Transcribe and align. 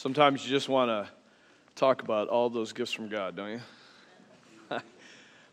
Sometimes 0.00 0.42
you 0.42 0.48
just 0.48 0.70
want 0.70 0.88
to 0.88 1.12
talk 1.76 2.00
about 2.00 2.28
all 2.28 2.48
those 2.48 2.72
gifts 2.72 2.90
from 2.90 3.10
God, 3.10 3.36
don't 3.36 3.50
you? 3.50 3.60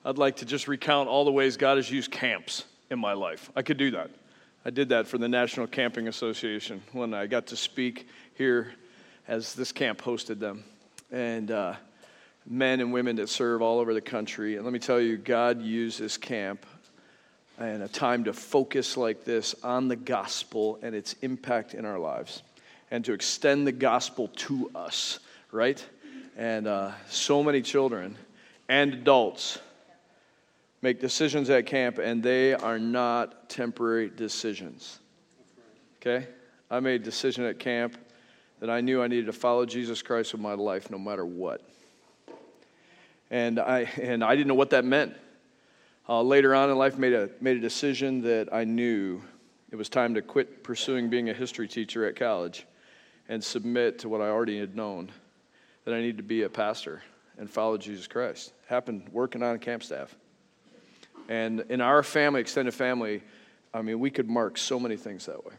I'd 0.06 0.18
like 0.18 0.38
to 0.38 0.46
just 0.46 0.70
recount 0.70 1.10
all 1.10 1.26
the 1.26 1.34
ways 1.34 1.58
God 1.58 1.76
has 1.76 1.92
used 1.92 2.12
camps 2.12 2.64
in 2.90 2.98
my 2.98 3.12
life. 3.12 3.52
I 3.58 3.62
could 3.62 3.76
do 3.76 3.92
that. 3.92 4.10
I 4.64 4.70
did 4.70 4.88
that 4.88 5.06
for 5.06 5.18
the 5.18 5.28
National 5.28 5.68
Camping 5.68 6.08
Association 6.08 6.82
when 6.94 7.14
I 7.14 7.28
got 7.28 7.48
to 7.48 7.58
speak 7.58 8.08
here 8.36 8.72
as 9.28 9.54
this 9.54 9.74
camp 9.74 10.02
hosted 10.02 10.40
them. 10.40 10.64
And 11.12 11.52
uh, 11.52 11.74
men 12.46 12.80
and 12.80 12.94
women 12.94 13.18
that 13.18 13.28
serve 13.28 13.62
all 13.62 13.80
over 13.80 13.94
the 13.94 14.00
country. 14.00 14.56
And 14.56 14.64
let 14.64 14.72
me 14.72 14.80
tell 14.80 15.02
you, 15.02 15.18
God 15.18 15.62
used 15.62 16.00
this 16.00 16.16
camp 16.16 16.66
and 17.60 17.84
a 17.84 17.90
time 17.90 18.24
to 18.24 18.32
focus 18.32 18.96
like 18.96 19.26
this 19.26 19.56
on 19.62 19.90
the 19.90 19.98
gospel 19.98 20.80
and 20.82 20.96
its 20.96 21.16
impact 21.22 21.74
in 21.74 21.84
our 21.84 22.00
lives 22.00 22.44
and 22.92 23.04
to 23.06 23.14
extend 23.14 23.68
the 23.68 23.72
gospel 23.72 24.30
to 24.30 24.72
us, 24.76 25.20
right? 25.52 25.84
And 26.38 26.68
uh, 26.68 26.92
so 27.10 27.44
many 27.44 27.62
children 27.62 28.18
and 28.70 28.94
adults 28.94 29.60
make 30.82 31.02
decisions 31.02 31.50
at 31.50 31.66
camp, 31.66 31.98
and 31.98 32.22
they 32.22 32.54
are 32.54 32.80
not 32.80 33.50
temporary 33.50 34.10
decisions. 34.10 35.00
Okay? 36.00 36.28
I 36.70 36.80
made 36.80 37.02
a 37.02 37.04
decision 37.04 37.44
at 37.46 37.60
camp 37.60 37.98
that 38.60 38.70
I 38.70 38.82
knew 38.82 39.02
I 39.02 39.08
needed 39.08 39.26
to 39.28 39.34
follow 39.34 39.66
Jesus 39.66 40.02
Christ 40.02 40.34
with 40.34 40.42
my 40.42 40.54
life 40.54 40.90
no 40.90 40.98
matter 40.98 41.26
what. 41.26 41.62
And 43.30 43.60
I, 43.60 43.82
and 44.02 44.24
I 44.24 44.36
didn't 44.36 44.48
know 44.48 44.54
what 44.54 44.70
that 44.70 44.86
meant. 44.86 45.16
Uh, 46.08 46.22
later 46.22 46.56
on 46.56 46.70
in 46.70 46.78
life, 46.78 46.98
made 46.98 47.14
a, 47.14 47.30
made 47.42 47.58
a 47.58 47.60
decision 47.60 48.22
that 48.22 48.54
I 48.54 48.64
knew 48.64 49.22
it 49.72 49.76
was 49.76 49.90
time 49.90 50.14
to 50.14 50.22
quit 50.22 50.64
pursuing 50.64 51.10
being 51.10 51.30
a 51.30 51.34
history 51.34 51.68
teacher 51.68 52.06
at 52.08 52.16
college 52.16 52.66
and 53.30 53.44
submit 53.44 54.00
to 54.00 54.10
what 54.10 54.22
I 54.22 54.30
already 54.30 54.60
had 54.60 54.76
known 54.76 55.12
that 55.86 55.94
I 55.94 56.00
needed 56.00 56.18
to 56.18 56.24
be 56.24 56.44
a 56.44 56.50
pastor 56.50 57.02
and 57.38 57.50
follow 57.50 57.78
Jesus 57.78 58.08
Christ. 58.08 58.54
Happened 58.68 59.10
working 59.12 59.44
on 59.44 59.60
camp 59.60 59.84
staff. 59.84 60.16
And 61.30 61.62
in 61.70 61.82
our 61.82 62.04
family, 62.04 62.42
extended 62.42 62.74
family, 62.74 63.24
I 63.74 63.82
mean, 63.82 64.00
we 64.00 64.10
could 64.10 64.30
mark 64.30 64.58
so 64.58 64.80
many 64.80 64.96
things 64.96 65.26
that 65.26 65.46
way. 65.46 65.54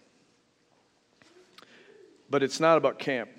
But 2.30 2.42
it's 2.42 2.60
not 2.60 2.78
about 2.78 2.98
camp, 2.98 3.30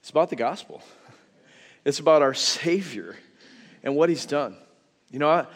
it's 0.00 0.10
about 0.10 0.30
the 0.30 0.36
gospel. 0.36 0.82
It's 1.84 2.00
about 2.00 2.20
our 2.20 2.34
Savior 2.34 3.16
and 3.82 3.96
what 3.96 4.10
He's 4.10 4.26
done. 4.26 4.56
You 5.10 5.20
know, 5.20 5.30
I, 5.30 5.46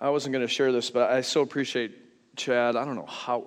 I 0.00 0.10
wasn't 0.10 0.32
going 0.32 0.44
to 0.44 0.52
share 0.52 0.72
this, 0.72 0.90
but 0.90 1.10
I 1.10 1.20
so 1.20 1.42
appreciate 1.42 1.92
Chad. 2.36 2.76
I 2.76 2.84
don't 2.84 2.94
know 2.94 3.06
how, 3.06 3.44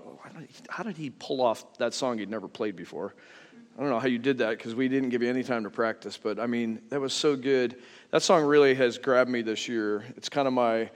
how 0.70 0.84
did 0.84 0.98
he 0.98 1.10
pull 1.10 1.42
off 1.42 1.78
that 1.78 1.94
song 1.94 2.18
he'd 2.18 2.30
never 2.30 2.48
played 2.48 2.76
before? 2.76 3.14
I 3.78 3.82
don't 3.82 3.92
know 3.92 4.00
how 4.00 4.08
you 4.08 4.20
did 4.20 4.40
that 4.40 4.58
because 4.58 4.76
we 4.76 4.90
didn't 4.90 5.10
give 5.10 5.22
you 5.22 5.30
any 5.30 5.44
time 5.44 5.64
to 5.64 5.70
practice, 5.70 6.18
but 6.18 6.38
I 6.38 6.48
mean, 6.48 6.82
that 6.90 7.00
was 7.00 7.14
so 7.14 7.38
good. 7.38 7.78
That 8.12 8.22
song 8.22 8.44
really 8.44 8.76
has 8.76 8.98
grabbed 8.98 9.30
me 9.30 9.42
this 9.42 9.70
year. 9.70 10.04
It's 10.18 10.28
kind 10.28 10.48
of 10.48 10.54
my 10.54 10.90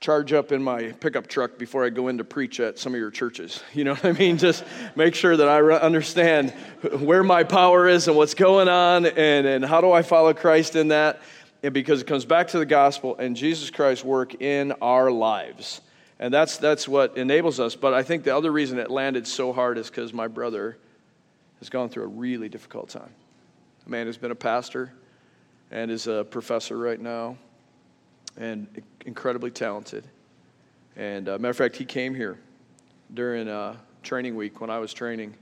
charge 0.00 0.32
up 0.32 0.52
in 0.52 0.62
my 0.62 0.92
pickup 0.92 1.26
truck 1.26 1.58
before 1.58 1.84
I 1.84 1.90
go 1.90 2.08
in 2.08 2.18
to 2.18 2.24
preach 2.24 2.60
at 2.60 2.78
some 2.78 2.94
of 2.94 3.00
your 3.00 3.10
churches. 3.10 3.62
You 3.74 3.84
know 3.84 3.94
what 3.94 4.04
I 4.04 4.12
mean? 4.12 4.38
Just 4.38 4.64
make 4.96 5.14
sure 5.14 5.36
that 5.36 5.48
I 5.48 5.60
understand 5.60 6.50
where 6.98 7.22
my 7.22 7.42
power 7.42 7.88
is 7.88 8.06
and 8.06 8.16
what's 8.16 8.34
going 8.34 8.68
on 8.68 9.06
and, 9.06 9.46
and 9.46 9.64
how 9.64 9.80
do 9.80 9.92
I 9.92 10.02
follow 10.02 10.32
Christ 10.32 10.76
in 10.76 10.88
that. 10.88 11.20
And 11.62 11.74
because 11.74 12.00
it 12.00 12.06
comes 12.06 12.24
back 12.24 12.48
to 12.48 12.58
the 12.58 12.66
gospel 12.66 13.16
and 13.16 13.36
Jesus 13.36 13.70
Christ's 13.70 14.04
work 14.04 14.40
in 14.40 14.72
our 14.80 15.10
lives. 15.10 15.80
And 16.24 16.32
that's, 16.32 16.56
that's 16.56 16.88
what 16.88 17.18
enables 17.18 17.60
us. 17.60 17.76
But 17.76 17.92
I 17.92 18.02
think 18.02 18.24
the 18.24 18.34
other 18.34 18.50
reason 18.50 18.78
it 18.78 18.90
landed 18.90 19.26
so 19.26 19.52
hard 19.52 19.76
is 19.76 19.90
because 19.90 20.14
my 20.14 20.26
brother 20.26 20.78
has 21.58 21.68
gone 21.68 21.90
through 21.90 22.04
a 22.04 22.06
really 22.06 22.48
difficult 22.48 22.88
time. 22.88 23.10
A 23.86 23.90
man 23.90 24.06
who's 24.06 24.16
been 24.16 24.30
a 24.30 24.34
pastor 24.34 24.90
and 25.70 25.90
is 25.90 26.06
a 26.06 26.24
professor 26.24 26.78
right 26.78 26.98
now 26.98 27.36
and 28.38 28.66
incredibly 29.04 29.50
talented. 29.50 30.02
And 30.96 31.28
uh, 31.28 31.32
matter 31.32 31.50
of 31.50 31.58
fact, 31.58 31.76
he 31.76 31.84
came 31.84 32.14
here 32.14 32.38
during 33.12 33.46
uh, 33.46 33.76
training 34.02 34.34
week 34.34 34.62
when 34.62 34.70
I 34.70 34.78
was 34.78 34.94
training, 34.94 35.34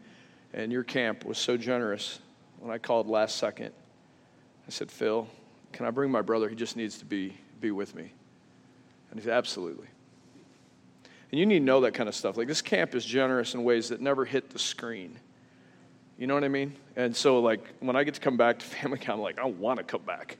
and 0.52 0.72
your 0.72 0.82
camp 0.82 1.24
was 1.24 1.38
so 1.38 1.56
generous. 1.56 2.18
When 2.58 2.72
I 2.72 2.78
called 2.78 3.06
last 3.06 3.36
second, 3.36 3.70
I 4.66 4.70
said, 4.72 4.90
Phil, 4.90 5.28
can 5.72 5.86
I 5.86 5.90
bring 5.90 6.10
my 6.10 6.22
brother? 6.22 6.48
He 6.48 6.56
just 6.56 6.76
needs 6.76 6.98
to 6.98 7.04
be, 7.04 7.34
be 7.60 7.70
with 7.70 7.94
me. 7.94 8.10
And 9.12 9.20
he 9.20 9.24
said, 9.24 9.34
Absolutely. 9.34 9.86
And 11.32 11.38
you 11.40 11.46
need 11.46 11.60
to 11.60 11.64
know 11.64 11.80
that 11.80 11.94
kind 11.94 12.08
of 12.08 12.14
stuff. 12.14 12.36
Like, 12.36 12.46
this 12.46 12.62
camp 12.62 12.94
is 12.94 13.04
generous 13.04 13.54
in 13.54 13.64
ways 13.64 13.88
that 13.88 14.00
never 14.00 14.24
hit 14.26 14.50
the 14.50 14.58
screen. 14.58 15.18
You 16.18 16.26
know 16.26 16.34
what 16.34 16.44
I 16.44 16.48
mean? 16.48 16.76
And 16.94 17.16
so, 17.16 17.40
like, 17.40 17.66
when 17.80 17.96
I 17.96 18.04
get 18.04 18.14
to 18.14 18.20
come 18.20 18.36
back 18.36 18.58
to 18.58 18.66
family 18.66 18.98
camp, 18.98 19.16
I'm 19.16 19.22
like, 19.22 19.38
I 19.38 19.46
want 19.46 19.78
to 19.78 19.84
come 19.84 20.02
back 20.02 20.36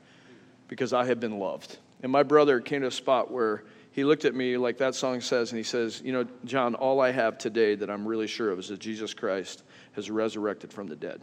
because 0.67 0.93
I 0.93 1.05
have 1.05 1.19
been 1.19 1.39
loved. 1.39 1.77
And 2.03 2.11
my 2.11 2.21
brother 2.21 2.59
came 2.59 2.81
to 2.81 2.87
a 2.87 2.91
spot 2.91 3.31
where 3.31 3.63
he 3.91 4.03
looked 4.03 4.25
at 4.25 4.35
me 4.35 4.55
like 4.57 4.77
that 4.77 4.93
song 4.93 5.19
says, 5.21 5.51
and 5.51 5.57
he 5.57 5.63
says, 5.63 6.01
You 6.03 6.13
know, 6.13 6.27
John, 6.45 6.75
all 6.75 7.01
I 7.01 7.11
have 7.11 7.37
today 7.37 7.75
that 7.75 7.89
I'm 7.89 8.07
really 8.07 8.27
sure 8.27 8.51
of 8.51 8.59
is 8.59 8.67
that 8.67 8.79
Jesus 8.79 9.13
Christ 9.13 9.63
has 9.93 10.11
resurrected 10.11 10.71
from 10.71 10.87
the 10.87 10.95
dead. 10.95 11.21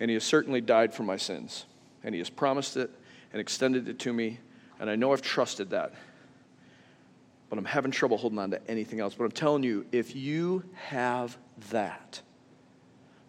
And 0.00 0.10
he 0.10 0.14
has 0.14 0.24
certainly 0.24 0.60
died 0.60 0.92
for 0.92 1.04
my 1.04 1.16
sins. 1.16 1.66
And 2.02 2.14
he 2.14 2.18
has 2.18 2.30
promised 2.30 2.76
it 2.76 2.90
and 3.32 3.40
extended 3.40 3.88
it 3.88 4.00
to 4.00 4.12
me. 4.12 4.40
And 4.80 4.90
I 4.90 4.96
know 4.96 5.12
I've 5.12 5.22
trusted 5.22 5.70
that. 5.70 5.92
But 7.52 7.58
I'm 7.58 7.66
having 7.66 7.90
trouble 7.90 8.16
holding 8.16 8.38
on 8.38 8.50
to 8.52 8.66
anything 8.66 8.98
else. 8.98 9.14
But 9.14 9.24
I'm 9.24 9.30
telling 9.30 9.62
you, 9.62 9.84
if 9.92 10.16
you 10.16 10.64
have 10.86 11.36
that, 11.70 12.18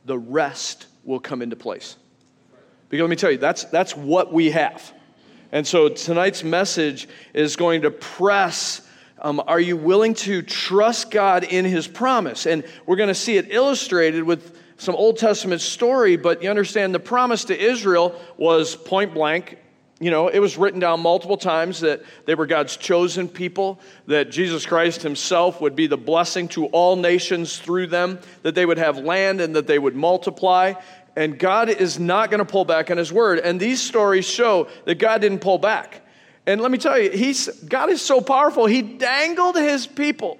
the 0.05 0.17
rest 0.17 0.87
will 1.03 1.19
come 1.19 1.41
into 1.41 1.57
place. 1.57 1.97
Because 2.87 3.03
let 3.03 3.09
me 3.09 3.17
tell 3.17 3.31
you, 3.31 3.37
that's, 3.37 3.65
that's 3.65 3.97
what 3.97 4.31
we 4.31 4.51
have. 4.51 4.93
And 5.51 5.67
so 5.67 5.89
tonight's 5.89 6.41
message 6.41 7.09
is 7.33 7.57
going 7.57 7.81
to 7.81 7.91
press 7.91 8.87
um, 9.19 9.43
are 9.45 9.59
you 9.59 9.75
willing 9.75 10.13
to 10.13 10.41
trust 10.41 11.11
God 11.11 11.43
in 11.43 11.65
His 11.65 11.85
promise? 11.85 12.45
And 12.45 12.63
we're 12.85 12.95
going 12.95 13.09
to 13.09 13.15
see 13.15 13.35
it 13.35 13.47
illustrated 13.49 14.23
with 14.23 14.57
some 14.77 14.95
Old 14.95 15.17
Testament 15.17 15.59
story, 15.59 16.15
but 16.15 16.41
you 16.41 16.49
understand 16.49 16.95
the 16.95 16.99
promise 17.01 17.43
to 17.45 17.59
Israel 17.59 18.17
was 18.37 18.73
point 18.73 19.13
blank. 19.13 19.57
You 19.99 20.11
know, 20.11 20.27
it 20.27 20.39
was 20.39 20.57
written 20.57 20.79
down 20.79 20.99
multiple 21.01 21.37
times 21.37 21.81
that 21.81 22.03
they 22.25 22.35
were 22.35 22.47
God's 22.47 22.75
chosen 22.75 23.27
people, 23.27 23.79
that 24.07 24.31
Jesus 24.31 24.65
Christ 24.65 25.01
Himself 25.01 25.61
would 25.61 25.75
be 25.75 25.87
the 25.87 25.97
blessing 25.97 26.47
to 26.49 26.65
all 26.67 26.95
nations 26.95 27.57
through 27.57 27.87
them, 27.87 28.19
that 28.41 28.55
they 28.55 28.65
would 28.65 28.79
have 28.79 28.97
land 28.97 29.39
and 29.39 29.55
that 29.55 29.67
they 29.67 29.79
would 29.79 29.95
multiply. 29.95 30.73
And 31.15 31.37
God 31.37 31.69
is 31.69 31.99
not 31.99 32.31
going 32.31 32.39
to 32.39 32.45
pull 32.45 32.65
back 32.65 32.89
on 32.89 32.97
his 32.97 33.13
word. 33.13 33.39
And 33.39 33.59
these 33.59 33.81
stories 33.81 34.25
show 34.25 34.67
that 34.85 34.95
God 34.95 35.21
didn't 35.21 35.39
pull 35.39 35.59
back. 35.59 36.01
And 36.45 36.59
let 36.59 36.71
me 36.71 36.77
tell 36.77 36.99
you, 36.99 37.11
he's, 37.11 37.47
God 37.47 37.89
is 37.89 38.01
so 38.01 38.19
powerful, 38.19 38.65
he 38.65 38.81
dangled 38.81 39.55
his 39.55 39.87
people 39.87 40.39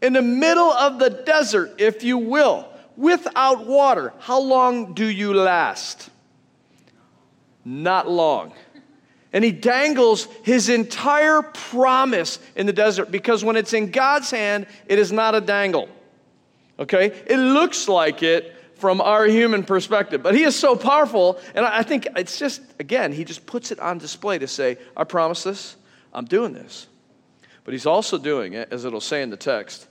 in 0.00 0.12
the 0.12 0.22
middle 0.22 0.70
of 0.70 0.98
the 0.98 1.08
desert, 1.08 1.74
if 1.78 2.04
you 2.04 2.18
will, 2.18 2.68
without 2.96 3.66
water. 3.66 4.12
How 4.20 4.38
long 4.38 4.92
do 4.92 5.06
you 5.06 5.32
last? 5.32 6.10
Not 7.64 8.10
long. 8.10 8.52
And 9.32 9.44
he 9.44 9.50
dangles 9.50 10.28
his 10.42 10.68
entire 10.68 11.42
promise 11.42 12.38
in 12.54 12.66
the 12.66 12.72
desert 12.72 13.10
because 13.10 13.44
when 13.44 13.56
it's 13.56 13.72
in 13.72 13.90
God's 13.90 14.30
hand, 14.30 14.66
it 14.86 14.98
is 14.98 15.10
not 15.10 15.34
a 15.34 15.40
dangle. 15.40 15.88
Okay? 16.78 17.06
It 17.26 17.38
looks 17.38 17.88
like 17.88 18.22
it, 18.22 18.54
from 18.84 19.00
our 19.00 19.24
human 19.26 19.64
perspective. 19.64 20.22
But 20.22 20.34
he 20.34 20.42
is 20.42 20.54
so 20.54 20.76
powerful, 20.76 21.40
and 21.54 21.64
I 21.64 21.82
think 21.82 22.06
it's 22.16 22.38
just, 22.38 22.60
again, 22.78 23.12
he 23.12 23.24
just 23.24 23.46
puts 23.46 23.70
it 23.70 23.80
on 23.80 23.96
display 23.96 24.38
to 24.38 24.46
say, 24.46 24.76
I 24.96 25.04
promise 25.04 25.42
this, 25.42 25.76
I'm 26.12 26.26
doing 26.26 26.52
this. 26.52 26.86
But 27.64 27.72
he's 27.72 27.86
also 27.86 28.18
doing 28.18 28.52
it, 28.52 28.68
as 28.70 28.84
it'll 28.84 29.00
say 29.00 29.22
in 29.22 29.30
the 29.30 29.38
text, 29.38 29.86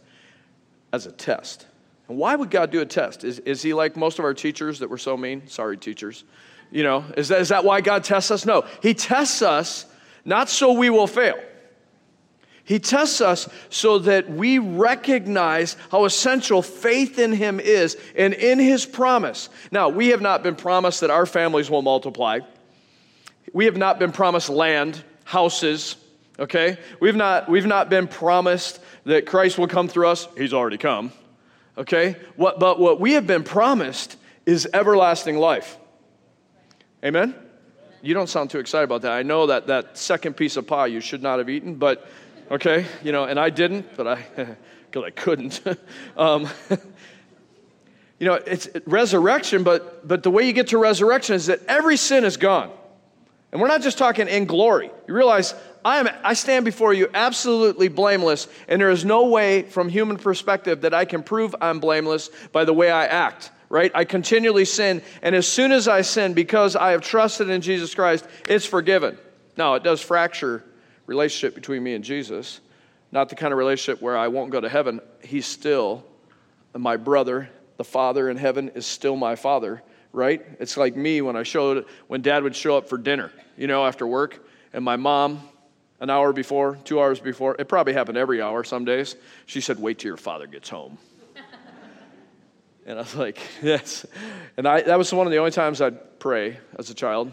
as 0.91 1.07
a 1.07 1.11
test. 1.11 1.65
And 2.07 2.17
why 2.17 2.35
would 2.35 2.51
God 2.51 2.69
do 2.69 2.81
a 2.81 2.85
test? 2.85 3.23
Is, 3.23 3.39
is 3.39 3.63
he 3.63 3.73
like 3.73 3.97
most 3.97 4.19
of 4.19 4.25
our 4.25 4.33
teachers 4.33 4.79
that 4.79 4.89
were 4.89 4.99
so 4.99 5.17
mean? 5.17 5.47
Sorry, 5.47 5.75
teachers. 5.75 6.23
You 6.73 6.81
know, 6.81 7.05
is 7.15 7.27
that, 7.27 7.39
is 7.39 7.49
that 7.49 7.63
why 7.63 7.81
God 7.81 8.03
tests 8.03 8.31
us? 8.31 8.47
No. 8.47 8.65
He 8.81 8.95
tests 8.95 9.43
us 9.43 9.85
not 10.25 10.49
so 10.49 10.73
we 10.73 10.89
will 10.89 11.05
fail. 11.05 11.35
He 12.63 12.79
tests 12.79 13.21
us 13.21 13.47
so 13.69 13.99
that 13.99 14.27
we 14.31 14.57
recognize 14.57 15.77
how 15.91 16.05
essential 16.05 16.63
faith 16.63 17.19
in 17.19 17.31
Him 17.31 17.59
is 17.59 17.95
and 18.15 18.33
in 18.33 18.57
His 18.57 18.87
promise. 18.87 19.49
Now, 19.71 19.89
we 19.89 20.07
have 20.07 20.21
not 20.21 20.41
been 20.41 20.55
promised 20.55 21.01
that 21.01 21.11
our 21.11 21.27
families 21.27 21.69
will 21.69 21.83
multiply. 21.83 22.39
We 23.53 23.65
have 23.65 23.77
not 23.77 23.99
been 23.99 24.11
promised 24.11 24.49
land, 24.49 25.03
houses, 25.25 25.95
okay? 26.39 26.79
We've 26.99 27.15
not, 27.15 27.49
we've 27.49 27.67
not 27.67 27.89
been 27.89 28.07
promised 28.07 28.79
that 29.03 29.27
Christ 29.27 29.59
will 29.59 29.67
come 29.67 29.87
through 29.87 30.07
us. 30.07 30.27
He's 30.35 30.53
already 30.53 30.79
come, 30.79 31.11
okay? 31.77 32.15
What, 32.35 32.59
but 32.59 32.79
what 32.79 32.99
we 32.99 33.13
have 33.13 33.27
been 33.27 33.43
promised 33.43 34.17
is 34.47 34.67
everlasting 34.73 35.37
life. 35.37 35.77
Amen? 37.03 37.35
You 38.01 38.13
don't 38.13 38.27
sound 38.27 38.49
too 38.49 38.59
excited 38.59 38.85
about 38.85 39.01
that. 39.01 39.11
I 39.11 39.23
know 39.23 39.47
that 39.47 39.67
that 39.67 39.97
second 39.97 40.35
piece 40.35 40.57
of 40.57 40.67
pie 40.67 40.87
you 40.87 40.99
should 40.99 41.21
not 41.21 41.39
have 41.39 41.49
eaten, 41.49 41.75
but 41.75 42.07
okay? 42.51 42.85
You 43.03 43.11
know, 43.11 43.25
and 43.25 43.39
I 43.39 43.49
didn't, 43.49 43.95
but 43.95 44.07
I, 44.07 44.25
because 44.91 45.03
I 45.05 45.09
couldn't. 45.09 45.61
um, 46.17 46.49
you 46.69 46.77
you 48.19 48.27
know, 48.27 48.35
it's 48.35 48.69
resurrection, 48.85 49.63
but, 49.63 50.07
but 50.07 50.23
the 50.23 50.31
way 50.31 50.47
you 50.47 50.53
get 50.53 50.67
to 50.67 50.77
resurrection 50.77 51.35
is 51.35 51.47
that 51.47 51.59
every 51.67 51.97
sin 51.97 52.23
is 52.23 52.37
gone. 52.37 52.71
And 53.51 53.61
we're 53.61 53.67
not 53.67 53.81
just 53.81 53.97
talking 53.97 54.27
in 54.27 54.45
glory. 54.45 54.89
You 55.07 55.13
realize 55.13 55.53
I, 55.85 55.99
am, 55.99 56.09
I 56.23 56.33
stand 56.33 56.65
before 56.65 56.93
you 56.93 57.09
absolutely 57.13 57.87
blameless, 57.87 58.47
and 58.67 58.81
there 58.81 58.89
is 58.89 59.05
no 59.05 59.27
way 59.27 59.63
from 59.63 59.89
human 59.89 60.17
perspective 60.17 60.81
that 60.81 60.93
I 60.93 61.05
can 61.05 61.21
prove 61.21 61.55
I'm 61.61 61.79
blameless 61.79 62.29
by 62.51 62.65
the 62.65 62.73
way 62.73 62.89
I 62.89 63.05
act, 63.05 63.51
right? 63.73 63.91
I 63.95 64.05
continually 64.05 64.65
sin, 64.65 65.01
and 65.23 65.33
as 65.33 65.47
soon 65.47 65.71
as 65.71 65.87
I 65.87 66.01
sin, 66.01 66.35
because 66.35 66.75
I 66.75 66.91
have 66.91 67.01
trusted 67.01 67.49
in 67.49 67.61
Jesus 67.61 67.95
Christ, 67.95 68.23
it's 68.47 68.67
forgiven. 68.67 69.17
Now, 69.57 69.73
it 69.73 69.81
does 69.81 69.99
fracture 69.99 70.63
relationship 71.07 71.55
between 71.55 71.81
me 71.81 71.95
and 71.95 72.03
Jesus, 72.03 72.61
not 73.11 73.29
the 73.29 73.35
kind 73.35 73.51
of 73.51 73.57
relationship 73.57 73.99
where 73.99 74.15
I 74.15 74.27
won't 74.27 74.51
go 74.51 74.61
to 74.61 74.69
heaven. 74.69 75.01
He's 75.23 75.47
still 75.47 76.05
my 76.77 76.97
brother. 76.97 77.49
The 77.77 77.83
Father 77.83 78.29
in 78.29 78.37
heaven 78.37 78.69
is 78.75 78.85
still 78.85 79.15
my 79.15 79.35
Father, 79.35 79.81
right? 80.11 80.45
It's 80.59 80.77
like 80.77 80.95
me 80.95 81.23
when 81.23 81.35
I 81.35 81.41
showed, 81.41 81.87
when 82.05 82.21
dad 82.21 82.43
would 82.43 82.55
show 82.55 82.77
up 82.77 82.87
for 82.87 82.99
dinner, 82.99 83.31
you 83.57 83.65
know, 83.65 83.87
after 83.87 84.05
work, 84.05 84.47
and 84.71 84.85
my 84.85 84.97
mom, 84.97 85.41
an 85.99 86.11
hour 86.11 86.31
before, 86.31 86.77
two 86.83 87.01
hours 87.01 87.19
before, 87.19 87.55
it 87.57 87.67
probably 87.67 87.93
happened 87.93 88.19
every 88.19 88.39
hour 88.39 88.63
some 88.63 88.85
days, 88.85 89.15
she 89.47 89.61
said, 89.61 89.79
Wait 89.79 89.97
till 89.97 90.09
your 90.09 90.17
father 90.17 90.45
gets 90.45 90.69
home. 90.69 90.99
And 92.85 92.99
I 92.99 93.01
was 93.01 93.15
like, 93.15 93.39
Yes. 93.61 94.05
And 94.57 94.67
I, 94.67 94.81
that 94.81 94.97
was 94.97 95.11
one 95.13 95.27
of 95.27 95.31
the 95.31 95.37
only 95.37 95.51
times 95.51 95.81
I'd 95.81 96.19
pray 96.19 96.57
as 96.77 96.89
a 96.89 96.93
child. 96.93 97.31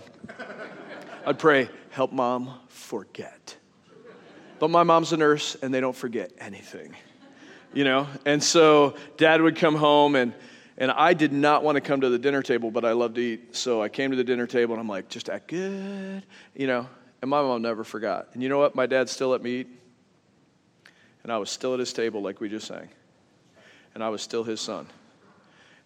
I'd 1.26 1.38
pray, 1.38 1.68
Help 1.90 2.12
mom 2.12 2.54
forget. 2.68 3.56
But 4.58 4.70
my 4.70 4.82
mom's 4.82 5.12
a 5.12 5.16
nurse, 5.16 5.56
and 5.62 5.72
they 5.72 5.80
don't 5.80 5.96
forget 5.96 6.32
anything 6.38 6.94
you 7.72 7.84
know? 7.84 8.06
And 8.24 8.42
so 8.42 8.94
dad 9.16 9.40
would 9.42 9.56
come 9.56 9.74
home 9.74 10.16
and 10.16 10.34
and 10.78 10.90
I 10.90 11.12
did 11.12 11.30
not 11.30 11.62
want 11.62 11.76
to 11.76 11.82
come 11.82 12.00
to 12.00 12.08
the 12.08 12.18
dinner 12.18 12.42
table, 12.42 12.70
but 12.70 12.86
I 12.86 12.92
love 12.92 13.12
to 13.14 13.20
eat. 13.20 13.54
So 13.54 13.82
I 13.82 13.90
came 13.90 14.12
to 14.12 14.16
the 14.16 14.24
dinner 14.24 14.46
table 14.46 14.72
and 14.72 14.80
I'm 14.80 14.88
like, 14.88 15.10
just 15.10 15.28
act 15.28 15.48
good, 15.48 16.22
you 16.56 16.66
know? 16.66 16.88
And 17.20 17.30
my 17.30 17.42
mom 17.42 17.60
never 17.60 17.84
forgot. 17.84 18.28
And 18.32 18.42
you 18.42 18.48
know 18.48 18.58
what? 18.58 18.74
My 18.74 18.86
dad 18.86 19.10
still 19.10 19.28
let 19.28 19.42
me 19.42 19.56
eat. 19.56 19.68
And 21.22 21.30
I 21.30 21.36
was 21.36 21.50
still 21.50 21.74
at 21.74 21.80
his 21.80 21.92
table, 21.92 22.22
like 22.22 22.40
we 22.40 22.48
just 22.48 22.66
sang. 22.66 22.88
And 23.94 24.02
I 24.02 24.08
was 24.08 24.22
still 24.22 24.42
his 24.42 24.58
son. 24.58 24.86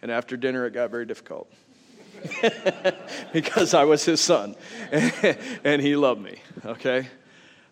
And 0.04 0.12
after 0.12 0.36
dinner, 0.36 0.66
it 0.66 0.74
got 0.74 0.90
very 0.90 1.06
difficult 1.06 1.50
because 3.32 3.72
I 3.72 3.84
was 3.84 4.04
his 4.04 4.20
son 4.20 4.54
and 4.92 5.80
he 5.80 5.96
loved 5.96 6.20
me, 6.20 6.42
okay? 6.62 7.08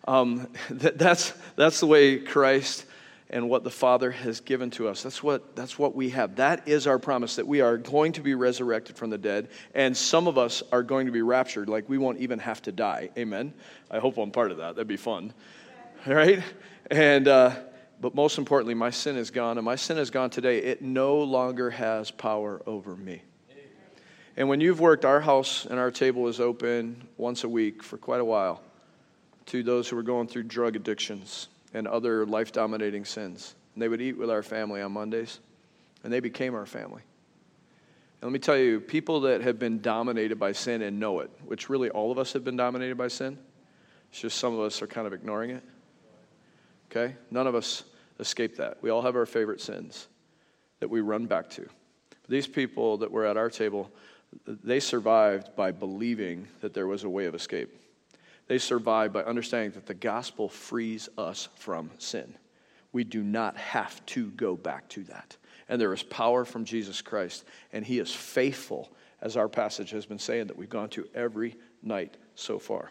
Um, 0.08 0.48
that's, 0.70 1.34
that's 1.56 1.80
the 1.80 1.86
way 1.86 2.20
Christ 2.20 2.86
and 3.28 3.50
what 3.50 3.64
the 3.64 3.70
Father 3.70 4.10
has 4.10 4.40
given 4.40 4.70
to 4.70 4.88
us. 4.88 5.02
That's 5.02 5.22
what, 5.22 5.54
that's 5.54 5.78
what 5.78 5.94
we 5.94 6.08
have. 6.08 6.36
That 6.36 6.66
is 6.66 6.86
our 6.86 6.98
promise 6.98 7.36
that 7.36 7.46
we 7.46 7.60
are 7.60 7.76
going 7.76 8.12
to 8.12 8.22
be 8.22 8.34
resurrected 8.34 8.96
from 8.96 9.10
the 9.10 9.18
dead, 9.18 9.48
and 9.74 9.94
some 9.94 10.26
of 10.26 10.38
us 10.38 10.62
are 10.72 10.82
going 10.82 11.04
to 11.04 11.12
be 11.12 11.20
raptured, 11.20 11.68
like 11.68 11.86
we 11.86 11.98
won't 11.98 12.18
even 12.18 12.38
have 12.38 12.62
to 12.62 12.72
die. 12.72 13.10
Amen. 13.18 13.52
I 13.90 13.98
hope 13.98 14.16
I'm 14.16 14.30
part 14.30 14.52
of 14.52 14.56
that. 14.56 14.76
That'd 14.76 14.88
be 14.88 14.96
fun. 14.96 15.34
All 16.06 16.14
right? 16.14 16.42
And, 16.90 17.28
uh, 17.28 17.56
but 18.02 18.16
most 18.16 18.36
importantly, 18.36 18.74
my 18.74 18.90
sin 18.90 19.16
is 19.16 19.30
gone, 19.30 19.58
and 19.58 19.64
my 19.64 19.76
sin 19.76 19.96
is 19.96 20.10
gone 20.10 20.28
today. 20.28 20.58
It 20.58 20.82
no 20.82 21.18
longer 21.18 21.70
has 21.70 22.10
power 22.10 22.60
over 22.66 22.96
me. 22.96 23.22
And 24.36 24.48
when 24.48 24.60
you've 24.60 24.80
worked, 24.80 25.04
our 25.04 25.20
house 25.20 25.66
and 25.66 25.78
our 25.78 25.92
table 25.92 26.26
is 26.26 26.40
open 26.40 27.06
once 27.16 27.44
a 27.44 27.48
week 27.48 27.80
for 27.80 27.96
quite 27.96 28.20
a 28.20 28.24
while 28.24 28.60
to 29.46 29.62
those 29.62 29.88
who 29.88 29.96
are 29.96 30.02
going 30.02 30.26
through 30.26 30.44
drug 30.44 30.74
addictions 30.74 31.46
and 31.74 31.86
other 31.86 32.26
life 32.26 32.50
dominating 32.50 33.04
sins. 33.04 33.54
And 33.74 33.82
they 33.82 33.88
would 33.88 34.00
eat 34.00 34.18
with 34.18 34.30
our 34.30 34.42
family 34.42 34.82
on 34.82 34.90
Mondays, 34.90 35.38
and 36.02 36.12
they 36.12 36.20
became 36.20 36.56
our 36.56 36.66
family. 36.66 37.02
And 38.20 38.30
let 38.30 38.32
me 38.32 38.40
tell 38.40 38.56
you, 38.56 38.80
people 38.80 39.20
that 39.20 39.42
have 39.42 39.60
been 39.60 39.80
dominated 39.80 40.40
by 40.40 40.52
sin 40.52 40.82
and 40.82 40.98
know 40.98 41.20
it, 41.20 41.30
which 41.44 41.68
really 41.68 41.90
all 41.90 42.10
of 42.10 42.18
us 42.18 42.32
have 42.32 42.42
been 42.42 42.56
dominated 42.56 42.96
by 42.96 43.08
sin, 43.08 43.38
it's 44.10 44.20
just 44.20 44.38
some 44.38 44.54
of 44.54 44.60
us 44.60 44.82
are 44.82 44.88
kind 44.88 45.06
of 45.06 45.12
ignoring 45.12 45.50
it. 45.50 45.62
Okay? 46.90 47.14
None 47.30 47.46
of 47.46 47.54
us 47.54 47.84
escape 48.20 48.56
that. 48.56 48.82
We 48.82 48.90
all 48.90 49.02
have 49.02 49.16
our 49.16 49.26
favorite 49.26 49.60
sins 49.60 50.08
that 50.80 50.88
we 50.88 51.00
run 51.00 51.26
back 51.26 51.48
to. 51.50 51.68
These 52.28 52.46
people 52.46 52.98
that 52.98 53.10
were 53.10 53.26
at 53.26 53.36
our 53.36 53.50
table, 53.50 53.90
they 54.46 54.80
survived 54.80 55.54
by 55.56 55.72
believing 55.72 56.48
that 56.60 56.74
there 56.74 56.86
was 56.86 57.04
a 57.04 57.08
way 57.08 57.26
of 57.26 57.34
escape. 57.34 57.68
They 58.46 58.58
survived 58.58 59.12
by 59.12 59.22
understanding 59.22 59.72
that 59.72 59.86
the 59.86 59.94
gospel 59.94 60.48
frees 60.48 61.08
us 61.16 61.48
from 61.56 61.90
sin. 61.98 62.34
We 62.92 63.04
do 63.04 63.22
not 63.22 63.56
have 63.56 64.04
to 64.06 64.30
go 64.32 64.56
back 64.56 64.88
to 64.90 65.04
that. 65.04 65.36
And 65.68 65.80
there 65.80 65.92
is 65.92 66.02
power 66.02 66.44
from 66.44 66.64
Jesus 66.64 67.00
Christ, 67.00 67.44
and 67.72 67.84
He 67.84 67.98
is 67.98 68.14
faithful, 68.14 68.92
as 69.20 69.36
our 69.36 69.48
passage 69.48 69.90
has 69.90 70.04
been 70.04 70.18
saying 70.18 70.48
that 70.48 70.56
we've 70.56 70.68
gone 70.68 70.88
to 70.90 71.08
every 71.14 71.56
night 71.82 72.16
so 72.34 72.58
far. 72.58 72.90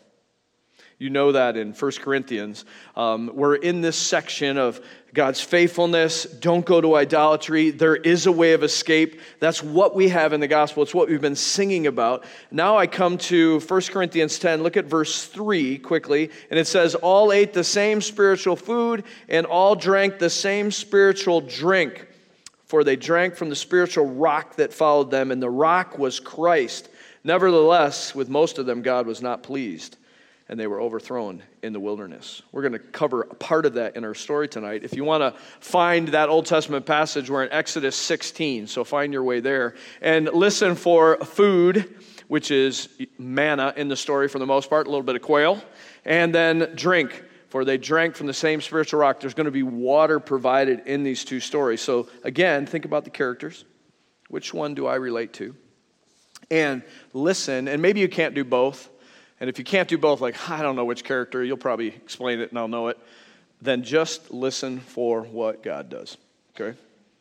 You 1.02 1.10
know 1.10 1.32
that 1.32 1.58
in 1.58 1.74
1 1.74 1.92
Corinthians. 1.94 2.64
Um, 2.96 3.32
we're 3.34 3.56
in 3.56 3.82
this 3.82 3.98
section 3.98 4.60
of 4.60 4.80
God's 5.16 5.42
faithfulness. 5.42 6.26
Don't 6.26 6.64
go 6.64 6.80
to 6.80 6.96
idolatry. 6.96 7.72
There 7.72 7.96
is 7.96 8.28
a 8.28 8.32
way 8.32 8.54
of 8.54 8.62
escape. 8.62 9.20
That's 9.40 9.64
what 9.64 9.96
we 9.96 10.10
have 10.10 10.32
in 10.32 10.42
the 10.42 10.48
gospel. 10.48 10.84
It's 10.84 10.94
what 10.94 11.10
we've 11.10 11.20
been 11.20 11.36
singing 11.36 11.88
about. 11.88 12.24
Now 12.52 12.78
I 12.78 12.86
come 12.86 13.18
to 13.18 13.60
1 13.62 13.82
Corinthians 13.90 14.38
10. 14.38 14.62
Look 14.62 14.78
at 14.78 14.86
verse 14.86 15.26
3 15.26 15.80
quickly. 15.80 16.30
And 16.52 16.60
it 16.60 16.68
says, 16.68 16.94
All 16.94 17.32
ate 17.32 17.54
the 17.54 17.64
same 17.64 18.00
spiritual 18.00 18.56
food, 18.56 19.04
and 19.28 19.48
all 19.48 19.74
drank 19.74 20.20
the 20.20 20.30
same 20.30 20.70
spiritual 20.70 21.42
drink. 21.42 22.08
For 22.66 22.84
they 22.84 22.96
drank 22.96 23.36
from 23.36 23.50
the 23.50 23.56
spiritual 23.56 24.06
rock 24.06 24.58
that 24.58 24.72
followed 24.72 25.10
them, 25.10 25.32
and 25.32 25.42
the 25.42 25.50
rock 25.50 25.98
was 25.98 26.20
Christ. 26.20 26.90
Nevertheless, 27.24 28.14
with 28.14 28.30
most 28.30 28.60
of 28.60 28.68
them, 28.68 28.84
God 28.84 29.08
was 29.08 29.24
not 29.24 29.42
pleased 29.42 29.98
and 30.52 30.60
they 30.60 30.68
were 30.68 30.82
overthrown 30.82 31.42
in 31.64 31.72
the 31.72 31.80
wilderness. 31.80 32.42
We're 32.52 32.62
going 32.62 32.74
to 32.74 32.80
cover 32.80 33.22
a 33.22 33.34
part 33.34 33.66
of 33.66 33.76
that 33.76 33.96
in 33.96 34.04
our 34.04 34.14
story 34.14 34.50
tonight. 34.50 34.84
If 34.84 34.94
you 34.94 35.06
want 35.06 35.22
to 35.22 35.40
find 35.62 36.10
that 36.10 36.28
Old 36.28 36.46
Testament 36.46 36.86
passage, 36.86 37.30
we're 37.30 37.46
in 37.46 37.54
Exodus 37.54 37.96
16, 37.96 38.68
so 38.68 38.84
find 38.84 39.14
your 39.14 39.24
way 39.24 39.40
there. 39.40 39.76
And 40.02 40.26
listen 40.28 40.76
for 40.76 41.16
food, 41.20 41.96
which 42.28 42.52
is 42.52 42.90
manna 43.18 43.74
in 43.78 43.88
the 43.88 43.96
story 43.96 44.28
for 44.28 44.40
the 44.40 44.46
most 44.46 44.70
part, 44.70 44.88
a 44.88 44.90
little 44.90 45.06
bit 45.06 45.16
of 45.16 45.22
quail, 45.22 45.64
and 46.04 46.36
then 46.36 46.74
drink. 46.76 47.24
For 47.48 47.64
they 47.64 47.78
drank 47.78 48.16
from 48.16 48.28
the 48.28 48.34
same 48.34 48.60
spiritual 48.60 49.00
rock. 49.00 49.22
There's 49.22 49.34
going 49.34 49.46
to 49.46 49.52
be 49.52 49.64
water 49.64 50.20
provided 50.20 50.82
in 50.86 51.04
these 51.04 51.24
two 51.24 51.40
stories. 51.40 51.80
So, 51.82 52.10
again, 52.24 52.66
think 52.66 52.84
about 52.84 53.06
the 53.06 53.10
characters. 53.10 53.64
Which 54.28 54.54
one 54.54 54.74
do 54.74 54.86
I 54.86 54.96
relate 54.96 55.32
to? 55.34 55.56
And 56.50 56.84
listen, 57.14 57.70
and 57.70 57.82
maybe 57.82 58.02
you 58.02 58.10
can't 58.10 58.36
do 58.36 58.44
both. 58.44 58.90
And 59.42 59.50
if 59.50 59.58
you 59.58 59.66
can't 59.66 59.90
do 59.90 59.98
both, 59.98 60.22
like, 60.22 60.50
I 60.50 60.62
don't 60.62 60.76
know 60.76 60.86
which 60.86 61.04
character, 61.04 61.44
you'll 61.44 61.58
probably 61.58 61.88
explain 61.88 62.40
it 62.40 62.52
and 62.52 62.60
I'll 62.60 62.68
know 62.68 62.90
it, 62.90 63.00
then 63.60 63.82
just 63.82 64.32
listen 64.32 64.80
for 64.80 65.24
what 65.24 65.64
God 65.64 65.90
does, 65.90 66.18
okay? 66.56 66.78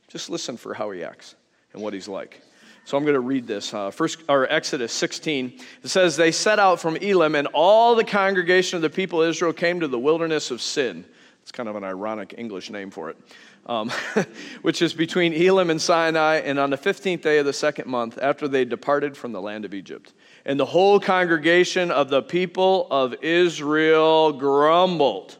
Just 0.06 0.28
listen 0.28 0.58
for 0.58 0.74
how 0.74 0.90
he 0.90 1.02
acts 1.02 1.34
and 1.72 1.82
what 1.82 1.94
he's 1.94 2.08
like. 2.08 2.42
So 2.84 2.98
I'm 2.98 3.04
going 3.04 3.14
to 3.14 3.20
read 3.20 3.46
this. 3.46 3.72
Uh, 3.72 3.90
first, 3.90 4.18
or 4.28 4.50
Exodus 4.52 4.92
16. 4.92 5.60
It 5.82 5.88
says, 5.88 6.16
They 6.16 6.30
set 6.30 6.58
out 6.58 6.78
from 6.78 6.96
Elim, 6.96 7.34
and 7.34 7.48
all 7.54 7.94
the 7.94 8.04
congregation 8.04 8.76
of 8.76 8.82
the 8.82 8.90
people 8.90 9.22
of 9.22 9.30
Israel 9.30 9.54
came 9.54 9.80
to 9.80 9.88
the 9.88 9.98
wilderness 9.98 10.50
of 10.50 10.60
Sin. 10.60 11.06
It's 11.40 11.52
kind 11.52 11.70
of 11.70 11.76
an 11.76 11.84
ironic 11.84 12.34
English 12.36 12.68
name 12.68 12.90
for 12.90 13.08
it, 13.08 13.16
um, 13.64 13.90
which 14.62 14.82
is 14.82 14.92
between 14.92 15.32
Elim 15.32 15.70
and 15.70 15.80
Sinai, 15.80 16.36
and 16.36 16.58
on 16.58 16.68
the 16.68 16.78
15th 16.78 17.22
day 17.22 17.38
of 17.38 17.46
the 17.46 17.52
second 17.54 17.88
month, 17.88 18.18
after 18.20 18.46
they 18.46 18.66
departed 18.66 19.16
from 19.16 19.32
the 19.32 19.40
land 19.40 19.64
of 19.64 19.72
Egypt. 19.72 20.12
And 20.44 20.58
the 20.58 20.66
whole 20.66 21.00
congregation 21.00 21.90
of 21.90 22.08
the 22.08 22.22
people 22.22 22.86
of 22.90 23.14
Israel 23.22 24.32
grumbled. 24.32 25.36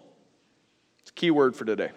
It's 1.01 1.11
a 1.11 1.15
key 1.15 1.31
word 1.31 1.57
for 1.57 1.65
today. 1.65 1.91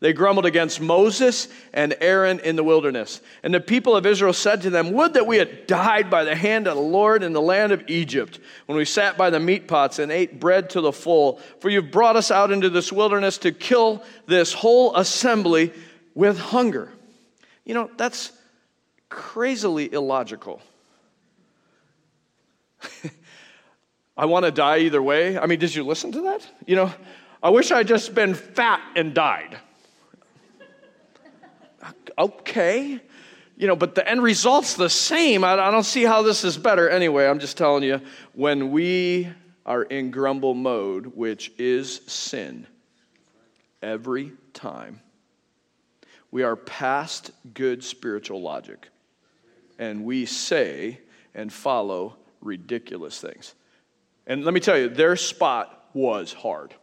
They 0.00 0.14
grumbled 0.14 0.46
against 0.46 0.80
Moses 0.80 1.48
and 1.74 1.94
Aaron 2.00 2.40
in 2.40 2.56
the 2.56 2.64
wilderness. 2.64 3.20
And 3.42 3.52
the 3.52 3.60
people 3.60 3.94
of 3.94 4.06
Israel 4.06 4.32
said 4.32 4.62
to 4.62 4.70
them, 4.70 4.92
Would 4.92 5.12
that 5.12 5.26
we 5.26 5.36
had 5.36 5.66
died 5.66 6.08
by 6.08 6.24
the 6.24 6.34
hand 6.34 6.66
of 6.66 6.74
the 6.74 6.82
Lord 6.82 7.22
in 7.22 7.34
the 7.34 7.40
land 7.42 7.70
of 7.70 7.84
Egypt, 7.86 8.40
when 8.64 8.78
we 8.78 8.86
sat 8.86 9.18
by 9.18 9.28
the 9.28 9.38
meat 9.38 9.68
pots 9.68 9.98
and 9.98 10.10
ate 10.10 10.40
bread 10.40 10.70
to 10.70 10.80
the 10.80 10.92
full. 10.92 11.38
For 11.60 11.68
you've 11.68 11.90
brought 11.90 12.16
us 12.16 12.30
out 12.30 12.50
into 12.50 12.70
this 12.70 12.90
wilderness 12.90 13.36
to 13.38 13.52
kill 13.52 14.02
this 14.24 14.54
whole 14.54 14.96
assembly 14.96 15.70
with 16.14 16.38
hunger. 16.38 16.90
You 17.66 17.74
know, 17.74 17.90
that's 17.98 18.32
crazily 19.10 19.92
illogical. 19.92 20.62
I 24.16 24.26
want 24.26 24.44
to 24.44 24.50
die 24.50 24.78
either 24.78 25.02
way. 25.02 25.38
I 25.38 25.46
mean, 25.46 25.58
did 25.58 25.74
you 25.74 25.84
listen 25.84 26.12
to 26.12 26.22
that? 26.22 26.46
You 26.66 26.76
know, 26.76 26.92
I 27.42 27.50
wish 27.50 27.70
I'd 27.70 27.88
just 27.88 28.14
been 28.14 28.34
fat 28.34 28.80
and 28.96 29.14
died. 29.14 29.58
Okay. 32.18 33.00
You 33.56 33.66
know, 33.66 33.76
but 33.76 33.94
the 33.94 34.06
end 34.06 34.22
result's 34.22 34.74
the 34.74 34.90
same. 34.90 35.42
I, 35.42 35.52
I 35.52 35.70
don't 35.70 35.84
see 35.84 36.04
how 36.04 36.20
this 36.20 36.44
is 36.44 36.58
better. 36.58 36.88
Anyway, 36.90 37.26
I'm 37.26 37.38
just 37.38 37.56
telling 37.56 37.82
you, 37.82 38.02
when 38.34 38.70
we 38.70 39.28
are 39.64 39.84
in 39.84 40.10
grumble 40.10 40.52
mode, 40.52 41.06
which 41.06 41.50
is 41.56 42.02
sin, 42.06 42.66
every 43.82 44.32
time, 44.52 45.00
we 46.30 46.42
are 46.42 46.56
past 46.56 47.30
good 47.54 47.82
spiritual 47.82 48.42
logic. 48.42 48.88
and 49.78 50.04
we 50.04 50.26
say 50.26 51.00
and 51.34 51.50
follow 51.52 52.16
ridiculous 52.40 53.20
things. 53.20 53.54
And 54.26 54.44
let 54.44 54.54
me 54.54 54.60
tell 54.60 54.78
you, 54.78 54.88
their 54.88 55.16
spot 55.16 55.88
was 55.92 56.32
hard. 56.32 56.74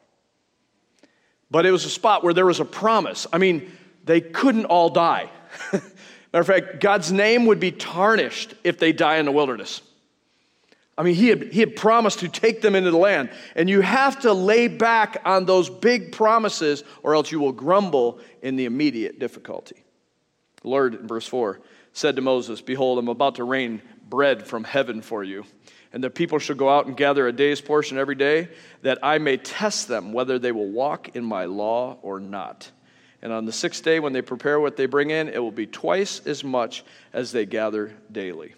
But 1.50 1.66
it 1.66 1.72
was 1.72 1.86
a 1.86 1.90
spot 1.90 2.24
where 2.24 2.34
there 2.34 2.46
was 2.46 2.60
a 2.60 2.66
promise. 2.66 3.26
I 3.32 3.38
mean, 3.38 3.72
they 4.04 4.22
couldn't 4.22 4.66
all 4.66 4.90
die. 4.90 5.30
Matter 5.72 5.84
of 6.34 6.48
fact, 6.48 6.82
God's 6.82 7.12
name 7.12 7.46
would 7.46 7.60
be 7.60 7.72
tarnished 7.72 8.54
if 8.64 8.80
they 8.80 8.92
die 8.92 9.18
in 9.18 9.26
the 9.26 9.32
wilderness. 9.32 9.82
I 10.98 11.04
mean, 11.04 11.16
he 11.16 11.28
had, 11.28 11.44
he 11.54 11.60
had 11.60 11.76
promised 11.76 12.20
to 12.20 12.28
take 12.28 12.62
them 12.62 12.76
into 12.76 12.90
the 12.90 12.98
land. 12.98 13.30
And 13.56 13.70
you 13.70 13.82
have 13.82 14.22
to 14.22 14.34
lay 14.34 14.68
back 14.68 15.22
on 15.26 15.46
those 15.46 15.70
big 15.70 16.12
promises, 16.12 16.84
or 17.04 17.14
else 17.14 17.32
you 17.32 17.40
will 17.40 17.52
grumble 17.52 18.20
in 18.42 18.56
the 18.56 18.66
immediate 18.66 19.20
difficulty. 19.20 19.84
The 20.64 20.70
Lord, 20.70 20.96
in 20.96 21.08
verse 21.08 21.28
4, 21.28 21.62
said 21.94 22.16
to 22.16 22.22
Moses, 22.22 22.62
Behold, 22.62 22.98
I'm 23.00 23.08
about 23.08 23.36
to 23.36 23.44
rain 23.44 23.82
bread 24.10 24.48
from 24.48 24.64
heaven 24.64 25.02
for 25.02 25.24
you. 25.24 25.46
And 25.94 26.04
the 26.04 26.10
people 26.10 26.40
shall 26.40 26.56
go 26.56 26.70
out 26.70 26.86
and 26.86 26.98
gather 26.98 27.28
a 27.28 27.34
day's 27.34 27.62
portion 27.62 27.98
every 27.98 28.16
day, 28.16 28.50
that 28.82 29.00
I 29.02 29.18
may 29.18 29.38
test 29.38 29.88
them 29.88 30.14
whether 30.14 30.38
they 30.38 30.52
will 30.52 30.70
walk 30.70 31.16
in 31.16 31.24
my 31.24 31.46
law 31.46 31.98
or 32.02 32.20
not. 32.20 32.70
And 33.22 33.34
on 33.34 33.46
the 33.46 33.52
sixth 33.52 33.84
day, 33.84 34.00
when 34.00 34.14
they 34.14 34.22
prepare 34.22 34.60
what 34.60 34.78
they 34.78 34.86
bring 34.86 35.10
in, 35.10 35.28
it 35.28 35.40
will 35.40 35.52
be 35.52 35.66
twice 35.66 36.26
as 36.26 36.44
much 36.44 36.84
as 37.14 37.32
they 37.32 37.46
gather 37.46 37.96
daily. 38.12 38.54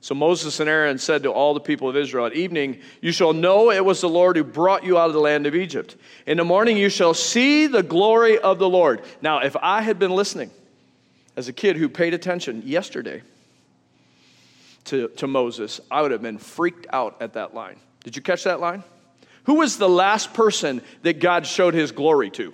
So 0.00 0.14
Moses 0.14 0.60
and 0.60 0.68
Aaron 0.68 0.98
said 0.98 1.22
to 1.22 1.32
all 1.32 1.54
the 1.54 1.60
people 1.60 1.88
of 1.88 1.96
Israel, 1.96 2.26
At 2.26 2.34
evening 2.34 2.80
you 3.00 3.10
shall 3.10 3.32
know 3.32 3.70
it 3.70 3.84
was 3.84 4.00
the 4.00 4.08
Lord 4.08 4.36
who 4.36 4.44
brought 4.44 4.84
you 4.84 4.98
out 4.98 5.08
of 5.08 5.14
the 5.14 5.20
land 5.20 5.46
of 5.46 5.54
Egypt. 5.54 5.96
In 6.26 6.36
the 6.36 6.44
morning 6.44 6.76
you 6.76 6.90
shall 6.90 7.14
see 7.14 7.66
the 7.66 7.82
glory 7.82 8.38
of 8.38 8.58
the 8.58 8.68
Lord. 8.68 9.02
Now, 9.22 9.40
if 9.40 9.56
I 9.56 9.82
had 9.82 9.98
been 9.98 10.12
listening 10.12 10.50
as 11.34 11.48
a 11.48 11.52
kid 11.52 11.76
who 11.76 11.88
paid 11.88 12.14
attention 12.14 12.62
yesterday 12.64 13.22
to, 14.86 15.08
to 15.08 15.26
Moses, 15.26 15.80
I 15.90 16.02
would 16.02 16.10
have 16.10 16.22
been 16.22 16.38
freaked 16.38 16.86
out 16.92 17.16
at 17.20 17.34
that 17.34 17.54
line. 17.54 17.76
Did 18.04 18.16
you 18.16 18.22
catch 18.22 18.44
that 18.44 18.60
line? 18.60 18.82
Who 19.44 19.54
was 19.54 19.78
the 19.78 19.88
last 19.88 20.34
person 20.34 20.82
that 21.02 21.20
God 21.20 21.46
showed 21.46 21.74
his 21.74 21.92
glory 21.92 22.30
to? 22.30 22.52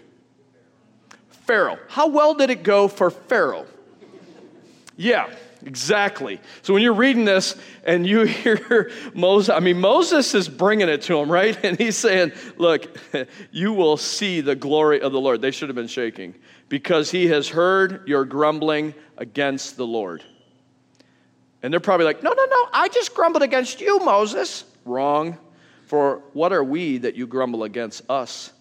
Pharaoh. 1.46 1.78
How 1.88 2.08
well 2.08 2.34
did 2.34 2.50
it 2.50 2.62
go 2.62 2.88
for 2.88 3.10
Pharaoh? 3.10 3.66
Yeah, 4.96 5.30
exactly. 5.64 6.40
So 6.62 6.74
when 6.74 6.82
you're 6.82 6.92
reading 6.92 7.24
this 7.24 7.56
and 7.84 8.06
you 8.06 8.20
hear 8.26 8.90
Moses, 9.14 9.54
I 9.54 9.60
mean, 9.60 9.80
Moses 9.80 10.34
is 10.34 10.48
bringing 10.48 10.88
it 10.88 11.02
to 11.02 11.18
him, 11.18 11.30
right? 11.30 11.58
And 11.64 11.78
he's 11.78 11.96
saying, 11.96 12.32
Look, 12.56 12.98
you 13.50 13.72
will 13.72 13.96
see 13.96 14.40
the 14.40 14.54
glory 14.54 15.00
of 15.00 15.12
the 15.12 15.20
Lord. 15.20 15.40
They 15.40 15.50
should 15.50 15.68
have 15.68 15.76
been 15.76 15.88
shaking 15.88 16.34
because 16.68 17.10
he 17.10 17.28
has 17.28 17.48
heard 17.48 18.06
your 18.06 18.24
grumbling 18.24 18.94
against 19.16 19.76
the 19.76 19.86
Lord. 19.86 20.24
And 21.62 21.72
they're 21.72 21.80
probably 21.80 22.06
like, 22.06 22.22
No, 22.22 22.32
no, 22.32 22.44
no, 22.44 22.68
I 22.72 22.88
just 22.88 23.14
grumbled 23.14 23.42
against 23.42 23.80
you, 23.80 23.98
Moses. 24.00 24.64
Wrong. 24.84 25.38
For 25.86 26.22
what 26.32 26.52
are 26.52 26.64
we 26.64 26.98
that 26.98 27.14
you 27.14 27.26
grumble 27.26 27.64
against 27.64 28.02
us? 28.10 28.52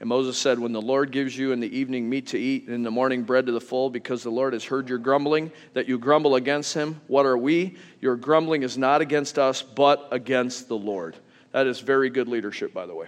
And 0.00 0.08
Moses 0.08 0.36
said, 0.36 0.58
When 0.58 0.72
the 0.72 0.82
Lord 0.82 1.10
gives 1.10 1.36
you 1.36 1.52
in 1.52 1.60
the 1.60 1.78
evening 1.78 2.08
meat 2.08 2.28
to 2.28 2.38
eat, 2.38 2.66
and 2.66 2.74
in 2.74 2.82
the 2.82 2.90
morning 2.90 3.22
bread 3.22 3.46
to 3.46 3.52
the 3.52 3.60
full, 3.60 3.88
because 3.88 4.22
the 4.22 4.30
Lord 4.30 4.52
has 4.52 4.64
heard 4.64 4.88
your 4.88 4.98
grumbling, 4.98 5.50
that 5.74 5.88
you 5.88 5.98
grumble 5.98 6.34
against 6.34 6.74
him, 6.74 7.00
what 7.06 7.24
are 7.24 7.38
we? 7.38 7.76
Your 8.00 8.16
grumbling 8.16 8.62
is 8.62 8.76
not 8.76 9.00
against 9.00 9.38
us, 9.38 9.62
but 9.62 10.08
against 10.10 10.68
the 10.68 10.76
Lord. 10.76 11.16
That 11.52 11.66
is 11.66 11.80
very 11.80 12.10
good 12.10 12.28
leadership, 12.28 12.74
by 12.74 12.86
the 12.86 12.94
way, 12.94 13.06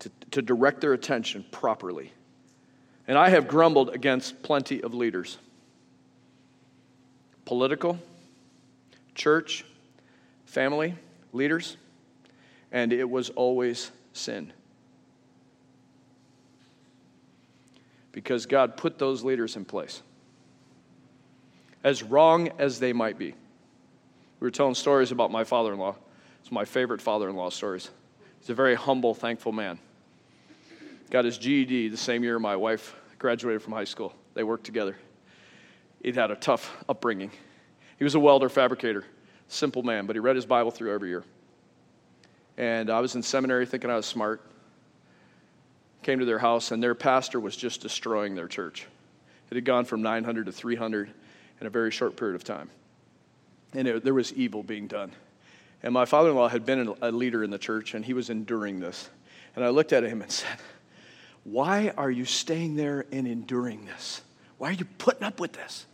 to, 0.00 0.10
to 0.32 0.42
direct 0.42 0.80
their 0.80 0.94
attention 0.94 1.44
properly. 1.50 2.12
And 3.06 3.18
I 3.18 3.28
have 3.28 3.48
grumbled 3.48 3.90
against 3.90 4.42
plenty 4.42 4.82
of 4.82 4.94
leaders 4.94 5.38
political, 7.44 7.98
church, 9.14 9.64
family, 10.46 10.94
leaders, 11.32 11.76
and 12.70 12.92
it 12.92 13.08
was 13.08 13.30
always 13.30 13.90
sin. 14.12 14.52
because 18.12 18.46
God 18.46 18.76
put 18.76 18.98
those 18.98 19.24
leaders 19.24 19.56
in 19.56 19.64
place. 19.64 20.02
As 21.82 22.02
wrong 22.02 22.50
as 22.58 22.78
they 22.78 22.92
might 22.92 23.18
be. 23.18 23.34
We 24.38 24.46
were 24.46 24.50
telling 24.50 24.74
stories 24.74 25.10
about 25.10 25.30
my 25.30 25.44
father 25.44 25.72
in 25.72 25.78
law. 25.78 25.96
It's 26.40 26.52
my 26.52 26.64
favorite 26.64 27.00
father 27.00 27.28
in 27.28 27.36
law 27.36 27.50
stories. 27.50 27.90
He's 28.38 28.50
a 28.50 28.54
very 28.54 28.74
humble, 28.74 29.14
thankful 29.14 29.52
man. 29.52 29.78
Got 31.10 31.24
his 31.24 31.38
GED 31.38 31.88
the 31.88 31.96
same 31.96 32.22
year 32.22 32.38
my 32.38 32.56
wife 32.56 32.94
graduated 33.18 33.62
from 33.62 33.72
high 33.72 33.84
school. 33.84 34.14
They 34.34 34.44
worked 34.44 34.64
together. 34.64 34.96
He'd 36.02 36.16
had 36.16 36.30
a 36.30 36.36
tough 36.36 36.70
upbringing. 36.88 37.30
He 37.98 38.04
was 38.04 38.14
a 38.14 38.20
welder 38.20 38.48
fabricator, 38.48 39.04
simple 39.48 39.82
man, 39.82 40.06
but 40.06 40.16
he 40.16 40.20
read 40.20 40.36
his 40.36 40.46
Bible 40.46 40.70
through 40.70 40.92
every 40.92 41.10
year. 41.10 41.24
And 42.58 42.90
I 42.90 43.00
was 43.00 43.14
in 43.14 43.22
seminary 43.22 43.66
thinking 43.66 43.90
I 43.90 43.96
was 43.96 44.06
smart 44.06 44.42
came 46.02 46.18
to 46.18 46.24
their 46.24 46.38
house, 46.38 46.70
and 46.70 46.82
their 46.82 46.94
pastor 46.94 47.40
was 47.40 47.56
just 47.56 47.80
destroying 47.80 48.34
their 48.34 48.48
church. 48.48 48.86
It 49.50 49.54
had 49.54 49.64
gone 49.64 49.84
from 49.84 50.02
900 50.02 50.46
to 50.46 50.52
300 50.52 51.10
in 51.60 51.66
a 51.66 51.70
very 51.70 51.90
short 51.90 52.16
period 52.16 52.34
of 52.34 52.44
time. 52.44 52.70
And 53.72 53.86
it, 53.86 54.04
there 54.04 54.14
was 54.14 54.32
evil 54.32 54.62
being 54.62 54.86
done. 54.86 55.12
And 55.82 55.92
my 55.92 56.04
father 56.04 56.30
in 56.30 56.36
law 56.36 56.48
had 56.48 56.64
been 56.64 56.94
a 57.00 57.10
leader 57.10 57.42
in 57.42 57.50
the 57.50 57.58
church, 57.58 57.94
and 57.94 58.04
he 58.04 58.14
was 58.14 58.30
enduring 58.30 58.80
this. 58.80 59.08
And 59.54 59.64
I 59.64 59.68
looked 59.68 59.92
at 59.92 60.04
him 60.04 60.22
and 60.22 60.30
said, 60.30 60.58
Why 61.44 61.92
are 61.96 62.10
you 62.10 62.24
staying 62.24 62.76
there 62.76 63.04
and 63.12 63.26
enduring 63.26 63.84
this? 63.84 64.22
Why 64.58 64.70
are 64.70 64.74
you 64.74 64.86
putting 64.98 65.24
up 65.24 65.40
with 65.40 65.52
this? 65.52 65.86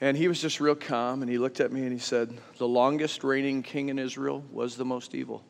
And 0.00 0.16
he 0.16 0.28
was 0.28 0.40
just 0.40 0.60
real 0.60 0.76
calm, 0.76 1.22
and 1.22 1.30
he 1.30 1.38
looked 1.38 1.60
at 1.60 1.72
me 1.72 1.82
and 1.82 1.92
he 1.92 1.98
said, 1.98 2.38
The 2.58 2.68
longest 2.68 3.24
reigning 3.24 3.62
king 3.62 3.88
in 3.88 3.98
Israel 3.98 4.44
was 4.52 4.76
the 4.76 4.84
most 4.84 5.14
evil. 5.14 5.42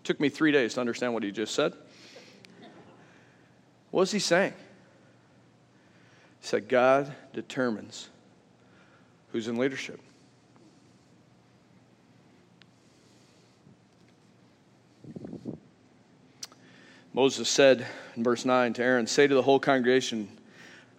It 0.00 0.04
Took 0.04 0.20
me 0.20 0.28
three 0.28 0.50
days 0.50 0.74
to 0.74 0.80
understand 0.80 1.14
what 1.14 1.22
he 1.22 1.30
just 1.30 1.54
said. 1.54 1.74
What 3.92 4.00
was 4.00 4.12
he 4.12 4.18
saying? 4.18 4.52
He 6.40 6.46
said, 6.46 6.68
God 6.68 7.14
determines 7.32 8.08
who's 9.30 9.46
in 9.46 9.56
leadership. 9.56 10.00
Moses 17.12 17.48
said 17.48 17.86
in 18.14 18.24
verse 18.24 18.44
9 18.44 18.74
to 18.74 18.82
Aaron, 18.82 19.06
Say 19.06 19.26
to 19.26 19.34
the 19.34 19.40
whole 19.40 19.58
congregation 19.58 20.35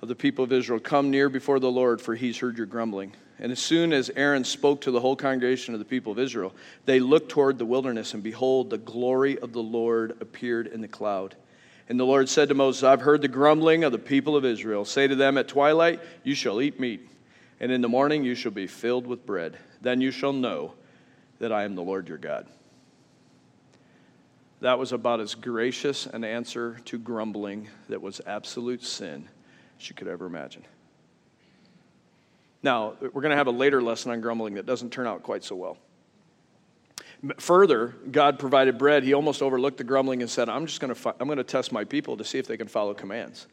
of 0.01 0.08
the 0.08 0.16
people 0.16 0.44
of 0.44 0.54
Israel, 0.54 0.80
Come 0.80 1.10
near 1.10 1.30
before 1.30 1.60
the 1.60 1.72
Lord, 1.72 2.01
for 2.01 2.16
he's 2.16 2.38
heard 2.38 2.58
your 2.58 2.68
grumbling. 2.68 3.13
And 3.39 3.51
as 3.51 3.60
soon 3.60 3.94
as 3.94 4.10
Aaron 4.16 4.44
spoke 4.44 4.82
to 4.82 4.92
the 4.92 5.00
whole 5.00 5.16
congregation 5.16 5.74
of 5.74 5.80
the 5.80 5.86
people 5.86 6.12
of 6.12 6.20
Israel, 6.20 6.54
they 6.86 7.00
looked 7.00 7.30
toward 7.30 7.58
the 7.58 7.66
wilderness, 7.66 8.13
and 8.13 8.24
behold, 8.24 8.70
the 8.70 8.77
glory 8.77 9.38
of 9.39 9.54
the 9.54 9.62
Lord 9.62 10.18
appeared 10.22 10.68
in 10.68 10.82
the 10.82 10.88
cloud. 10.88 11.36
And 11.89 12.00
the 12.00 12.06
Lord 12.06 12.27
said 12.30 12.50
to 12.50 12.56
Moses, 12.56 12.84
I've 12.84 13.01
heard 13.01 13.22
the 13.22 13.27
grumbling 13.27 13.84
of 13.84 13.92
the 13.92 14.00
people 14.00 14.36
of 14.36 14.44
Israel. 14.44 14.86
Say 14.86 15.08
to 15.08 15.16
them, 15.16 15.38
At 15.38 15.48
twilight 15.48 16.00
you 16.24 16.36
shall 16.36 16.62
eat 16.62 16.80
meat, 16.80 17.08
and 17.60 17.72
in 17.72 17.82
the 17.82 17.88
morning 17.88 18.24
you 18.24 18.36
shall 18.36 18.51
be 18.51 18.68
filled 18.68 19.08
with 19.08 19.25
bread. 19.25 19.58
Then 19.82 20.01
you 20.01 20.12
shall 20.12 20.34
know 20.34 20.74
that 21.39 21.51
I 21.51 21.63
am 21.63 21.75
the 21.75 21.84
Lord 21.84 22.10
your 22.10 22.18
God. 22.18 22.48
That 24.60 24.80
was 24.80 24.92
about 24.92 25.20
as 25.20 25.36
gracious 25.36 26.08
an 26.08 26.24
answer 26.24 26.80
to 26.86 26.98
grumbling 26.98 27.70
that 27.89 28.01
was 28.01 28.20
absolute 28.25 28.84
sin 28.84 29.30
you 29.81 29.96
could 29.96 30.07
ever 30.07 30.25
imagine. 30.25 30.63
Now, 32.63 32.96
we're 33.01 33.22
going 33.22 33.31
to 33.31 33.38
have 33.38 33.48
a 33.48 33.51
later 33.51 33.81
lesson 33.81 34.12
on 34.12 34.22
grumbling 34.22 34.55
that 34.55 34.65
doesn't 34.65 34.91
turn 34.91 35.07
out 35.07 35.24
quite 35.24 35.43
so 35.43 35.55
well. 35.55 35.77
Further, 37.38 37.96
God 38.12 38.39
provided 38.39 38.77
bread. 38.77 39.03
He 39.03 39.13
almost 39.13 39.41
overlooked 39.41 39.77
the 39.77 39.84
grumbling 39.84 40.22
and 40.22 40.29
said, 40.29 40.50
I'm 40.50 40.65
just 40.65 40.79
going 40.79 40.93
to, 40.93 41.15
I'm 41.19 41.27
going 41.27 41.38
to 41.38 41.43
test 41.43 41.72
my 41.72 41.84
people 41.84 42.17
to 42.17 42.24
see 42.24 42.38
if 42.38 42.48
they 42.48 42.57
can 42.57 42.67
follow 42.67 42.93
commands. 42.93 43.48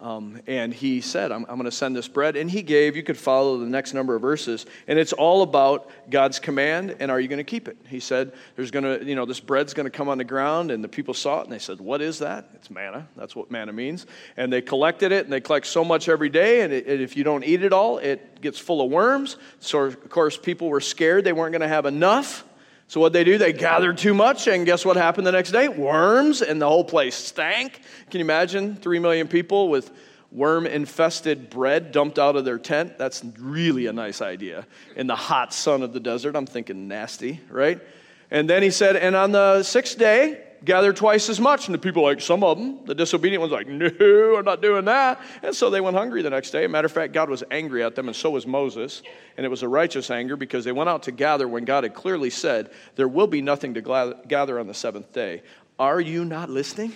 Um, 0.00 0.40
and 0.46 0.72
he 0.72 1.02
said, 1.02 1.30
I'm, 1.30 1.44
I'm 1.46 1.56
going 1.56 1.64
to 1.64 1.70
send 1.70 1.94
this 1.94 2.08
bread. 2.08 2.34
And 2.34 2.50
he 2.50 2.62
gave, 2.62 2.96
you 2.96 3.02
could 3.02 3.18
follow 3.18 3.58
the 3.58 3.66
next 3.66 3.92
number 3.92 4.14
of 4.14 4.22
verses. 4.22 4.64
And 4.88 4.98
it's 4.98 5.12
all 5.12 5.42
about 5.42 5.90
God's 6.08 6.38
command 6.38 6.96
and 7.00 7.10
are 7.10 7.20
you 7.20 7.28
going 7.28 7.38
to 7.38 7.44
keep 7.44 7.68
it? 7.68 7.76
He 7.86 8.00
said, 8.00 8.32
There's 8.56 8.70
going 8.70 8.84
to, 8.84 9.04
you 9.04 9.14
know, 9.14 9.26
this 9.26 9.40
bread's 9.40 9.74
going 9.74 9.84
to 9.84 9.90
come 9.90 10.08
on 10.08 10.16
the 10.16 10.24
ground. 10.24 10.70
And 10.70 10.82
the 10.82 10.88
people 10.88 11.12
saw 11.12 11.40
it 11.40 11.44
and 11.44 11.52
they 11.52 11.58
said, 11.58 11.80
What 11.80 12.00
is 12.00 12.20
that? 12.20 12.48
It's 12.54 12.70
manna. 12.70 13.08
That's 13.14 13.36
what 13.36 13.50
manna 13.50 13.74
means. 13.74 14.06
And 14.38 14.50
they 14.50 14.62
collected 14.62 15.12
it 15.12 15.24
and 15.24 15.32
they 15.32 15.40
collect 15.40 15.66
so 15.66 15.84
much 15.84 16.08
every 16.08 16.30
day. 16.30 16.62
And, 16.62 16.72
it, 16.72 16.86
and 16.86 17.02
if 17.02 17.14
you 17.16 17.22
don't 17.22 17.44
eat 17.44 17.62
it 17.62 17.74
all, 17.74 17.98
it 17.98 18.40
gets 18.40 18.58
full 18.58 18.80
of 18.80 18.90
worms. 18.90 19.36
So, 19.58 19.82
of 19.82 20.08
course, 20.08 20.38
people 20.38 20.70
were 20.70 20.80
scared 20.80 21.24
they 21.24 21.34
weren't 21.34 21.52
going 21.52 21.60
to 21.60 21.68
have 21.68 21.84
enough. 21.84 22.44
So 22.90 22.98
what 22.98 23.12
they 23.12 23.22
do, 23.22 23.38
they 23.38 23.52
gathered 23.52 23.98
too 23.98 24.14
much, 24.14 24.48
and 24.48 24.66
guess 24.66 24.84
what 24.84 24.96
happened 24.96 25.24
the 25.24 25.30
next 25.30 25.52
day? 25.52 25.68
Worms, 25.68 26.42
and 26.42 26.60
the 26.60 26.66
whole 26.66 26.82
place 26.82 27.14
stank. 27.14 27.80
Can 28.10 28.18
you 28.18 28.24
imagine 28.24 28.74
three 28.74 28.98
million 28.98 29.28
people 29.28 29.68
with 29.68 29.92
worm 30.32 30.66
infested 30.66 31.50
bread 31.50 31.92
dumped 31.92 32.18
out 32.18 32.34
of 32.34 32.44
their 32.44 32.58
tent? 32.58 32.98
That's 32.98 33.22
really 33.38 33.86
a 33.86 33.92
nice 33.92 34.20
idea. 34.20 34.66
In 34.96 35.06
the 35.06 35.14
hot 35.14 35.54
sun 35.54 35.84
of 35.84 35.92
the 35.92 36.00
desert, 36.00 36.34
I'm 36.34 36.46
thinking 36.46 36.88
nasty, 36.88 37.40
right? 37.48 37.80
And 38.28 38.50
then 38.50 38.60
he 38.60 38.72
said, 38.72 38.96
and 38.96 39.14
on 39.14 39.30
the 39.30 39.62
sixth 39.62 39.96
day, 39.96 40.42
gather 40.64 40.92
twice 40.92 41.28
as 41.28 41.40
much. 41.40 41.66
And 41.66 41.74
the 41.74 41.78
people, 41.78 42.02
like 42.02 42.20
some 42.20 42.44
of 42.44 42.58
them, 42.58 42.84
the 42.84 42.94
disobedient 42.94 43.40
ones, 43.40 43.52
like, 43.52 43.66
no, 43.66 44.36
I'm 44.36 44.44
not 44.44 44.62
doing 44.62 44.84
that. 44.86 45.20
And 45.42 45.54
so 45.54 45.70
they 45.70 45.80
went 45.80 45.96
hungry 45.96 46.22
the 46.22 46.30
next 46.30 46.50
day. 46.50 46.66
matter 46.66 46.86
of 46.86 46.92
fact, 46.92 47.12
God 47.12 47.30
was 47.30 47.42
angry 47.50 47.82
at 47.82 47.94
them, 47.94 48.08
and 48.08 48.16
so 48.16 48.30
was 48.30 48.46
Moses. 48.46 49.02
And 49.36 49.46
it 49.46 49.48
was 49.48 49.62
a 49.62 49.68
righteous 49.68 50.10
anger 50.10 50.36
because 50.36 50.64
they 50.64 50.72
went 50.72 50.88
out 50.88 51.04
to 51.04 51.12
gather 51.12 51.48
when 51.48 51.64
God 51.64 51.84
had 51.84 51.94
clearly 51.94 52.30
said, 52.30 52.70
There 52.96 53.08
will 53.08 53.26
be 53.26 53.42
nothing 53.42 53.74
to 53.74 54.14
gather 54.26 54.58
on 54.58 54.66
the 54.66 54.74
seventh 54.74 55.12
day. 55.12 55.42
Are 55.78 56.00
you 56.00 56.24
not 56.24 56.50
listening? 56.50 56.94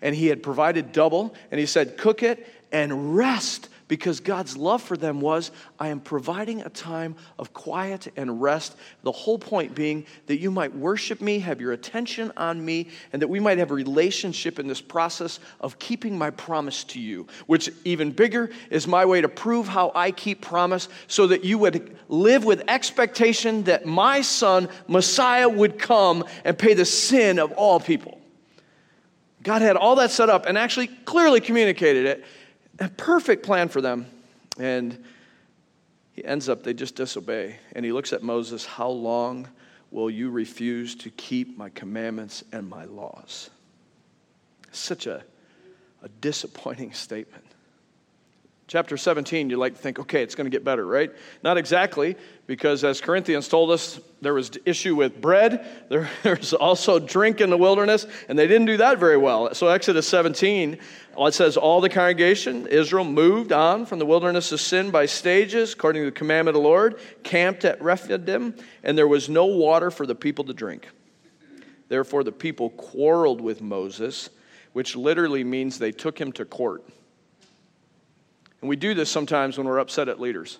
And 0.00 0.14
he 0.14 0.28
had 0.28 0.42
provided 0.42 0.92
double, 0.92 1.34
and 1.50 1.58
he 1.58 1.66
said, 1.66 1.98
Cook 1.98 2.22
it 2.22 2.46
and 2.72 3.16
rest 3.16 3.68
because 3.88 4.20
God's 4.20 4.56
love 4.56 4.82
for 4.82 4.96
them 4.96 5.20
was, 5.20 5.50
I 5.78 5.88
am 5.88 6.00
providing 6.00 6.60
a 6.60 6.68
time 6.68 7.16
of 7.38 7.52
quiet 7.54 8.12
and 8.16 8.40
rest. 8.40 8.76
The 9.02 9.12
whole 9.12 9.38
point 9.38 9.74
being 9.74 10.04
that 10.26 10.38
you 10.38 10.50
might 10.50 10.74
worship 10.74 11.20
me, 11.20 11.38
have 11.40 11.60
your 11.60 11.72
attention 11.72 12.30
on 12.36 12.62
me, 12.62 12.88
and 13.12 13.22
that 13.22 13.28
we 13.28 13.40
might 13.40 13.58
have 13.58 13.70
a 13.70 13.74
relationship 13.74 14.58
in 14.58 14.66
this 14.66 14.82
process 14.82 15.40
of 15.60 15.78
keeping 15.78 16.16
my 16.16 16.30
promise 16.30 16.84
to 16.84 17.00
you, 17.00 17.26
which 17.46 17.70
even 17.84 18.12
bigger 18.12 18.50
is 18.70 18.86
my 18.86 19.04
way 19.06 19.22
to 19.22 19.28
prove 19.28 19.66
how 19.66 19.90
I 19.94 20.10
keep 20.10 20.42
promise 20.42 20.88
so 21.06 21.26
that 21.28 21.44
you 21.44 21.58
would 21.58 21.96
live 22.08 22.44
with 22.44 22.62
expectation 22.68 23.64
that 23.64 23.86
my 23.86 24.20
son, 24.20 24.68
Messiah, 24.86 25.48
would 25.48 25.78
come 25.78 26.24
and 26.44 26.58
pay 26.58 26.74
the 26.74 26.84
sin 26.84 27.38
of 27.38 27.52
all 27.52 27.80
people. 27.80 28.20
God 29.42 29.62
had 29.62 29.76
all 29.76 29.96
that 29.96 30.10
set 30.10 30.28
up 30.28 30.46
and 30.46 30.58
actually 30.58 30.88
clearly 30.88 31.40
communicated 31.40 32.04
it 32.04 32.24
a 32.78 32.88
perfect 32.88 33.44
plan 33.44 33.68
for 33.68 33.80
them. 33.80 34.06
And 34.58 35.04
he 36.12 36.24
ends 36.24 36.48
up, 36.48 36.62
they 36.62 36.74
just 36.74 36.96
disobey. 36.96 37.56
And 37.74 37.84
he 37.84 37.92
looks 37.92 38.12
at 38.12 38.22
Moses, 38.22 38.64
How 38.64 38.88
long 38.88 39.48
will 39.90 40.10
you 40.10 40.30
refuse 40.30 40.94
to 40.96 41.10
keep 41.10 41.56
my 41.56 41.70
commandments 41.70 42.44
and 42.52 42.68
my 42.68 42.84
laws? 42.84 43.50
Such 44.72 45.06
a, 45.06 45.24
a 46.02 46.08
disappointing 46.20 46.92
statement. 46.92 47.44
Chapter 48.68 48.98
17, 48.98 49.48
you 49.48 49.56
like 49.56 49.74
to 49.76 49.80
think, 49.80 49.98
okay, 49.98 50.22
it's 50.22 50.34
going 50.34 50.44
to 50.44 50.50
get 50.50 50.62
better, 50.62 50.84
right? 50.86 51.10
Not 51.42 51.56
exactly, 51.56 52.16
because 52.46 52.84
as 52.84 53.00
Corinthians 53.00 53.48
told 53.48 53.70
us, 53.70 53.98
there 54.20 54.34
was 54.34 54.50
issue 54.66 54.94
with 54.94 55.22
bread, 55.22 55.66
there, 55.88 56.06
was 56.22 56.52
also 56.52 56.98
drink 56.98 57.40
in 57.40 57.48
the 57.48 57.56
wilderness, 57.56 58.06
and 58.28 58.38
they 58.38 58.46
didn't 58.46 58.66
do 58.66 58.76
that 58.76 58.98
very 58.98 59.16
well. 59.16 59.54
So, 59.54 59.68
Exodus 59.68 60.06
17, 60.08 60.76
it 61.18 61.34
says, 61.34 61.56
All 61.56 61.80
the 61.80 61.88
congregation, 61.88 62.66
Israel, 62.66 63.06
moved 63.06 63.52
on 63.52 63.86
from 63.86 63.98
the 63.98 64.06
wilderness 64.06 64.52
of 64.52 64.60
sin 64.60 64.90
by 64.90 65.06
stages, 65.06 65.72
according 65.72 66.02
to 66.02 66.06
the 66.06 66.12
commandment 66.12 66.54
of 66.54 66.62
the 66.62 66.68
Lord, 66.68 67.00
camped 67.22 67.64
at 67.64 67.80
Rephidim, 67.80 68.54
and 68.82 68.98
there 68.98 69.08
was 69.08 69.30
no 69.30 69.46
water 69.46 69.90
for 69.90 70.04
the 70.04 70.14
people 70.14 70.44
to 70.44 70.52
drink. 70.52 70.90
Therefore, 71.88 72.22
the 72.22 72.32
people 72.32 72.68
quarreled 72.68 73.40
with 73.40 73.62
Moses, 73.62 74.28
which 74.74 74.94
literally 74.94 75.42
means 75.42 75.78
they 75.78 75.90
took 75.90 76.20
him 76.20 76.32
to 76.32 76.44
court. 76.44 76.84
And 78.60 78.68
we 78.68 78.76
do 78.76 78.94
this 78.94 79.10
sometimes 79.10 79.56
when 79.56 79.66
we're 79.66 79.78
upset 79.78 80.08
at 80.08 80.20
leaders. 80.20 80.58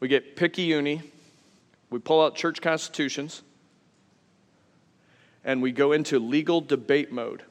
We 0.00 0.08
get 0.08 0.36
picayune, 0.36 1.02
we 1.90 1.98
pull 1.98 2.22
out 2.22 2.34
church 2.34 2.60
constitutions, 2.60 3.42
and 5.44 5.62
we 5.62 5.72
go 5.72 5.92
into 5.92 6.18
legal 6.18 6.60
debate 6.60 7.12
mode. 7.12 7.42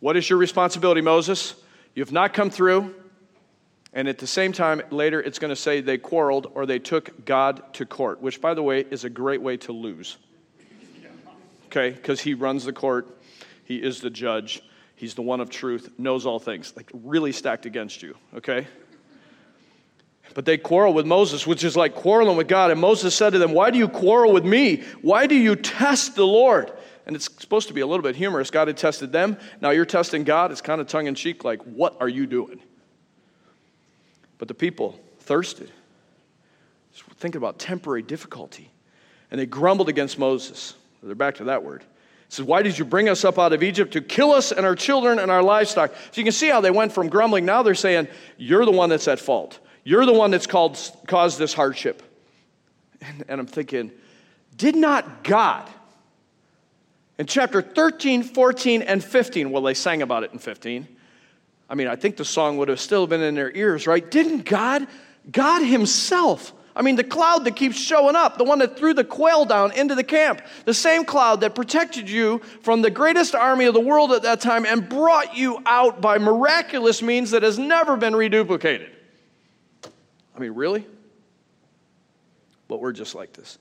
What 0.00 0.16
is 0.16 0.28
your 0.28 0.38
responsibility, 0.38 1.00
Moses? 1.00 1.54
You 1.94 2.02
have 2.02 2.12
not 2.12 2.34
come 2.34 2.50
through. 2.50 2.94
And 3.94 4.08
at 4.08 4.18
the 4.18 4.26
same 4.26 4.52
time, 4.52 4.80
later 4.90 5.20
it's 5.20 5.38
going 5.38 5.50
to 5.50 5.56
say 5.56 5.80
they 5.80 5.98
quarreled 5.98 6.50
or 6.54 6.64
they 6.64 6.78
took 6.78 7.24
God 7.26 7.74
to 7.74 7.84
court, 7.84 8.22
which, 8.22 8.40
by 8.40 8.54
the 8.54 8.62
way, 8.62 8.80
is 8.90 9.04
a 9.04 9.10
great 9.10 9.42
way 9.42 9.58
to 9.58 9.72
lose. 9.72 10.16
Okay, 11.66 11.90
because 11.90 12.20
he 12.20 12.34
runs 12.34 12.64
the 12.64 12.72
court, 12.72 13.06
he 13.64 13.76
is 13.76 14.00
the 14.00 14.10
judge. 14.10 14.62
He's 15.02 15.14
the 15.14 15.22
one 15.22 15.40
of 15.40 15.50
truth, 15.50 15.90
knows 15.98 16.26
all 16.26 16.38
things. 16.38 16.74
Like, 16.76 16.88
really 16.94 17.32
stacked 17.32 17.66
against 17.66 18.04
you, 18.04 18.16
okay? 18.36 18.68
But 20.32 20.44
they 20.44 20.56
quarrel 20.56 20.94
with 20.94 21.06
Moses, 21.06 21.44
which 21.44 21.64
is 21.64 21.76
like 21.76 21.96
quarreling 21.96 22.36
with 22.36 22.46
God. 22.46 22.70
And 22.70 22.80
Moses 22.80 23.12
said 23.12 23.30
to 23.30 23.40
them, 23.40 23.50
Why 23.50 23.72
do 23.72 23.78
you 23.78 23.88
quarrel 23.88 24.32
with 24.32 24.44
me? 24.44 24.84
Why 25.00 25.26
do 25.26 25.34
you 25.34 25.56
test 25.56 26.14
the 26.14 26.24
Lord? 26.24 26.72
And 27.04 27.16
it's 27.16 27.24
supposed 27.24 27.66
to 27.66 27.74
be 27.74 27.80
a 27.80 27.86
little 27.86 28.04
bit 28.04 28.14
humorous. 28.14 28.52
God 28.52 28.68
had 28.68 28.76
tested 28.76 29.10
them. 29.10 29.38
Now 29.60 29.70
you're 29.70 29.84
testing 29.84 30.22
God. 30.22 30.52
It's 30.52 30.60
kind 30.60 30.80
of 30.80 30.86
tongue 30.86 31.08
in 31.08 31.16
cheek, 31.16 31.42
like, 31.42 31.60
What 31.62 31.96
are 31.98 32.08
you 32.08 32.24
doing? 32.24 32.60
But 34.38 34.46
the 34.46 34.54
people 34.54 35.00
thirsted. 35.18 35.72
Just 36.92 37.04
thinking 37.16 37.38
about 37.38 37.58
temporary 37.58 38.02
difficulty. 38.02 38.70
And 39.32 39.40
they 39.40 39.46
grumbled 39.46 39.88
against 39.88 40.16
Moses. 40.16 40.74
They're 41.02 41.16
back 41.16 41.34
to 41.38 41.44
that 41.46 41.64
word 41.64 41.82
says, 42.32 42.46
Why 42.46 42.62
did 42.62 42.78
you 42.78 42.84
bring 42.84 43.08
us 43.08 43.24
up 43.24 43.38
out 43.38 43.52
of 43.52 43.62
Egypt 43.62 43.92
to 43.92 44.00
kill 44.00 44.32
us 44.32 44.52
and 44.52 44.64
our 44.64 44.74
children 44.74 45.18
and 45.18 45.30
our 45.30 45.42
livestock? 45.42 45.92
So 45.94 46.20
you 46.20 46.24
can 46.24 46.32
see 46.32 46.48
how 46.48 46.60
they 46.60 46.70
went 46.70 46.92
from 46.92 47.08
grumbling. 47.08 47.44
Now 47.44 47.62
they're 47.62 47.74
saying, 47.74 48.08
You're 48.38 48.64
the 48.64 48.72
one 48.72 48.88
that's 48.88 49.06
at 49.08 49.18
fault. 49.18 49.58
You're 49.84 50.06
the 50.06 50.12
one 50.12 50.30
that's 50.30 50.46
called, 50.46 50.78
caused 51.06 51.38
this 51.38 51.52
hardship. 51.52 52.02
And, 53.00 53.24
and 53.28 53.40
I'm 53.40 53.46
thinking, 53.46 53.90
Did 54.56 54.76
not 54.76 55.24
God, 55.24 55.68
in 57.18 57.26
chapter 57.26 57.60
13, 57.60 58.22
14, 58.22 58.82
and 58.82 59.04
15, 59.04 59.50
well, 59.50 59.62
they 59.62 59.74
sang 59.74 60.00
about 60.00 60.24
it 60.24 60.32
in 60.32 60.38
15. 60.38 60.88
I 61.68 61.74
mean, 61.74 61.86
I 61.86 61.96
think 61.96 62.16
the 62.16 62.24
song 62.24 62.56
would 62.58 62.68
have 62.68 62.80
still 62.80 63.06
been 63.06 63.22
in 63.22 63.34
their 63.34 63.54
ears, 63.54 63.86
right? 63.86 64.10
Didn't 64.10 64.44
God, 64.44 64.86
God 65.30 65.62
Himself, 65.62 66.52
I 66.74 66.82
mean, 66.82 66.96
the 66.96 67.04
cloud 67.04 67.44
that 67.44 67.56
keeps 67.56 67.76
showing 67.78 68.16
up, 68.16 68.38
the 68.38 68.44
one 68.44 68.58
that 68.60 68.78
threw 68.78 68.94
the 68.94 69.04
quail 69.04 69.44
down 69.44 69.72
into 69.72 69.94
the 69.94 70.04
camp, 70.04 70.40
the 70.64 70.72
same 70.72 71.04
cloud 71.04 71.42
that 71.42 71.54
protected 71.54 72.08
you 72.08 72.38
from 72.62 72.80
the 72.80 72.90
greatest 72.90 73.34
army 73.34 73.66
of 73.66 73.74
the 73.74 73.80
world 73.80 74.12
at 74.12 74.22
that 74.22 74.40
time 74.40 74.64
and 74.64 74.88
brought 74.88 75.36
you 75.36 75.62
out 75.66 76.00
by 76.00 76.16
miraculous 76.18 77.02
means 77.02 77.32
that 77.32 77.42
has 77.42 77.58
never 77.58 77.96
been 77.96 78.14
reduplicated. 78.14 78.88
I 80.34 80.38
mean, 80.38 80.52
really? 80.54 80.86
But 82.68 82.80
we're 82.80 82.92
just 82.92 83.14
like 83.14 83.34
this. 83.34 83.58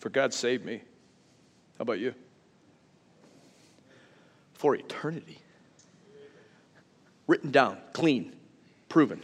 For 0.00 0.08
God 0.08 0.34
saved 0.34 0.64
me. 0.64 0.82
How 1.78 1.82
about 1.82 2.00
you? 2.00 2.12
For 4.54 4.74
eternity. 4.74 5.38
Written 7.28 7.52
down, 7.52 7.78
clean, 7.92 8.34
proven 8.88 9.22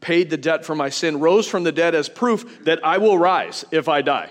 paid 0.00 0.30
the 0.30 0.36
debt 0.36 0.64
for 0.64 0.74
my 0.74 0.88
sin, 0.88 1.20
rose 1.20 1.46
from 1.46 1.64
the 1.64 1.72
dead 1.72 1.94
as 1.94 2.08
proof 2.08 2.64
that 2.64 2.84
I 2.84 2.98
will 2.98 3.18
rise 3.18 3.64
if 3.70 3.88
I 3.88 4.02
die. 4.02 4.30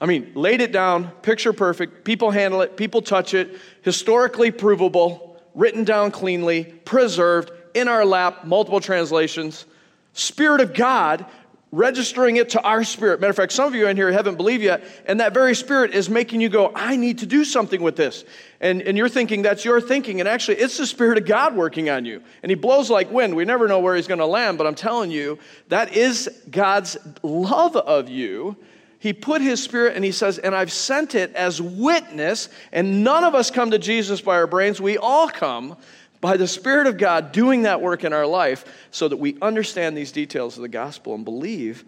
I 0.00 0.06
mean, 0.06 0.32
laid 0.34 0.62
it 0.62 0.72
down, 0.72 1.10
picture 1.22 1.52
perfect, 1.52 2.04
people 2.04 2.30
handle 2.30 2.62
it, 2.62 2.76
people 2.76 3.02
touch 3.02 3.34
it, 3.34 3.58
historically 3.82 4.50
provable, 4.50 5.40
written 5.54 5.84
down 5.84 6.10
cleanly, 6.10 6.64
preserved, 6.84 7.50
in 7.74 7.86
our 7.86 8.04
lap, 8.04 8.44
multiple 8.44 8.80
translations. 8.80 9.66
Spirit 10.12 10.60
of 10.60 10.74
God 10.74 11.26
registering 11.72 12.36
it 12.36 12.50
to 12.50 12.62
our 12.62 12.82
spirit. 12.82 13.20
Matter 13.20 13.30
of 13.30 13.36
fact, 13.36 13.52
some 13.52 13.68
of 13.68 13.74
you 13.74 13.86
in 13.86 13.96
here 13.96 14.10
haven't 14.10 14.36
believed 14.36 14.62
yet, 14.62 14.82
and 15.06 15.20
that 15.20 15.32
very 15.32 15.54
spirit 15.54 15.94
is 15.94 16.10
making 16.10 16.40
you 16.40 16.48
go, 16.48 16.72
I 16.74 16.96
need 16.96 17.18
to 17.18 17.26
do 17.26 17.44
something 17.44 17.80
with 17.80 17.96
this. 17.96 18.24
And, 18.60 18.82
and 18.82 18.98
you're 18.98 19.08
thinking 19.08 19.42
that's 19.42 19.64
your 19.64 19.80
thinking, 19.80 20.20
and 20.20 20.28
actually, 20.28 20.56
it's 20.58 20.76
the 20.76 20.86
Spirit 20.86 21.16
of 21.16 21.26
God 21.26 21.54
working 21.54 21.88
on 21.88 22.04
you. 22.04 22.22
And 22.42 22.50
He 22.50 22.56
blows 22.56 22.90
like 22.90 23.10
wind. 23.10 23.36
We 23.36 23.44
never 23.44 23.68
know 23.68 23.78
where 23.78 23.94
He's 23.94 24.08
going 24.08 24.18
to 24.18 24.26
land, 24.26 24.58
but 24.58 24.66
I'm 24.66 24.74
telling 24.74 25.10
you, 25.10 25.38
that 25.68 25.96
is 25.96 26.28
God's 26.50 26.96
love 27.22 27.76
of 27.76 28.08
you. 28.08 28.56
He 28.98 29.14
put 29.14 29.40
His 29.40 29.62
Spirit, 29.62 29.96
and 29.96 30.04
He 30.04 30.12
says, 30.12 30.38
and 30.38 30.54
I've 30.54 30.72
sent 30.72 31.14
it 31.14 31.34
as 31.34 31.62
witness, 31.62 32.48
and 32.72 33.04
none 33.04 33.24
of 33.24 33.34
us 33.34 33.50
come 33.50 33.70
to 33.70 33.78
Jesus 33.78 34.20
by 34.20 34.34
our 34.34 34.46
brains. 34.46 34.80
We 34.80 34.98
all 34.98 35.28
come 35.28 35.76
by 36.20 36.36
the 36.36 36.46
Spirit 36.46 36.86
of 36.86 36.98
God 36.98 37.32
doing 37.32 37.62
that 37.62 37.80
work 37.80 38.04
in 38.04 38.12
our 38.12 38.26
life 38.26 38.64
so 38.90 39.08
that 39.08 39.16
we 39.16 39.36
understand 39.40 39.96
these 39.96 40.12
details 40.12 40.56
of 40.56 40.62
the 40.62 40.68
gospel 40.68 41.14
and 41.14 41.24
believe. 41.24 41.84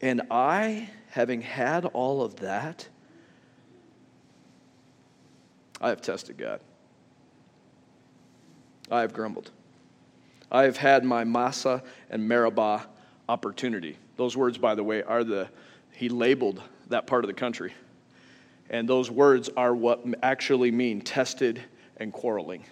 And 0.00 0.22
I, 0.30 0.88
having 1.10 1.42
had 1.42 1.84
all 1.84 2.22
of 2.22 2.36
that, 2.36 2.88
I 5.80 5.90
have 5.90 6.00
tested 6.00 6.38
God. 6.38 6.60
I 8.90 9.02
have 9.02 9.12
grumbled. 9.12 9.50
I 10.50 10.62
have 10.62 10.78
had 10.78 11.04
my 11.04 11.24
Massah 11.24 11.82
and 12.08 12.26
Meribah 12.26 12.86
opportunity. 13.28 13.98
Those 14.16 14.34
words, 14.34 14.56
by 14.56 14.74
the 14.74 14.82
way, 14.82 15.02
are 15.02 15.22
the, 15.22 15.48
he 15.92 16.08
labeled 16.08 16.62
that 16.88 17.06
part 17.06 17.22
of 17.22 17.28
the 17.28 17.34
country. 17.34 17.74
And 18.70 18.88
those 18.88 19.10
words 19.10 19.50
are 19.56 19.74
what 19.74 20.04
actually 20.22 20.70
mean 20.70 21.02
tested 21.02 21.60
and 21.98 22.12
quarreling 22.12 22.64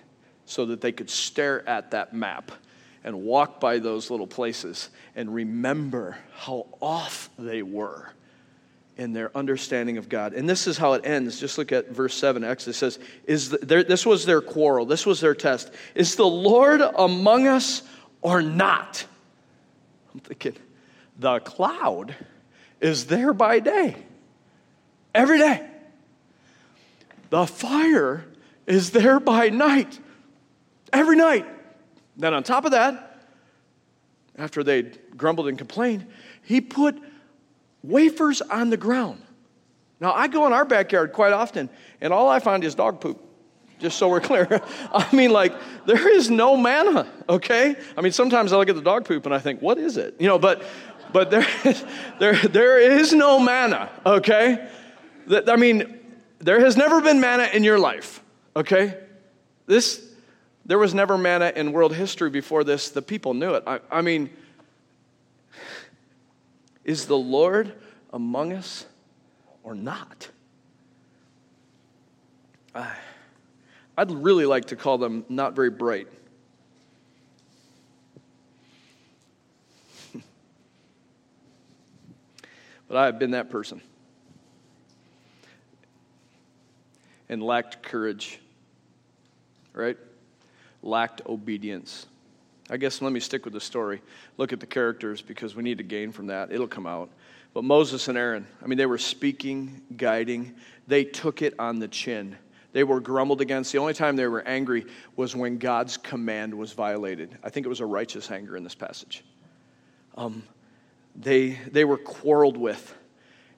so 0.47 0.67
that 0.67 0.81
they 0.81 0.93
could 0.93 1.11
stare 1.11 1.69
at 1.69 1.91
that 1.91 2.15
map 2.15 2.51
and 3.05 3.23
walk 3.23 3.61
by 3.61 3.79
those 3.79 4.11
little 4.11 4.27
places 4.27 4.89
and 5.15 5.33
remember 5.33 6.17
how 6.35 6.67
off 6.81 7.31
they 7.39 7.63
were 7.63 8.11
in 8.97 9.13
their 9.13 9.37
understanding 9.37 9.99
of 9.99 10.09
God. 10.09 10.33
And 10.33 10.49
this 10.49 10.67
is 10.67 10.79
how 10.79 10.95
it 10.95 11.05
ends. 11.05 11.39
Just 11.39 11.59
look 11.59 11.71
at 11.71 11.91
verse 11.91 12.15
7. 12.15 12.43
Exodus 12.43 12.79
says, 12.79 12.99
is 13.27 13.51
the, 13.51 13.59
there, 13.59 13.85
This 13.85 14.07
was 14.07 14.25
their 14.25 14.41
quarrel, 14.41 14.87
this 14.87 15.05
was 15.05 15.21
their 15.21 15.35
test. 15.35 15.71
Is 15.95 16.17
the 16.17 16.27
Lord 16.27 16.81
among 16.81 17.47
us 17.47 17.83
or 18.23 18.41
not? 18.41 19.05
I'm 20.15 20.21
thinking, 20.21 20.57
the 21.19 21.41
cloud 21.41 22.15
is 22.81 23.07
there 23.07 23.35
by 23.35 23.61
day 23.61 23.97
every 25.17 25.39
day. 25.39 25.67
The 27.31 27.47
fire 27.47 28.25
is 28.67 28.91
there 28.91 29.19
by 29.19 29.49
night, 29.49 29.99
every 30.97 31.17
night. 31.17 31.47
Then, 32.17 32.35
on 32.35 32.43
top 32.43 32.65
of 32.65 32.71
that, 32.73 33.21
after 34.39 34.63
they 34.63 34.83
grumbled 35.17 35.49
and 35.49 35.59
complained, 35.59 36.07
he 36.43 36.61
put 36.61 36.99
wafers 37.83 38.43
on 38.43 38.71
the 38.71 38.77
ground. 38.77 39.23
Now, 40.01 40.13
I 40.13 40.29
go 40.29 40.47
in 40.47 40.53
our 40.53 40.65
backyard 40.65 41.13
quite 41.13 41.33
often, 41.33 41.71
and 42.01 42.13
all 42.13 42.29
I 42.29 42.39
find 42.39 42.65
is 42.65 42.75
dog 42.75 43.01
poop, 43.01 43.23
just 43.79 43.99
so 43.99 44.09
we're 44.09 44.21
clear. 44.21 44.63
I 44.93 45.15
mean, 45.15 45.31
like, 45.31 45.55
there 45.87 46.09
is 46.09 46.31
no 46.31 46.57
manna, 46.57 47.11
okay? 47.29 47.77
I 47.97 48.01
mean, 48.01 48.13
sometimes 48.13 48.53
I 48.53 48.57
look 48.57 48.69
at 48.69 48.75
the 48.75 48.83
dog 48.83 49.07
poop 49.07 49.25
and 49.25 49.35
I 49.35 49.39
think, 49.39 49.63
what 49.63 49.79
is 49.79 49.97
it? 49.97 50.17
You 50.19 50.27
know, 50.27 50.39
but, 50.39 50.63
but 51.13 51.31
there, 51.31 51.47
there, 52.19 52.35
there 52.35 52.79
is 52.79 53.13
no 53.13 53.39
manna, 53.39 53.91
okay? 54.05 54.69
I 55.31 55.57
mean, 55.57 55.99
there 56.39 56.61
has 56.61 56.77
never 56.77 57.01
been 57.01 57.21
manna 57.21 57.49
in 57.53 57.65
your 57.65 57.79
life, 57.79 58.23
okay? 58.55 58.99
This, 59.67 60.06
there 60.67 60.79
was 60.79 60.93
never 60.93 61.17
manna 61.17 61.53
in 61.55 61.71
world 61.73 61.95
history 61.95 62.29
before 62.29 62.65
this. 62.65 62.91
The 62.91 63.01
people 63.01 63.35
knew 63.35 63.55
it. 63.55 63.63
I, 63.67 63.79
I 63.91 64.03
mean, 64.03 64.31
is 66.85 67.07
the 67.07 67.17
Lord 67.17 67.73
among 68.13 68.53
us 68.53 68.85
or 69.63 69.77
not? 69.77 70.29
Ah, 72.75 72.99
I'd 73.97 74.11
really 74.11 74.45
like 74.45 74.65
to 74.67 74.77
call 74.77 74.99
them 74.99 75.25
not 75.29 75.55
very 75.55 75.71
bright. 75.71 76.09
but 82.89 82.97
I 82.97 83.07
have 83.07 83.21
been 83.21 83.31
that 83.31 83.51
person 83.51 83.81
and 87.29 87.41
lacked 87.41 87.85
courage, 87.85 88.41
right? 89.73 89.97
Lacked 90.87 91.23
obedience. 91.27 92.07
I 92.71 92.77
guess 92.77 93.03
let 93.03 93.13
me 93.13 93.19
stick 93.19 93.45
with 93.45 93.55
the 93.55 93.61
story. 93.61 94.01
Look 94.37 94.53
at 94.53 94.61
the 94.61 94.67
characters 94.67 95.21
because 95.21 95.57
we 95.57 95.63
need 95.65 95.79
to 95.79 95.85
gain 95.85 96.13
from 96.13 96.29
that. 96.29 96.53
It'll 96.53 96.69
come 96.69 96.87
out. 96.87 97.11
But 97.53 97.65
Moses 97.65 98.07
and 98.07 98.17
Aaron, 98.17 98.47
I 98.63 98.67
mean, 98.67 98.79
they 98.79 98.87
were 98.87 98.99
speaking, 98.99 99.83
guiding. 99.97 100.55
They 100.87 101.05
took 101.05 101.43
it 101.43 101.55
on 101.59 101.81
the 101.81 101.89
chin. 101.89 102.37
They 102.73 102.85
were 102.85 103.01
grumbled 103.01 103.41
against. 103.41 103.73
The 103.73 103.79
only 103.79 103.95
time 103.95 104.15
they 104.15 104.27
were 104.27 104.47
angry 104.47 104.87
was 105.17 105.35
when 105.35 105.59
God's 105.59 105.97
command 105.97 106.55
was 106.55 106.73
violated. 106.73 107.37
I 107.43 107.51
think 107.51 107.67
it 107.67 107.69
was 107.69 107.81
a 107.81 107.87
righteous 107.87 108.31
anger 108.31 108.57
in 108.57 108.63
this 108.63 108.75
passage. 108.75 109.25
Um, 110.17 110.45
they, 111.17 111.59
they 111.73 111.85
were 111.85 111.99
quarreled 111.99 112.57
with, 112.57 112.95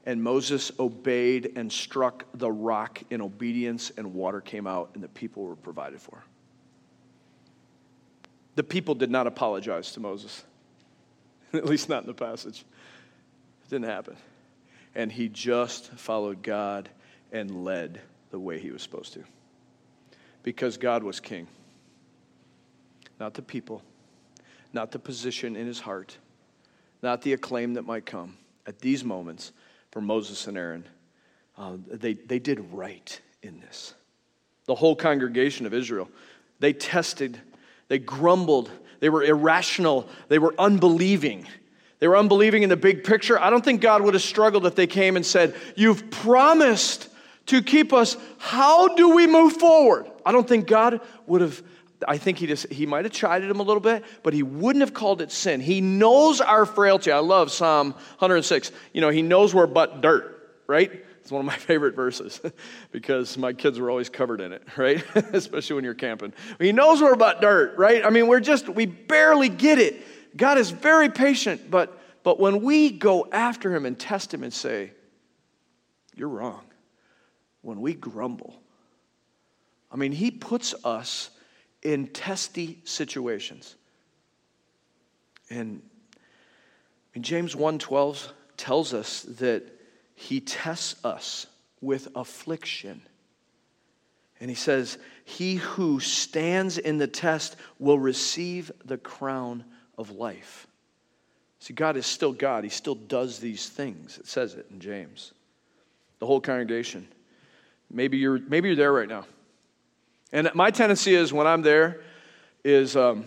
and 0.06 0.22
Moses 0.22 0.72
obeyed 0.78 1.52
and 1.56 1.70
struck 1.70 2.24
the 2.34 2.50
rock 2.50 3.02
in 3.10 3.20
obedience, 3.20 3.90
and 3.98 4.14
water 4.14 4.40
came 4.40 4.66
out, 4.66 4.90
and 4.94 5.02
the 5.02 5.08
people 5.08 5.44
were 5.44 5.56
provided 5.56 6.00
for. 6.00 6.22
The 8.58 8.64
people 8.64 8.96
did 8.96 9.12
not 9.12 9.28
apologize 9.28 9.92
to 9.92 10.00
Moses, 10.00 10.42
at 11.52 11.64
least 11.64 11.88
not 11.88 12.02
in 12.02 12.08
the 12.08 12.12
passage. 12.12 12.64
It 13.62 13.70
didn't 13.70 13.84
happen. 13.84 14.16
And 14.96 15.12
he 15.12 15.28
just 15.28 15.92
followed 15.92 16.42
God 16.42 16.88
and 17.30 17.64
led 17.64 18.00
the 18.32 18.38
way 18.40 18.58
he 18.58 18.72
was 18.72 18.82
supposed 18.82 19.12
to. 19.12 19.22
Because 20.42 20.76
God 20.76 21.04
was 21.04 21.20
king. 21.20 21.46
Not 23.20 23.34
the 23.34 23.42
people, 23.42 23.80
not 24.72 24.90
the 24.90 24.98
position 24.98 25.54
in 25.54 25.68
his 25.68 25.78
heart, 25.78 26.18
not 27.00 27.22
the 27.22 27.34
acclaim 27.34 27.74
that 27.74 27.86
might 27.86 28.06
come. 28.06 28.36
At 28.66 28.80
these 28.80 29.04
moments, 29.04 29.52
for 29.92 30.00
Moses 30.00 30.48
and 30.48 30.58
Aaron, 30.58 30.84
uh, 31.56 31.76
they, 31.86 32.14
they 32.14 32.40
did 32.40 32.72
right 32.72 33.20
in 33.40 33.60
this. 33.60 33.94
The 34.64 34.74
whole 34.74 34.96
congregation 34.96 35.64
of 35.64 35.72
Israel, 35.72 36.10
they 36.58 36.72
tested 36.72 37.40
they 37.88 37.98
grumbled. 37.98 38.70
They 39.00 39.08
were 39.08 39.24
irrational. 39.24 40.08
They 40.28 40.38
were 40.38 40.54
unbelieving. 40.58 41.46
They 41.98 42.08
were 42.08 42.16
unbelieving 42.16 42.62
in 42.62 42.68
the 42.68 42.76
big 42.76 43.04
picture. 43.04 43.40
I 43.40 43.50
don't 43.50 43.64
think 43.64 43.80
God 43.80 44.02
would 44.02 44.14
have 44.14 44.22
struggled 44.22 44.66
if 44.66 44.74
they 44.74 44.86
came 44.86 45.16
and 45.16 45.26
said, 45.26 45.54
You've 45.74 46.10
promised 46.10 47.08
to 47.46 47.62
keep 47.62 47.92
us. 47.92 48.16
How 48.38 48.94
do 48.94 49.10
we 49.10 49.26
move 49.26 49.54
forward? 49.54 50.06
I 50.24 50.32
don't 50.32 50.48
think 50.48 50.66
God 50.66 51.00
would 51.26 51.40
have. 51.40 51.62
I 52.06 52.16
think 52.16 52.38
he 52.38 52.46
just 52.46 52.70
he 52.70 52.86
might 52.86 53.04
have 53.04 53.12
chided 53.12 53.50
him 53.50 53.58
a 53.58 53.64
little 53.64 53.80
bit, 53.80 54.04
but 54.22 54.32
he 54.32 54.44
wouldn't 54.44 54.82
have 54.82 54.94
called 54.94 55.20
it 55.20 55.32
sin. 55.32 55.60
He 55.60 55.80
knows 55.80 56.40
our 56.40 56.64
frailty. 56.64 57.10
I 57.10 57.18
love 57.18 57.50
Psalm 57.50 57.92
106. 57.92 58.70
You 58.92 59.00
know, 59.00 59.08
he 59.08 59.22
knows 59.22 59.52
we're 59.52 59.66
but 59.66 60.00
dirt, 60.00 60.62
right? 60.68 61.04
It's 61.28 61.32
one 61.32 61.40
of 61.40 61.46
my 61.46 61.56
favorite 61.58 61.94
verses 61.94 62.40
because 62.90 63.36
my 63.36 63.52
kids 63.52 63.78
were 63.78 63.90
always 63.90 64.08
covered 64.08 64.40
in 64.40 64.54
it, 64.54 64.62
right? 64.78 65.04
Especially 65.14 65.74
when 65.74 65.84
you're 65.84 65.92
camping. 65.92 66.32
He 66.58 66.72
knows 66.72 67.02
we're 67.02 67.12
about 67.12 67.42
dirt, 67.42 67.76
right? 67.76 68.02
I 68.02 68.08
mean, 68.08 68.28
we're 68.28 68.40
just, 68.40 68.66
we 68.66 68.86
barely 68.86 69.50
get 69.50 69.78
it. 69.78 70.02
God 70.38 70.56
is 70.56 70.70
very 70.70 71.10
patient, 71.10 71.70
but, 71.70 72.00
but 72.22 72.40
when 72.40 72.62
we 72.62 72.90
go 72.90 73.28
after 73.30 73.76
him 73.76 73.84
and 73.84 73.98
test 73.98 74.32
him 74.32 74.42
and 74.42 74.50
say, 74.50 74.92
You're 76.16 76.30
wrong, 76.30 76.64
when 77.60 77.82
we 77.82 77.92
grumble, 77.92 78.62
I 79.92 79.96
mean, 79.96 80.12
he 80.12 80.30
puts 80.30 80.74
us 80.82 81.28
in 81.82 82.06
testy 82.06 82.80
situations. 82.84 83.76
And 85.50 85.82
in 87.12 87.22
James 87.22 87.54
1:12 87.54 88.28
tells 88.56 88.94
us 88.94 89.24
that 89.24 89.77
he 90.20 90.40
tests 90.40 90.96
us 91.04 91.46
with 91.80 92.08
affliction. 92.16 93.00
And 94.40 94.50
he 94.50 94.56
says, 94.56 94.98
He 95.24 95.54
who 95.54 96.00
stands 96.00 96.76
in 96.76 96.98
the 96.98 97.06
test 97.06 97.54
will 97.78 98.00
receive 98.00 98.72
the 98.84 98.98
crown 98.98 99.64
of 99.96 100.10
life. 100.10 100.66
See, 101.60 101.72
God 101.72 101.96
is 101.96 102.04
still 102.04 102.32
God. 102.32 102.64
He 102.64 102.70
still 102.70 102.96
does 102.96 103.38
these 103.38 103.68
things. 103.68 104.18
It 104.18 104.26
says 104.26 104.54
it 104.54 104.66
in 104.72 104.80
James. 104.80 105.34
The 106.18 106.26
whole 106.26 106.40
congregation. 106.40 107.06
Maybe 107.88 108.18
you're, 108.18 108.40
maybe 108.40 108.70
you're 108.70 108.76
there 108.76 108.92
right 108.92 109.08
now. 109.08 109.24
And 110.32 110.50
my 110.52 110.72
tendency 110.72 111.14
is 111.14 111.32
when 111.32 111.46
I'm 111.46 111.62
there, 111.62 112.00
is 112.64 112.96
um, 112.96 113.24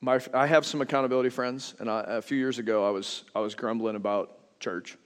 my, 0.00 0.20
I 0.32 0.46
have 0.46 0.64
some 0.64 0.80
accountability 0.80 1.28
friends. 1.28 1.74
And 1.78 1.90
I, 1.90 2.02
a 2.06 2.22
few 2.22 2.38
years 2.38 2.58
ago, 2.58 2.86
I 2.86 2.90
was, 2.90 3.24
I 3.34 3.40
was 3.40 3.54
grumbling 3.54 3.96
about 3.96 4.58
church 4.58 4.96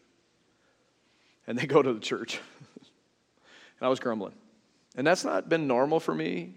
and 1.47 1.59
they 1.59 1.67
go 1.67 1.83
to 1.83 1.93
the 1.93 2.01
church. 2.01 2.41
and 2.81 3.83
I 3.83 3.89
was 3.89 4.01
grumbling. 4.01 4.35
And 4.97 5.07
that's 5.07 5.25
not 5.25 5.49
been 5.49 5.67
normal 5.67 6.01
for 6.01 6.15
me 6.15 6.55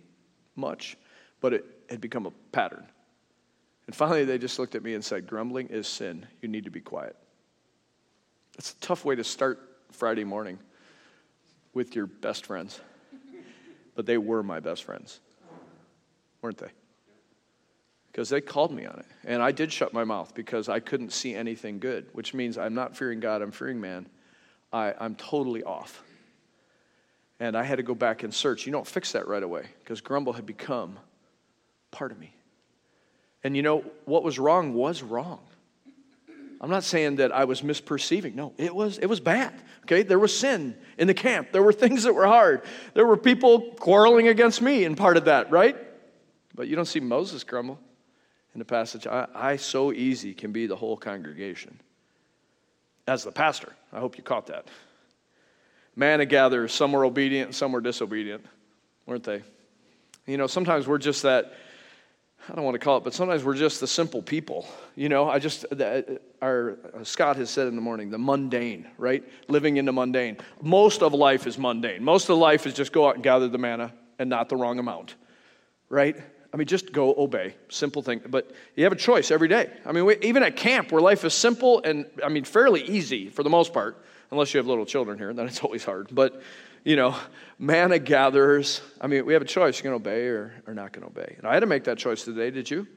much, 0.56 0.97
but 1.41 1.54
it 1.54 1.65
had 1.89 2.02
become 2.02 2.26
a 2.26 2.32
pattern. 2.52 2.86
And 3.88 3.95
finally, 3.95 4.26
they 4.26 4.38
just 4.38 4.60
looked 4.60 4.76
at 4.76 4.84
me 4.84 4.93
and 4.93 5.04
said, 5.04 5.28
Grumbling 5.28 5.67
is 5.67 5.88
sin. 5.88 6.26
You 6.41 6.50
need 6.50 6.65
to 6.65 6.71
be 6.71 6.82
quiet. 6.82 7.15
That's 8.56 8.73
a 8.73 8.76
tough 8.80 9.06
way 9.06 9.15
to 9.15 9.23
start 9.23 9.60
Friday 9.91 10.26
morning 10.26 10.60
with 11.73 11.95
your 11.95 12.08
best 12.08 12.45
friends. 12.45 12.80
But 13.95 14.06
they 14.06 14.19
were 14.19 14.43
my 14.43 14.60
best 14.60 14.84
friends, 14.84 15.19
weren't 16.43 16.60
they? 16.60 16.69
Because 18.12 18.30
they 18.30 18.41
called 18.41 18.71
me 18.71 18.86
on 18.86 19.00
it. 19.00 19.08
And 19.23 19.41
I 19.41 19.52
did 19.52 19.73
shut 19.73 19.91
my 19.91 20.04
mouth 20.04 20.36
because 20.36 20.69
I 20.69 20.80
couldn't 20.80 21.12
see 21.12 21.34
anything 21.34 21.80
good, 21.80 22.06
which 22.13 22.36
means 22.36 22.60
I'm 22.60 22.76
not 22.76 22.95
fearing 22.95 23.19
God, 23.19 23.41
I'm 23.41 23.50
fearing 23.50 23.82
man. 23.82 24.08
I, 24.71 24.93
I'm 24.99 25.15
totally 25.15 25.63
off. 25.63 26.03
And 27.39 27.56
I 27.56 27.63
had 27.63 27.75
to 27.75 27.84
go 27.84 27.93
back 27.95 28.23
and 28.23 28.34
search. 28.34 28.65
You 28.65 28.71
don't 28.71 28.88
fix 28.88 29.12
that 29.12 29.27
right 29.27 29.43
away 29.43 29.65
because 29.80 30.01
grumble 30.01 30.34
had 30.34 30.45
become 30.45 30.97
part 31.91 32.12
of 32.12 32.19
me. 32.19 32.34
And 33.43 33.56
you 33.56 33.62
know, 33.62 33.86
what 34.06 34.23
was 34.23 34.39
wrong 34.39 34.73
was 34.73 35.03
wrong. 35.03 35.39
I'm 36.60 36.71
not 36.71 36.84
saying 36.84 37.17
that 37.17 37.32
I 37.32 37.45
was 37.45 37.62
misperceiving. 37.62 38.34
No, 38.34 38.53
it 38.58 38.73
was, 38.73 38.97
it 38.97 39.06
was 39.06 39.19
bad. 39.19 39.53
Okay, 39.84 40.01
there 40.01 40.17
was 40.17 40.38
sin 40.38 40.75
in 40.97 41.08
the 41.08 41.13
camp. 41.13 41.51
There 41.51 41.62
were 41.62 41.73
things 41.73 42.03
that 42.03 42.13
were 42.13 42.25
hard. 42.25 42.63
There 42.93 43.06
were 43.06 43.17
people 43.17 43.73
quarreling 43.80 44.27
against 44.27 44.62
me 44.62 44.84
in 44.84 44.95
part 44.95 45.17
of 45.17 45.25
that, 45.25 45.51
right? 45.51 45.77
But 46.56 46.67
you 46.67 46.75
don't 46.75 46.86
see 46.86 46.99
Moses 46.99 47.43
grumble 47.43 47.80
in 48.56 48.60
the 48.60 48.65
passage. 48.65 49.06
I, 49.06 49.27
I 49.36 49.56
so 49.58 49.93
easy 49.93 50.34
can 50.34 50.51
be 50.51 50.65
the 50.65 50.75
whole 50.75 50.97
congregation 50.97 51.80
as 53.08 53.24
the 53.24 53.32
pastor. 53.32 53.74
I 53.93 54.00
hope 54.00 54.17
you 54.17 54.24
caught 54.24 54.48
that. 54.48 54.67
Manna 55.96 56.26
gatherers, 56.26 56.74
some 56.74 56.91
were 56.91 57.06
obedient, 57.06 57.48
and 57.48 57.56
some 57.56 57.72
were 57.72 57.82
disobedient, 57.82 58.46
weren't 59.06 59.24
they? 59.24 59.41
You 60.28 60.38
know, 60.38 60.46
sometimes 60.46 60.88
we're 60.88 61.00
just 61.00 61.24
that, 61.24 61.54
I 62.48 62.54
don't 62.54 62.63
want 62.63 62.76
to 62.76 62.80
call 62.80 62.98
it, 62.98 63.04
but 63.04 63.13
sometimes 63.13 63.43
we're 63.43 63.56
just 63.56 63.80
the 63.80 63.88
simple 63.88 64.22
people. 64.22 64.67
You 64.96 65.10
know, 65.10 65.30
I 65.30 65.39
just, 65.39 65.65
our, 66.41 66.78
uh, 66.93 67.04
Scott 67.04 67.38
has 67.38 67.50
said 67.50 67.67
in 67.67 67.76
the 67.76 67.82
morning, 67.82 68.12
the 68.12 68.20
mundane, 68.20 68.88
right? 68.98 69.24
Living 69.48 69.78
in 69.78 69.86
the 69.86 69.93
mundane. 69.93 70.38
Most 70.62 71.02
of 71.02 71.13
life 71.13 71.48
is 71.48 71.58
mundane. 71.58 72.04
Most 72.04 72.30
of 72.30 72.38
life 72.38 72.67
is 72.67 72.74
just 72.74 72.91
go 72.91 73.08
out 73.08 73.15
and 73.15 73.24
gather 73.24 73.48
the 73.48 73.58
manna 73.58 73.93
and 74.20 74.30
not 74.30 74.50
the 74.50 74.56
wrong 74.56 74.80
amount, 74.80 75.15
right? 75.89 76.15
I 76.54 76.58
mean, 76.58 76.68
just 76.68 76.92
go 76.92 77.14
obey. 77.18 77.56
Simple 77.70 78.02
thing. 78.02 78.22
But 78.28 78.52
you 78.76 78.84
have 78.84 78.94
a 78.94 78.98
choice 78.98 79.32
every 79.32 79.48
day. 79.48 79.70
I 79.86 79.92
mean, 79.92 80.06
we, 80.06 80.18
even 80.22 80.44
at 80.44 80.56
camp 80.56 80.92
where 80.92 81.02
life 81.02 81.26
is 81.26 81.34
simple 81.34 81.82
and, 81.84 82.06
I 82.24 82.30
mean, 82.30 82.46
fairly 82.46 82.84
easy 82.84 83.30
for 83.30 83.44
the 83.44 83.50
most 83.50 83.74
part, 83.74 84.04
unless 84.32 84.54
you 84.54 84.60
have 84.60 84.68
little 84.68 84.86
children 84.86 85.18
here, 85.18 85.34
then 85.34 85.46
it's 85.46 85.60
always 85.60 85.84
hard. 85.84 86.08
But, 86.12 86.42
you 86.84 86.96
know, 86.96 87.16
manna 87.60 88.00
gatherers, 88.00 88.82
I 89.02 89.08
mean, 89.08 89.26
we 89.26 89.34
have 89.34 89.42
a 89.42 89.46
choice. 89.46 89.82
You're 89.82 89.92
going 89.92 90.02
to 90.02 90.10
obey 90.10 90.28
or, 90.28 90.54
or 90.68 90.74
not 90.74 90.94
going 90.94 91.02
to 91.02 91.08
obey. 91.08 91.36
And 91.38 91.46
I 91.46 91.54
had 91.54 91.62
to 91.62 91.66
make 91.66 91.84
that 91.84 91.98
choice 91.98 92.24
today. 92.24 92.50
Did 92.50 92.72
you? 92.72 92.88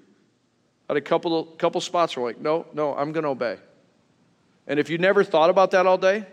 I 0.88 0.92
had 0.92 0.96
a 0.96 1.00
couple, 1.00 1.44
couple 1.44 1.80
spots 1.80 2.16
where 2.16 2.26
I'm 2.26 2.34
like, 2.34 2.40
no, 2.40 2.66
no, 2.72 2.94
I'm 2.94 3.12
going 3.12 3.24
to 3.24 3.30
obey. 3.30 3.56
And 4.66 4.78
if 4.78 4.90
you 4.90 4.98
never 4.98 5.24
thought 5.24 5.50
about 5.50 5.72
that 5.72 5.86
all 5.86 5.98
day, 5.98 6.24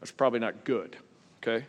that's 0.00 0.10
probably 0.10 0.40
not 0.40 0.64
good, 0.64 0.96
okay? 1.42 1.64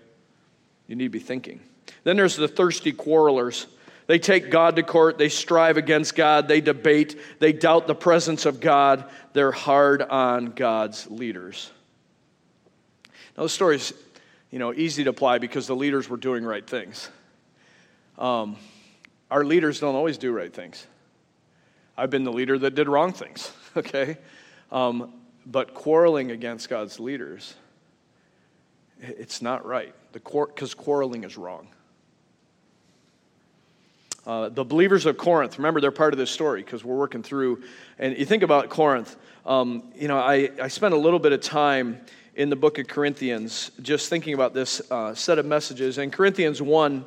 You 0.88 0.96
need 0.96 1.06
to 1.06 1.10
be 1.10 1.20
thinking. 1.20 1.60
Then 2.04 2.18
there's 2.18 2.36
the 2.36 2.48
thirsty 2.48 2.92
quarrelers. 2.92 3.68
They 4.08 4.20
take 4.20 4.52
God 4.52 4.76
to 4.76 4.84
court, 4.84 5.18
they 5.18 5.30
strive 5.30 5.78
against 5.78 6.16
God, 6.16 6.48
they 6.48 6.62
debate, 6.62 7.20
they 7.40 7.54
doubt 7.54 7.88
the 7.88 7.96
presence 7.96 8.46
of 8.46 8.60
God, 8.60 9.06
they're 9.34 9.52
hard 9.52 10.04
on 10.04 10.48
God's 10.48 11.10
leaders. 11.10 11.72
Now, 13.36 13.44
the 13.44 13.50
story's 13.50 13.94
you 14.56 14.60
know, 14.60 14.74
easy 14.74 15.04
to 15.04 15.10
apply 15.10 15.40
because 15.40 15.68
the 15.68 15.76
leaders 15.76 16.08
were 16.08 16.16
doing 16.16 16.46
right 16.46 16.66
things. 16.66 17.10
Um, 18.18 18.56
our 19.30 19.44
leaders 19.44 19.82
don't 19.82 19.96
always 19.96 20.18
do 20.18 20.32
right 20.32 20.54
things. 20.54 20.88
I've 21.98 22.10
been 22.10 22.24
the 22.24 22.32
leader 22.32 22.58
that 22.60 22.74
did 22.74 22.88
wrong 22.88 23.12
things, 23.12 23.52
okay? 23.78 24.18
Um, 24.72 25.14
but 25.46 25.74
quarreling 25.74 26.32
against 26.32 26.70
God's 26.70 27.02
leaders, 27.02 27.56
it's 29.02 29.42
not 29.42 29.66
right 29.66 29.94
because 30.14 30.74
quarreling 30.74 31.26
is 31.26 31.38
wrong. 31.38 31.68
Uh, 34.26 34.50
the 34.50 34.66
believers 34.66 35.06
of 35.06 35.18
Corinth, 35.18 35.60
remember 35.60 35.80
they're 35.80 35.92
part 35.92 36.14
of 36.14 36.18
this 36.18 36.32
story 36.32 36.64
because 36.64 36.84
we're 36.84 36.98
working 36.98 37.22
through, 37.22 37.62
and 38.00 38.18
you 38.18 38.26
think 38.26 38.42
about 38.42 38.70
Corinth, 38.70 39.16
um, 39.46 39.84
you 39.96 40.08
know, 40.08 40.18
I, 40.18 40.50
I 40.60 40.68
spent 40.68 40.96
a 40.96 40.98
little 40.98 41.20
bit 41.20 41.32
of 41.32 41.42
time 41.42 42.02
in 42.36 42.50
the 42.50 42.56
book 42.56 42.80
of 42.80 42.88
Corinthians 42.88 43.70
just 43.82 44.10
thinking 44.10 44.34
about 44.34 44.54
this 44.54 44.82
uh, 44.90 45.14
set 45.14 45.38
of 45.38 45.46
messages. 45.46 46.00
In 46.00 46.10
Corinthians 46.10 46.60
1, 46.60 47.06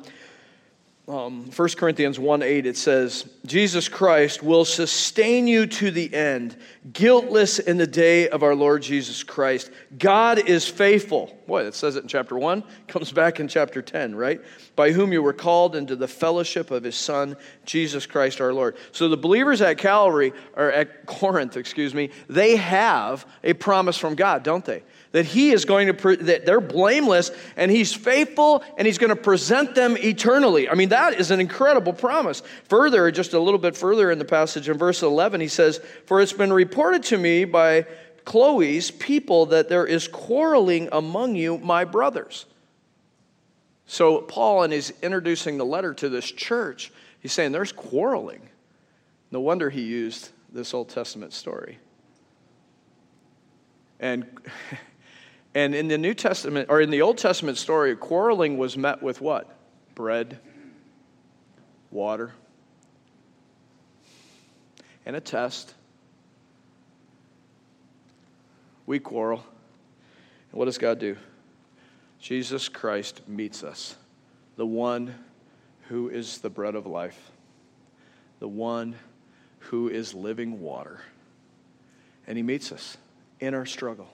um, 1.09 1.49
1 1.55 1.69
Corinthians 1.69 2.19
1 2.19 2.43
8, 2.43 2.67
it 2.67 2.77
says, 2.77 3.27
Jesus 3.43 3.89
Christ 3.89 4.43
will 4.43 4.63
sustain 4.63 5.47
you 5.47 5.65
to 5.65 5.89
the 5.89 6.13
end, 6.13 6.55
guiltless 6.93 7.57
in 7.57 7.77
the 7.77 7.87
day 7.87 8.29
of 8.29 8.43
our 8.43 8.53
Lord 8.53 8.83
Jesus 8.83 9.23
Christ. 9.23 9.71
God 9.97 10.47
is 10.47 10.67
faithful. 10.67 11.35
Boy, 11.47 11.63
it 11.63 11.73
says 11.73 11.95
it 11.95 12.03
in 12.03 12.07
chapter 12.07 12.37
1, 12.37 12.63
comes 12.87 13.11
back 13.11 13.39
in 13.39 13.47
chapter 13.47 13.81
10, 13.81 14.13
right? 14.13 14.39
By 14.75 14.91
whom 14.91 15.11
you 15.11 15.23
were 15.23 15.33
called 15.33 15.75
into 15.75 15.95
the 15.95 16.07
fellowship 16.07 16.69
of 16.69 16.83
his 16.83 16.95
Son, 16.95 17.35
Jesus 17.65 18.05
Christ 18.05 18.39
our 18.39 18.53
Lord. 18.53 18.77
So 18.91 19.09
the 19.09 19.17
believers 19.17 19.61
at 19.61 19.79
Calvary, 19.79 20.31
or 20.55 20.71
at 20.71 21.07
Corinth, 21.07 21.57
excuse 21.57 21.95
me, 21.95 22.11
they 22.27 22.55
have 22.55 23.25
a 23.43 23.53
promise 23.53 23.97
from 23.97 24.13
God, 24.13 24.43
don't 24.43 24.63
they? 24.63 24.83
That 25.11 25.25
he 25.25 25.51
is 25.51 25.65
going 25.65 25.87
to 25.87 25.93
pre- 25.93 26.15
that 26.17 26.45
they're 26.45 26.61
blameless 26.61 27.31
and 27.55 27.71
he's 27.71 27.93
faithful 27.93 28.63
and 28.77 28.85
he's 28.85 28.97
going 28.97 29.09
to 29.09 29.15
present 29.15 29.75
them 29.75 29.97
eternally. 29.97 30.69
I 30.69 30.75
mean 30.75 30.89
that 30.89 31.15
is 31.15 31.31
an 31.31 31.39
incredible 31.39 31.93
promise. 31.93 32.43
Further 32.65 33.09
just 33.11 33.33
a 33.33 33.39
little 33.39 33.59
bit 33.59 33.75
further 33.75 34.11
in 34.11 34.19
the 34.19 34.25
passage 34.25 34.69
in 34.69 34.77
verse 34.77 35.01
11 35.01 35.41
he 35.41 35.47
says 35.47 35.79
for 36.05 36.21
it's 36.21 36.33
been 36.33 36.53
reported 36.53 37.03
to 37.03 37.17
me 37.17 37.45
by 37.45 37.87
chloe's 38.25 38.91
people 38.91 39.47
that 39.47 39.69
there 39.69 39.85
is 39.85 40.07
quarreling 40.07 40.89
among 40.91 41.35
you 41.35 41.57
my 41.57 41.85
brothers. 41.85 42.45
So 43.87 44.21
paul 44.21 44.63
and 44.63 44.71
he's 44.71 44.91
introducing 45.01 45.57
the 45.57 45.65
letter 45.65 45.93
to 45.95 46.09
this 46.09 46.31
church 46.31 46.91
he's 47.19 47.33
saying 47.33 47.51
there's 47.51 47.71
quarreling. 47.71 48.47
No 49.31 49.39
wonder 49.41 49.69
he 49.69 49.81
used 49.81 50.29
this 50.51 50.73
old 50.73 50.89
testament 50.89 51.33
story. 51.33 51.79
And 53.99 54.25
And 55.55 55.73
in 55.73 55.87
the 55.87 55.97
New 55.97 56.13
Testament, 56.13 56.69
or 56.69 56.79
in 56.79 56.89
the 56.89 57.01
Old 57.01 57.17
Testament 57.17 57.57
story, 57.57 57.95
quarreling 57.95 58.57
was 58.57 58.77
met 58.77 59.01
with 59.01 59.19
what? 59.19 59.49
Bread, 59.95 60.39
water, 61.91 62.33
and 65.05 65.15
a 65.15 65.21
test. 65.21 65.73
We 68.85 68.99
quarrel. 68.99 69.43
And 70.51 70.59
what 70.59 70.65
does 70.65 70.77
God 70.77 70.99
do? 70.99 71.17
Jesus 72.19 72.69
Christ 72.69 73.27
meets 73.27 73.63
us, 73.63 73.95
the 74.55 74.65
one 74.65 75.15
who 75.87 76.09
is 76.09 76.39
the 76.39 76.49
bread 76.49 76.75
of 76.75 76.85
life, 76.85 77.31
the 78.39 78.47
one 78.47 78.95
who 79.59 79.89
is 79.89 80.13
living 80.13 80.59
water. 80.59 81.01
And 82.27 82.37
he 82.37 82.43
meets 82.43 82.71
us 82.71 82.97
in 83.39 83.53
our 83.53 83.65
struggle. 83.65 84.09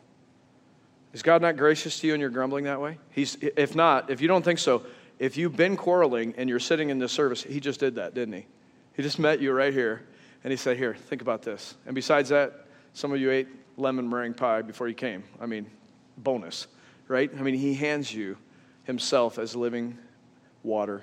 Is 1.15 1.23
God 1.23 1.41
not 1.41 1.55
gracious 1.55 1.97
to 2.01 2.07
you 2.07 2.13
and 2.13 2.19
you're 2.19 2.29
grumbling 2.29 2.65
that 2.65 2.81
way? 2.81 2.97
He's, 3.11 3.37
if 3.39 3.73
not, 3.73 4.09
if 4.09 4.19
you 4.19 4.27
don't 4.27 4.43
think 4.43 4.59
so, 4.59 4.85
if 5.17 5.37
you've 5.37 5.55
been 5.55 5.77
quarreling 5.77 6.33
and 6.35 6.49
you're 6.49 6.59
sitting 6.59 6.89
in 6.89 6.99
this 6.99 7.13
service, 7.13 7.41
he 7.41 7.61
just 7.61 7.79
did 7.79 7.95
that, 7.95 8.13
didn't 8.13 8.33
he? 8.33 8.45
He 8.97 9.01
just 9.01 9.17
met 9.17 9.39
you 9.39 9.53
right 9.53 9.71
here 9.71 10.05
and 10.43 10.51
he 10.51 10.57
said, 10.57 10.75
Here, 10.75 10.93
think 10.93 11.21
about 11.21 11.41
this. 11.41 11.75
And 11.85 11.95
besides 11.95 12.27
that, 12.29 12.65
some 12.91 13.13
of 13.13 13.21
you 13.21 13.31
ate 13.31 13.47
lemon 13.77 14.09
meringue 14.09 14.33
pie 14.33 14.61
before 14.61 14.89
you 14.89 14.93
came. 14.93 15.23
I 15.39 15.45
mean, 15.45 15.67
bonus, 16.17 16.67
right? 17.07 17.31
I 17.33 17.41
mean, 17.41 17.55
he 17.55 17.75
hands 17.75 18.13
you 18.13 18.35
himself 18.83 19.39
as 19.39 19.55
living 19.55 19.97
water, 20.63 21.01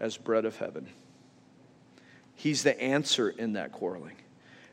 as 0.00 0.16
bread 0.16 0.46
of 0.46 0.56
heaven. 0.56 0.86
He's 2.36 2.62
the 2.62 2.80
answer 2.80 3.28
in 3.28 3.52
that 3.52 3.72
quarreling. 3.72 4.16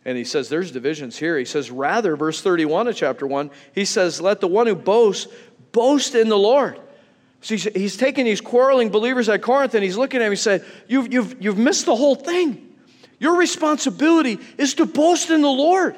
And 0.09 0.17
he 0.17 0.23
says 0.23 0.49
there's 0.49 0.71
divisions 0.71 1.19
here. 1.19 1.37
He 1.37 1.45
says, 1.45 1.69
rather, 1.69 2.15
verse 2.15 2.41
31 2.41 2.87
of 2.87 2.95
chapter 2.95 3.27
1, 3.27 3.51
he 3.75 3.85
says, 3.85 4.19
let 4.19 4.39
the 4.39 4.47
one 4.47 4.65
who 4.65 4.73
boasts 4.73 5.31
boast 5.71 6.15
in 6.15 6.29
the 6.29 6.37
Lord. 6.37 6.79
So 7.41 7.53
he's, 7.53 7.65
he's 7.75 7.95
taking 7.95 8.25
these 8.25 8.41
quarreling 8.41 8.89
believers 8.89 9.29
at 9.29 9.43
Corinth 9.43 9.75
and 9.75 9.83
he's 9.83 9.97
looking 9.97 10.19
at 10.19 10.23
them. 10.23 10.31
He 10.31 10.35
said, 10.35 10.65
you've, 10.87 11.13
you've, 11.13 11.39
you've 11.39 11.59
missed 11.59 11.85
the 11.85 11.95
whole 11.95 12.15
thing. 12.15 12.75
Your 13.19 13.35
responsibility 13.35 14.39
is 14.57 14.73
to 14.75 14.87
boast 14.87 15.29
in 15.29 15.43
the 15.43 15.47
Lord. 15.47 15.95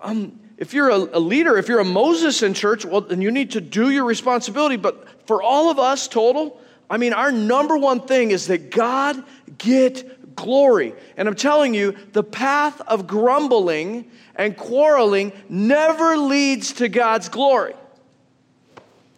Um, 0.00 0.40
if 0.56 0.72
you're 0.72 0.88
a, 0.88 0.96
a, 0.96 1.20
leader, 1.20 1.58
if 1.58 1.68
you're 1.68 1.80
a 1.80 1.84
Moses 1.84 2.42
in 2.42 2.54
church, 2.54 2.86
well, 2.86 3.02
then 3.02 3.20
you 3.20 3.30
need 3.30 3.50
to 3.50 3.60
do 3.60 3.90
your 3.90 4.06
responsibility. 4.06 4.76
But 4.76 5.26
for 5.26 5.42
all 5.42 5.70
of 5.70 5.78
us 5.78 6.08
total, 6.08 6.58
I 6.88 6.96
mean, 6.96 7.12
our 7.12 7.30
number 7.30 7.76
one 7.76 8.00
thing 8.00 8.30
is 8.30 8.46
that 8.46 8.70
God 8.70 9.22
get 9.58 10.17
glory. 10.38 10.94
And 11.16 11.28
I'm 11.28 11.34
telling 11.34 11.74
you, 11.74 11.96
the 12.12 12.22
path 12.22 12.80
of 12.82 13.06
grumbling 13.06 14.10
and 14.36 14.56
quarreling 14.56 15.32
never 15.48 16.16
leads 16.16 16.72
to 16.74 16.88
God's 16.88 17.28
glory 17.28 17.74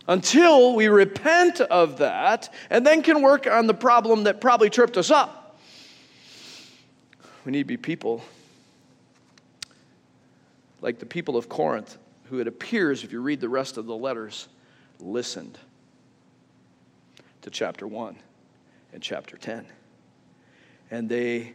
until 0.09 0.75
we 0.75 0.89
repent 0.89 1.61
of 1.61 1.99
that 1.99 2.53
and 2.71 2.85
then 2.85 3.03
can 3.03 3.23
work 3.23 3.47
on 3.47 3.67
the 3.67 3.75
problem 3.75 4.25
that 4.25 4.41
probably 4.41 4.71
tripped 4.71 4.97
us 4.97 5.11
up. 5.11 5.59
We 7.45 7.53
need 7.53 7.61
to 7.61 7.65
be 7.65 7.77
people 7.77 8.23
like 10.83 10.99
the 10.99 11.07
people 11.07 11.37
of 11.37 11.49
Corinth, 11.49 11.99
who 12.25 12.41
it 12.41 12.47
appears, 12.47 13.05
if 13.05 13.13
you 13.13 13.21
read 13.21 13.41
the 13.41 13.49
rest 13.49 13.77
of 13.77 13.85
the 13.85 13.95
letters, 13.95 14.49
listened 14.99 15.59
to 17.43 17.51
chapter 17.51 17.87
1 17.87 18.17
and 18.95 19.03
chapter 19.03 19.37
10 19.37 19.67
and 20.91 21.09
they 21.09 21.55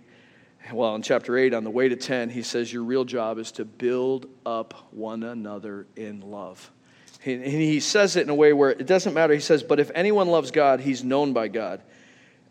well, 0.73 0.95
in 0.95 1.03
chapter 1.03 1.37
8, 1.37 1.53
on 1.53 1.63
the 1.63 1.69
way 1.69 1.89
to 1.89 1.95
10, 1.95 2.29
he 2.29 2.41
says, 2.41 2.73
Your 2.73 2.83
real 2.83 3.05
job 3.05 3.37
is 3.37 3.51
to 3.53 3.65
build 3.65 4.27
up 4.45 4.87
one 4.91 5.23
another 5.23 5.85
in 5.95 6.21
love. 6.21 6.71
And 7.23 7.43
he 7.43 7.79
says 7.79 8.15
it 8.15 8.21
in 8.21 8.29
a 8.29 8.35
way 8.35 8.53
where 8.53 8.71
it 8.71 8.85
doesn't 8.85 9.13
matter. 9.13 9.33
He 9.33 9.39
says, 9.39 9.63
But 9.63 9.79
if 9.79 9.91
anyone 9.93 10.27
loves 10.27 10.51
God, 10.51 10.79
he's 10.79 11.03
known 11.03 11.33
by 11.33 11.47
God. 11.49 11.81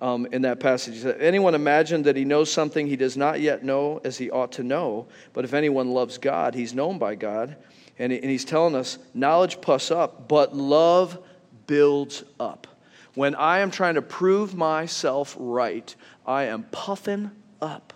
Um, 0.01 0.27
in 0.33 0.43
that 0.43 0.61
passage, 0.61 0.95
he 0.95 1.01
said, 1.01 1.21
Anyone 1.21 1.55
imagine 1.55 2.03
that 2.05 2.17
he 2.17 2.25
knows 2.25 2.53
something 2.53 2.87
he 2.87 2.97
does 2.97 3.17
not 3.17 3.41
yet 3.41 3.65
know 3.65 4.01
as 4.05 4.19
he 4.19 4.31
ought 4.31 4.53
to 4.53 4.63
know? 4.63 5.07
But 5.33 5.45
if 5.45 5.55
anyone 5.55 5.91
loves 5.91 6.19
God, 6.19 6.55
he's 6.55 6.75
known 6.75 6.99
by 6.99 7.15
God. 7.15 7.57
And, 7.99 8.13
and 8.13 8.25
he's 8.25 8.45
telling 8.45 8.75
us, 8.75 8.99
Knowledge 9.13 9.61
puffs 9.61 9.91
up, 9.91 10.29
but 10.29 10.55
love 10.55 11.19
builds 11.67 12.25
up. 12.39 12.67
When 13.15 13.37
I 13.37 13.61
am 13.61 13.71
trying 13.71 13.95
to 13.95 14.03
prove 14.03 14.57
myself 14.57 15.37
right, 15.39 15.95
I 16.27 16.45
am 16.45 16.65
puffing 16.65 17.31
up. 17.61 17.93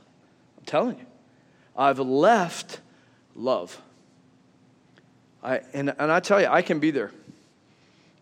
I'm 0.59 0.65
telling 0.65 0.99
you. 0.99 1.07
I've 1.77 1.99
left 1.99 2.81
love. 3.35 3.81
I, 5.43 5.61
and, 5.73 5.95
and 5.99 6.11
I 6.11 6.21
tell 6.21 6.41
you, 6.41 6.49
I 6.49 6.63
can 6.63 6.81
be 6.81 6.91
there 6.91 7.13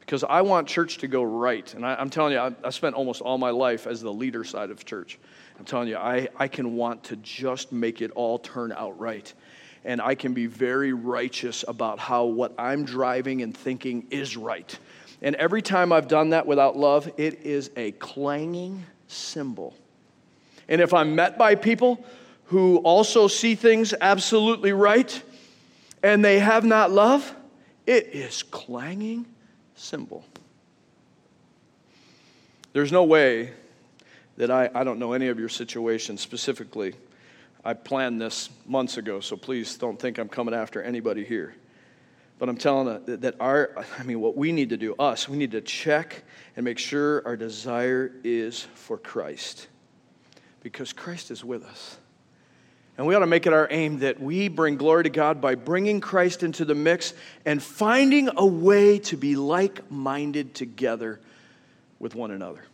because 0.01 0.23
I 0.23 0.43
want 0.43 0.69
church 0.69 0.99
to 0.99 1.09
go 1.09 1.23
right. 1.23 1.73
And 1.75 1.85
I, 1.85 2.01
am 2.01 2.11
telling 2.11 2.35
you, 2.35 2.39
I, 2.39 2.53
I 2.63 2.71
spent 2.71 2.95
almost 2.95 3.23
all 3.23 3.39
my 3.39 3.51
life 3.51 3.87
as 3.87 4.03
the 4.03 4.13
leader 4.13 4.45
side 4.45 4.71
of 4.71 4.85
church. 4.85 5.19
I'm 5.59 5.65
telling 5.65 5.89
you, 5.89 5.97
I, 5.97 6.29
I 6.37 6.49
can 6.49 6.77
want 6.77 7.03
to 7.05 7.17
just 7.17 7.73
make 7.73 8.03
it 8.03 8.11
all 8.13 8.39
turn 8.39 8.73
out 8.73 8.99
right. 9.01 9.33
And 9.85 10.01
I 10.01 10.15
can 10.15 10.35
be 10.35 10.47
very 10.47 10.93
righteous 10.93 11.65
about 11.67 11.99
how 11.99 12.25
what 12.25 12.53
I'm 12.59 12.85
driving 12.85 13.43
and 13.43 13.57
thinking 13.57 14.07
is 14.11 14.37
right. 14.37 14.79
And 15.23 15.35
every 15.37 15.63
time 15.63 15.93
I've 15.93 16.09
done 16.09 16.31
that 16.31 16.47
without 16.47 16.77
love, 16.77 17.11
it 17.17 17.41
is 17.43 17.71
a 17.77 17.93
clanging 17.93 18.85
cymbal 19.09 19.75
and 20.69 20.81
if 20.81 20.93
I'm 20.93 21.15
met 21.15 21.39
by 21.39 21.55
people 21.55 22.05
who 22.47 22.79
also 22.79 23.29
see 23.29 23.55
things 23.55 23.93
absolutely 24.01 24.73
right, 24.73 25.23
and 26.03 26.25
they 26.25 26.39
have 26.39 26.65
not 26.65 26.91
love, 26.91 27.35
it 27.87 28.09
is 28.13 28.43
clanging 28.43 29.27
cymbal. 29.75 30.25
There's 32.73 32.93
no 32.93 33.05
way 33.05 33.53
that 34.37 34.51
I, 34.51 34.71
I 34.75 34.85
don't 34.85 34.99
know 34.99 35.13
any 35.13 35.29
of 35.29 35.39
your 35.39 35.49
situations 35.49 36.21
specifically. 36.21 36.95
I 37.65 37.75
planned 37.75 38.21
this 38.21 38.51
months 38.67 38.97
ago, 38.97 39.21
so 39.21 39.37
please 39.37 39.77
don't 39.77 39.99
think 39.99 40.19
I'm 40.19 40.29
coming 40.29 40.55
after 40.55 40.83
anybody 40.83 41.25
here. 41.25 41.55
But 42.39 42.49
I'm 42.49 42.57
telling 42.57 43.03
you 43.07 43.17
that 43.17 43.35
our, 43.41 43.75
I 43.99 44.03
mean, 44.03 44.21
what 44.21 44.37
we 44.37 44.53
need 44.53 44.69
to 44.69 44.77
do, 44.77 44.95
us, 44.99 45.29
we 45.29 45.39
need 45.39 45.53
to 45.53 45.63
check 45.63 46.23
and 46.55 46.65
make 46.65 46.79
sure 46.79 47.27
our 47.27 47.37
desire 47.37 48.13
is 48.23 48.69
for 48.75 48.99
Christ. 48.99 49.69
Because 50.67 50.93
Christ 50.93 51.31
is 51.31 51.45
with 51.45 51.63
us. 51.63 51.97
And 52.99 53.07
we 53.07 53.15
ought 53.15 53.21
to 53.21 53.27
make 53.29 53.47
it 53.47 53.53
our 53.53 53.69
aim 53.71 54.01
that 54.01 54.19
we 54.19 54.49
bring 54.49 54.77
glory 54.77 55.05
to 55.05 55.09
God 55.09 55.41
by 55.41 55.55
bringing 55.55 56.01
Christ 56.01 56.43
into 56.43 56.65
the 56.65 56.75
mix 56.75 57.15
and 57.45 57.63
finding 57.63 58.31
a 58.37 58.45
way 58.45 58.99
to 58.99 59.17
be 59.17 59.37
like 59.37 59.89
minded 59.93 60.57
together 60.57 61.21
with 62.01 62.17
one 62.17 62.33
another. 62.33 62.65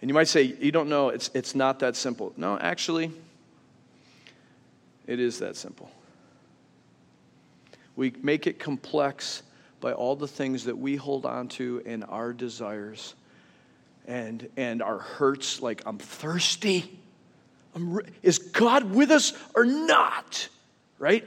And 0.00 0.10
you 0.10 0.14
might 0.14 0.26
say, 0.26 0.42
you 0.42 0.72
don't 0.72 0.88
know, 0.88 1.10
it's, 1.10 1.30
it's 1.34 1.54
not 1.54 1.78
that 1.78 1.94
simple. 1.94 2.32
No, 2.36 2.58
actually, 2.58 3.12
it 5.06 5.20
is 5.20 5.38
that 5.38 5.54
simple. 5.54 5.88
We 7.94 8.12
make 8.22 8.48
it 8.48 8.58
complex 8.58 9.44
by 9.80 9.92
all 9.92 10.16
the 10.16 10.26
things 10.26 10.64
that 10.64 10.76
we 10.76 10.96
hold 10.96 11.26
on 11.26 11.46
to 11.50 11.80
and 11.86 12.02
our 12.08 12.32
desires 12.32 13.14
and, 14.06 14.48
and 14.56 14.82
our 14.82 14.98
hurts, 14.98 15.62
like, 15.62 15.82
I'm 15.86 15.98
thirsty. 15.98 16.98
I'm 17.74 17.94
re- 17.94 18.04
is 18.22 18.38
God 18.38 18.92
with 18.92 19.10
us 19.10 19.32
or 19.54 19.64
not? 19.64 20.48
Right? 20.98 21.26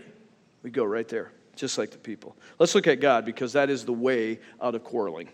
We 0.64 0.70
go 0.70 0.84
right 0.84 1.08
there, 1.08 1.32
just 1.56 1.78
like 1.78 1.92
the 1.92 1.98
people. 1.98 2.36
Let's 2.60 2.76
look 2.76 2.88
at 2.88 3.00
God 3.00 3.26
because 3.26 3.54
that 3.54 3.70
is 3.70 3.86
the 3.86 3.94
way 3.94 4.40
out 4.62 4.76
of 4.76 4.84
quarreling. 4.84 5.30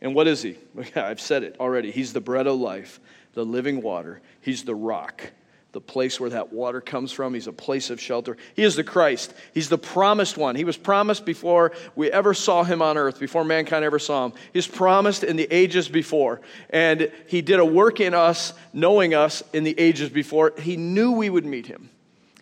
And 0.00 0.14
what 0.14 0.26
is 0.26 0.42
He? 0.42 0.56
I've 0.96 1.20
said 1.20 1.42
it 1.42 1.56
already. 1.60 1.90
He's 1.90 2.12
the 2.12 2.20
bread 2.20 2.46
of 2.46 2.58
life, 2.58 3.00
the 3.34 3.44
living 3.44 3.82
water, 3.82 4.20
He's 4.40 4.64
the 4.64 4.74
rock 4.74 5.32
the 5.72 5.80
place 5.80 6.20
where 6.20 6.30
that 6.30 6.52
water 6.52 6.80
comes 6.80 7.12
from. 7.12 7.32
He's 7.32 7.46
a 7.46 7.52
place 7.52 7.88
of 7.88 8.00
shelter. 8.00 8.36
He 8.54 8.62
is 8.62 8.76
the 8.76 8.84
Christ. 8.84 9.32
He's 9.54 9.70
the 9.70 9.78
promised 9.78 10.36
one. 10.36 10.54
He 10.54 10.64
was 10.64 10.76
promised 10.76 11.24
before 11.24 11.72
we 11.96 12.10
ever 12.10 12.34
saw 12.34 12.62
him 12.62 12.82
on 12.82 12.98
earth, 12.98 13.18
before 13.18 13.44
mankind 13.44 13.84
ever 13.84 13.98
saw 13.98 14.26
him. 14.26 14.32
He's 14.52 14.66
promised 14.66 15.24
in 15.24 15.36
the 15.36 15.48
ages 15.50 15.88
before. 15.88 16.42
And 16.70 17.10
he 17.26 17.40
did 17.40 17.58
a 17.58 17.64
work 17.64 18.00
in 18.00 18.12
us, 18.12 18.52
knowing 18.74 19.14
us 19.14 19.42
in 19.54 19.64
the 19.64 19.78
ages 19.80 20.10
before. 20.10 20.52
He 20.58 20.76
knew 20.76 21.12
we 21.12 21.30
would 21.30 21.46
meet 21.46 21.66
him. 21.66 21.88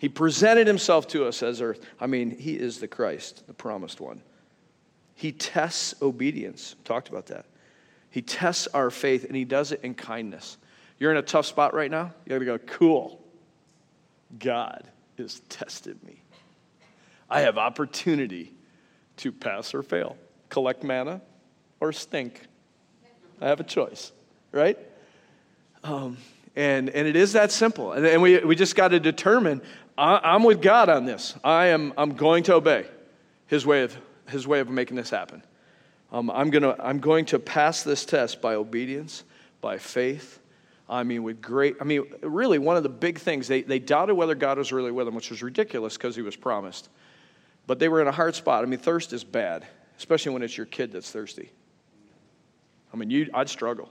He 0.00 0.08
presented 0.08 0.66
himself 0.66 1.06
to 1.08 1.26
us 1.26 1.42
as 1.42 1.60
earth. 1.60 1.84
I 2.00 2.06
mean, 2.06 2.30
he 2.36 2.54
is 2.54 2.78
the 2.78 2.88
Christ, 2.88 3.46
the 3.46 3.54
promised 3.54 4.00
one. 4.00 4.22
He 5.14 5.30
tests 5.30 5.94
obedience. 6.02 6.74
Talked 6.84 7.10
about 7.10 7.26
that. 7.26 7.44
He 8.10 8.22
tests 8.22 8.66
our 8.68 8.90
faith, 8.90 9.24
and 9.24 9.36
he 9.36 9.44
does 9.44 9.70
it 9.70 9.80
in 9.84 9.94
kindness. 9.94 10.56
You're 11.00 11.10
in 11.10 11.16
a 11.16 11.22
tough 11.22 11.46
spot 11.46 11.74
right 11.74 11.90
now? 11.90 12.12
You 12.24 12.30
gotta 12.30 12.44
go, 12.44 12.58
cool. 12.58 13.20
God 14.38 14.86
has 15.18 15.40
tested 15.48 16.02
me. 16.04 16.22
I 17.28 17.40
have 17.40 17.58
opportunity 17.58 18.52
to 19.18 19.32
pass 19.32 19.74
or 19.74 19.82
fail, 19.82 20.16
collect 20.50 20.84
manna 20.84 21.20
or 21.80 21.92
stink. 21.92 22.42
I 23.40 23.48
have 23.48 23.60
a 23.60 23.64
choice, 23.64 24.12
right? 24.52 24.78
Um, 25.82 26.18
and, 26.54 26.90
and 26.90 27.08
it 27.08 27.16
is 27.16 27.32
that 27.32 27.50
simple. 27.50 27.92
And, 27.92 28.04
and 28.06 28.20
we, 28.20 28.38
we 28.38 28.54
just 28.54 28.76
got 28.76 28.88
to 28.88 29.00
determine 29.00 29.62
I, 29.96 30.34
am 30.34 30.44
with 30.44 30.60
God 30.60 30.88
on 30.88 31.04
this. 31.06 31.34
I 31.42 31.66
am 31.66 31.92
I'm 31.96 32.14
going 32.14 32.44
to 32.44 32.54
obey 32.54 32.86
his 33.46 33.66
way 33.66 33.82
of, 33.82 33.96
his 34.28 34.46
way 34.46 34.60
of 34.60 34.68
making 34.68 34.96
this 34.96 35.10
happen. 35.10 35.42
Um, 36.12 36.30
I'm, 36.30 36.50
gonna, 36.50 36.76
I'm 36.78 36.98
going 36.98 37.24
to 37.26 37.38
pass 37.38 37.82
this 37.82 38.04
test 38.04 38.40
by 38.40 38.54
obedience, 38.54 39.24
by 39.60 39.78
faith, 39.78 40.40
I 40.90 41.04
mean, 41.04 41.22
with 41.22 41.40
great, 41.40 41.76
I 41.80 41.84
mean, 41.84 42.02
really, 42.20 42.58
one 42.58 42.76
of 42.76 42.82
the 42.82 42.88
big 42.88 43.20
things, 43.20 43.46
they, 43.46 43.62
they 43.62 43.78
doubted 43.78 44.16
whether 44.16 44.34
God 44.34 44.58
was 44.58 44.72
really 44.72 44.90
with 44.90 45.06
them, 45.06 45.14
which 45.14 45.30
was 45.30 45.40
ridiculous 45.40 45.96
because 45.96 46.16
he 46.16 46.22
was 46.22 46.34
promised. 46.34 46.88
But 47.68 47.78
they 47.78 47.88
were 47.88 48.00
in 48.00 48.08
a 48.08 48.12
hard 48.12 48.34
spot. 48.34 48.64
I 48.64 48.66
mean, 48.66 48.80
thirst 48.80 49.12
is 49.12 49.22
bad, 49.22 49.64
especially 49.96 50.32
when 50.32 50.42
it's 50.42 50.56
your 50.56 50.66
kid 50.66 50.90
that's 50.90 51.08
thirsty. 51.08 51.52
I 52.92 52.96
mean, 52.96 53.08
you, 53.08 53.30
I'd 53.32 53.48
struggle. 53.48 53.88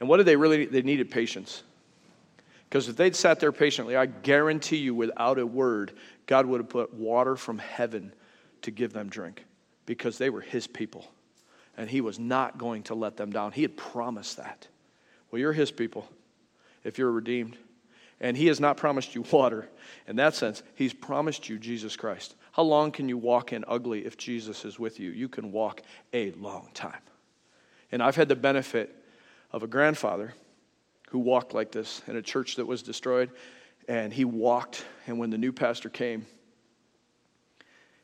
And 0.00 0.08
what 0.08 0.16
did 0.16 0.26
they 0.26 0.34
really 0.34 0.58
need? 0.58 0.72
They 0.72 0.82
needed 0.82 1.08
patience. 1.08 1.62
Because 2.68 2.88
if 2.88 2.96
they'd 2.96 3.14
sat 3.14 3.38
there 3.38 3.52
patiently, 3.52 3.94
I 3.94 4.06
guarantee 4.06 4.78
you, 4.78 4.92
without 4.92 5.38
a 5.38 5.46
word, 5.46 5.92
God 6.26 6.46
would 6.46 6.60
have 6.60 6.68
put 6.68 6.92
water 6.92 7.36
from 7.36 7.58
heaven 7.58 8.12
to 8.62 8.72
give 8.72 8.92
them 8.92 9.08
drink 9.08 9.44
because 9.86 10.18
they 10.18 10.30
were 10.30 10.40
his 10.40 10.66
people. 10.66 11.06
And 11.76 11.88
he 11.88 12.00
was 12.00 12.18
not 12.18 12.58
going 12.58 12.82
to 12.84 12.96
let 12.96 13.16
them 13.16 13.30
down. 13.30 13.52
He 13.52 13.62
had 13.62 13.76
promised 13.76 14.38
that. 14.38 14.66
Well, 15.34 15.40
you're 15.40 15.52
his 15.52 15.72
people 15.72 16.08
if 16.84 16.96
you're 16.96 17.10
redeemed. 17.10 17.58
And 18.20 18.36
he 18.36 18.46
has 18.46 18.60
not 18.60 18.76
promised 18.76 19.16
you 19.16 19.24
water. 19.32 19.68
In 20.06 20.14
that 20.14 20.36
sense, 20.36 20.62
he's 20.76 20.94
promised 20.94 21.48
you 21.48 21.58
Jesus 21.58 21.96
Christ. 21.96 22.36
How 22.52 22.62
long 22.62 22.92
can 22.92 23.08
you 23.08 23.18
walk 23.18 23.52
in 23.52 23.64
ugly 23.66 24.06
if 24.06 24.16
Jesus 24.16 24.64
is 24.64 24.78
with 24.78 25.00
you? 25.00 25.10
You 25.10 25.28
can 25.28 25.50
walk 25.50 25.82
a 26.12 26.30
long 26.34 26.68
time. 26.72 27.00
And 27.90 28.00
I've 28.00 28.14
had 28.14 28.28
the 28.28 28.36
benefit 28.36 28.94
of 29.50 29.64
a 29.64 29.66
grandfather 29.66 30.34
who 31.10 31.18
walked 31.18 31.52
like 31.52 31.72
this 31.72 32.00
in 32.06 32.14
a 32.14 32.22
church 32.22 32.54
that 32.54 32.66
was 32.66 32.84
destroyed. 32.84 33.32
And 33.88 34.12
he 34.12 34.24
walked, 34.24 34.84
and 35.08 35.18
when 35.18 35.30
the 35.30 35.38
new 35.38 35.52
pastor 35.52 35.88
came, 35.88 36.26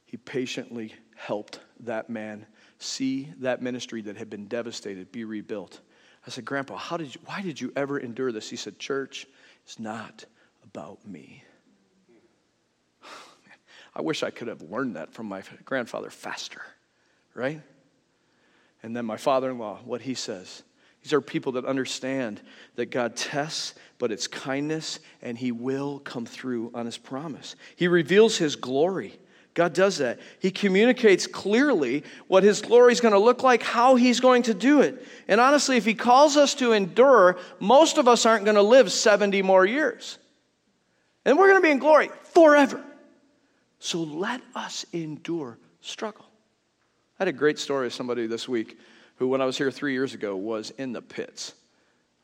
he 0.05 0.16
patiently 0.16 0.95
helped 1.14 1.61
that 1.79 2.11
man 2.11 2.45
see 2.81 3.33
that 3.38 3.62
ministry 3.62 4.03
that 4.03 4.16
had 4.16 4.29
been 4.29 4.47
devastated 4.47 5.12
be 5.12 5.23
rebuilt. 5.23 5.81
I 6.26 6.30
said, 6.30 6.44
Grandpa, 6.44 6.76
how 6.76 6.96
did 6.96 7.14
you, 7.14 7.20
why 7.24 7.40
did 7.42 7.61
you 7.61 7.72
ever 7.76 7.98
endure 7.98 8.33
this? 8.33 8.50
He 8.50 8.56
said, 8.56 8.78
Church, 8.78 9.26
it's 9.64 9.78
not 9.78 10.24
about 10.62 11.06
me. 11.06 11.42
I 13.94 14.02
wish 14.02 14.22
I 14.22 14.30
could 14.30 14.48
have 14.48 14.62
learned 14.62 14.96
that 14.96 15.12
from 15.12 15.26
my 15.26 15.42
grandfather 15.64 16.11
faster, 16.11 16.62
right? 17.35 17.62
And 18.83 18.94
then 18.96 19.04
my 19.04 19.16
father 19.16 19.50
in 19.50 19.59
law, 19.59 19.80
what 19.85 20.02
he 20.02 20.14
says. 20.14 20.62
These 21.02 21.12
are 21.14 21.20
people 21.20 21.52
that 21.52 21.64
understand 21.64 22.42
that 22.76 22.90
God 22.90 23.16
tests, 23.16 23.74
but 23.98 24.12
it's 24.12 24.26
kindness, 24.26 25.00
and 25.22 25.38
he 25.38 25.50
will 25.50 25.98
come 26.00 26.26
through 26.26 26.70
on 26.74 26.85
his 26.85 26.98
promise. 26.98 27.56
He 27.76 27.88
reveals 27.88 28.37
his 28.37 28.56
glory. 28.56 29.18
God 29.61 29.75
does 29.75 29.99
that. 29.99 30.20
He 30.38 30.51
communicates 30.51 31.27
clearly 31.27 32.03
what 32.29 32.42
His 32.42 32.62
glory 32.62 32.94
is 32.94 33.03
going 33.03 33.12
to 33.12 33.18
look 33.18 33.42
like, 33.42 33.62
how 33.62 33.94
He's 33.94 34.18
going 34.18 34.44
to 34.44 34.55
do 34.55 34.81
it. 34.81 35.07
And 35.29 35.38
honestly, 35.38 35.77
if 35.77 35.85
He 35.85 35.92
calls 35.92 36.38
us 36.38 36.55
to 36.55 36.73
endure, 36.73 37.37
most 37.59 37.99
of 37.99 38.09
us 38.09 38.25
aren't 38.25 38.46
going 38.46 38.55
to 38.55 38.62
live 38.62 38.90
70 38.90 39.42
more 39.42 39.66
years. 39.66 40.16
And 41.27 41.37
we're 41.37 41.49
going 41.49 41.61
to 41.61 41.62
be 41.62 41.73
in 41.73 41.79
glory 41.79 42.09
forever. 42.33 42.83
So 43.81 44.03
let 44.03 44.40
us 44.55 44.87
endure 44.94 45.59
struggle. 45.83 46.25
I 47.18 47.25
had 47.25 47.29
a 47.29 47.33
great 47.33 47.59
story 47.59 47.87
of 47.87 47.92
somebody 47.92 48.27
this 48.27 48.49
week 48.49 48.79
who, 49.16 49.29
when 49.29 49.42
I 49.42 49.44
was 49.44 49.59
here 49.59 49.70
three 49.70 49.92
years 49.92 50.14
ago, 50.14 50.38
was 50.38 50.70
in 50.79 50.94
the 50.94 51.03
pits. 51.03 51.53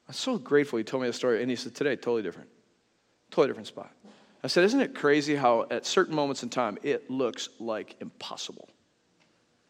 I'm 0.08 0.14
so 0.14 0.38
grateful 0.38 0.78
he 0.78 0.84
told 0.84 1.02
me 1.02 1.10
a 1.10 1.12
story, 1.12 1.42
and 1.42 1.50
he 1.50 1.56
said, 1.56 1.74
Today, 1.74 1.96
totally 1.96 2.22
different. 2.22 2.48
Totally 3.30 3.48
different 3.48 3.66
spot. 3.66 3.92
I 4.46 4.48
said, 4.48 4.62
Isn't 4.62 4.80
it 4.80 4.94
crazy 4.94 5.34
how 5.34 5.66
at 5.72 5.84
certain 5.84 6.14
moments 6.14 6.44
in 6.44 6.50
time 6.50 6.78
it 6.84 7.10
looks 7.10 7.48
like 7.58 7.96
impossible? 8.00 8.68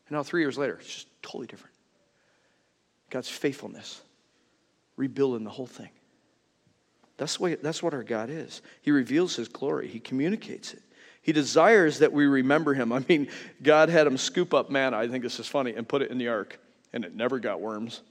And 0.06 0.16
now, 0.16 0.22
three 0.22 0.42
years 0.42 0.58
later, 0.58 0.74
it's 0.74 0.86
just 0.86 1.22
totally 1.22 1.46
different. 1.46 1.74
God's 3.08 3.30
faithfulness, 3.30 4.02
rebuilding 4.98 5.44
the 5.44 5.50
whole 5.50 5.66
thing. 5.66 5.88
That's, 7.16 7.40
way, 7.40 7.54
that's 7.54 7.82
what 7.82 7.94
our 7.94 8.02
God 8.02 8.28
is. 8.28 8.60
He 8.82 8.90
reveals 8.90 9.34
His 9.34 9.48
glory, 9.48 9.88
He 9.88 9.98
communicates 9.98 10.74
it. 10.74 10.82
He 11.22 11.32
desires 11.32 12.00
that 12.00 12.12
we 12.12 12.26
remember 12.26 12.74
Him. 12.74 12.92
I 12.92 13.02
mean, 13.08 13.28
God 13.62 13.88
had 13.88 14.06
him 14.06 14.18
scoop 14.18 14.52
up 14.52 14.68
manna, 14.68 14.98
I 14.98 15.08
think 15.08 15.24
this 15.24 15.40
is 15.40 15.46
funny, 15.46 15.72
and 15.72 15.88
put 15.88 16.02
it 16.02 16.10
in 16.10 16.18
the 16.18 16.29
ark, 16.29 16.60
and 16.92 17.02
it 17.02 17.16
never 17.16 17.38
got 17.38 17.62
worms. 17.62 18.02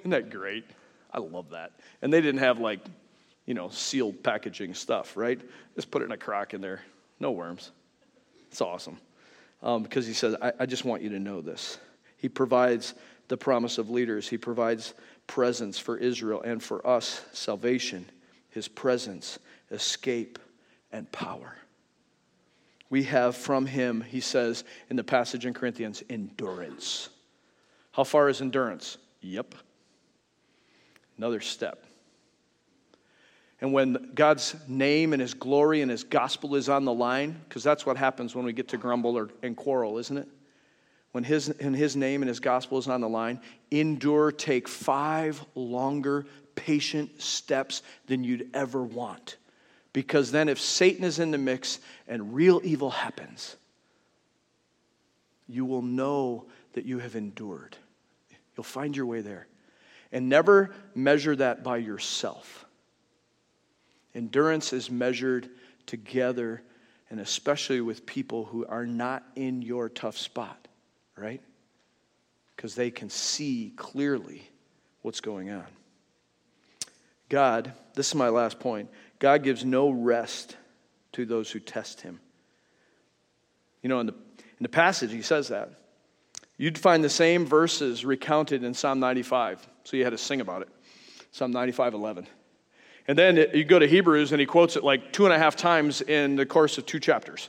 Isn't 0.00 0.10
that 0.10 0.28
great? 0.28 0.66
I 1.14 1.18
love 1.20 1.48
that. 1.48 1.72
And 2.02 2.12
they 2.12 2.20
didn't 2.20 2.40
have 2.40 2.58
like 2.58 2.80
you 3.48 3.54
know, 3.54 3.70
sealed 3.70 4.22
packaging 4.22 4.74
stuff, 4.74 5.16
right? 5.16 5.40
Just 5.74 5.90
put 5.90 6.02
it 6.02 6.04
in 6.04 6.12
a 6.12 6.18
crock 6.18 6.52
in 6.52 6.60
there. 6.60 6.82
No 7.18 7.30
worms. 7.30 7.70
It's 8.50 8.60
awesome. 8.60 8.98
Um, 9.62 9.82
because 9.82 10.06
he 10.06 10.12
says, 10.12 10.36
I, 10.42 10.52
I 10.60 10.66
just 10.66 10.84
want 10.84 11.00
you 11.00 11.08
to 11.08 11.18
know 11.18 11.40
this. 11.40 11.78
He 12.18 12.28
provides 12.28 12.92
the 13.28 13.38
promise 13.38 13.78
of 13.78 13.88
leaders, 13.88 14.28
he 14.28 14.36
provides 14.36 14.92
presence 15.26 15.78
for 15.78 15.96
Israel 15.96 16.42
and 16.42 16.62
for 16.62 16.86
us 16.86 17.24
salvation, 17.32 18.04
his 18.50 18.68
presence, 18.68 19.38
escape, 19.70 20.38
and 20.92 21.10
power. 21.10 21.56
We 22.90 23.04
have 23.04 23.34
from 23.34 23.64
him, 23.64 24.02
he 24.02 24.20
says 24.20 24.64
in 24.90 24.96
the 24.96 25.04
passage 25.04 25.46
in 25.46 25.54
Corinthians, 25.54 26.02
endurance. 26.10 27.08
How 27.92 28.04
far 28.04 28.28
is 28.28 28.42
endurance? 28.42 28.98
Yep. 29.22 29.54
Another 31.16 31.40
step. 31.40 31.84
And 33.60 33.72
when 33.72 34.12
God's 34.14 34.54
name 34.68 35.12
and 35.12 35.20
his 35.20 35.34
glory 35.34 35.82
and 35.82 35.90
his 35.90 36.04
gospel 36.04 36.54
is 36.54 36.68
on 36.68 36.84
the 36.84 36.92
line, 36.92 37.40
because 37.48 37.64
that's 37.64 37.84
what 37.84 37.96
happens 37.96 38.34
when 38.34 38.44
we 38.44 38.52
get 38.52 38.68
to 38.68 38.76
grumble 38.76 39.18
or, 39.18 39.30
and 39.42 39.56
quarrel, 39.56 39.98
isn't 39.98 40.16
it? 40.16 40.28
When 41.12 41.24
his, 41.24 41.48
and 41.48 41.74
his 41.74 41.96
name 41.96 42.22
and 42.22 42.28
his 42.28 42.38
gospel 42.38 42.78
is 42.78 42.86
on 42.86 43.00
the 43.00 43.08
line, 43.08 43.40
endure, 43.70 44.30
take 44.30 44.68
five 44.68 45.44
longer, 45.54 46.26
patient 46.54 47.20
steps 47.20 47.82
than 48.06 48.22
you'd 48.22 48.50
ever 48.54 48.82
want. 48.82 49.36
Because 49.92 50.30
then, 50.30 50.48
if 50.48 50.60
Satan 50.60 51.02
is 51.02 51.18
in 51.18 51.30
the 51.30 51.38
mix 51.38 51.80
and 52.06 52.34
real 52.34 52.60
evil 52.62 52.90
happens, 52.90 53.56
you 55.48 55.64
will 55.64 55.82
know 55.82 56.44
that 56.74 56.84
you 56.84 56.98
have 56.98 57.16
endured. 57.16 57.76
You'll 58.56 58.64
find 58.64 58.96
your 58.96 59.06
way 59.06 59.22
there. 59.22 59.48
And 60.12 60.28
never 60.28 60.74
measure 60.94 61.34
that 61.36 61.64
by 61.64 61.78
yourself. 61.78 62.66
Endurance 64.14 64.72
is 64.72 64.90
measured 64.90 65.48
together 65.86 66.62
and 67.10 67.20
especially 67.20 67.80
with 67.80 68.04
people 68.04 68.44
who 68.44 68.66
are 68.66 68.86
not 68.86 69.24
in 69.34 69.62
your 69.62 69.88
tough 69.88 70.16
spot, 70.16 70.68
right? 71.16 71.40
Because 72.54 72.74
they 72.74 72.90
can 72.90 73.08
see 73.08 73.72
clearly 73.76 74.48
what's 75.02 75.20
going 75.20 75.50
on. 75.50 75.66
God, 77.28 77.72
this 77.94 78.08
is 78.08 78.14
my 78.14 78.28
last 78.28 78.58
point 78.58 78.90
God 79.18 79.42
gives 79.42 79.64
no 79.64 79.90
rest 79.90 80.56
to 81.12 81.24
those 81.24 81.50
who 81.50 81.60
test 81.60 82.00
him. 82.00 82.20
You 83.82 83.88
know, 83.88 84.00
in 84.00 84.06
the, 84.06 84.12
in 84.12 84.62
the 84.62 84.68
passage, 84.68 85.12
he 85.12 85.22
says 85.22 85.48
that. 85.48 85.70
You'd 86.56 86.78
find 86.78 87.02
the 87.02 87.08
same 87.08 87.46
verses 87.46 88.04
recounted 88.04 88.64
in 88.64 88.74
Psalm 88.74 88.98
95. 88.98 89.66
So 89.84 89.96
you 89.96 90.04
had 90.04 90.10
to 90.10 90.18
sing 90.18 90.40
about 90.40 90.62
it. 90.62 90.68
Psalm 91.30 91.52
95 91.52 91.94
11. 91.94 92.26
And 93.08 93.18
then 93.18 93.36
you 93.54 93.64
go 93.64 93.78
to 93.78 93.88
Hebrews 93.88 94.32
and 94.32 94.40
he 94.40 94.46
quotes 94.46 94.76
it 94.76 94.84
like 94.84 95.12
two 95.12 95.24
and 95.24 95.32
a 95.32 95.38
half 95.38 95.56
times 95.56 96.02
in 96.02 96.36
the 96.36 96.46
course 96.46 96.76
of 96.76 96.84
two 96.86 97.00
chapters. 97.00 97.48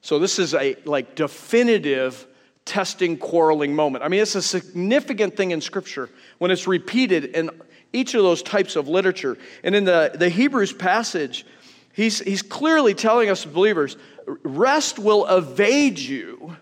So 0.00 0.18
this 0.18 0.38
is 0.38 0.54
a 0.54 0.76
like 0.84 1.16
definitive 1.16 2.26
testing, 2.64 3.18
quarreling 3.18 3.74
moment. 3.74 4.04
I 4.04 4.08
mean, 4.08 4.20
it's 4.20 4.36
a 4.36 4.42
significant 4.42 5.36
thing 5.36 5.50
in 5.50 5.60
Scripture 5.60 6.08
when 6.38 6.50
it's 6.50 6.66
repeated 6.66 7.24
in 7.24 7.50
each 7.92 8.14
of 8.14 8.22
those 8.22 8.42
types 8.42 8.76
of 8.76 8.88
literature. 8.88 9.36
And 9.62 9.74
in 9.74 9.84
the, 9.84 10.12
the 10.14 10.28
Hebrews 10.28 10.72
passage, 10.72 11.44
he's, 11.92 12.20
he's 12.20 12.42
clearly 12.42 12.94
telling 12.94 13.28
us 13.30 13.44
believers 13.44 13.96
rest 14.42 14.98
will 14.98 15.26
evade 15.26 15.98
you 15.98 16.56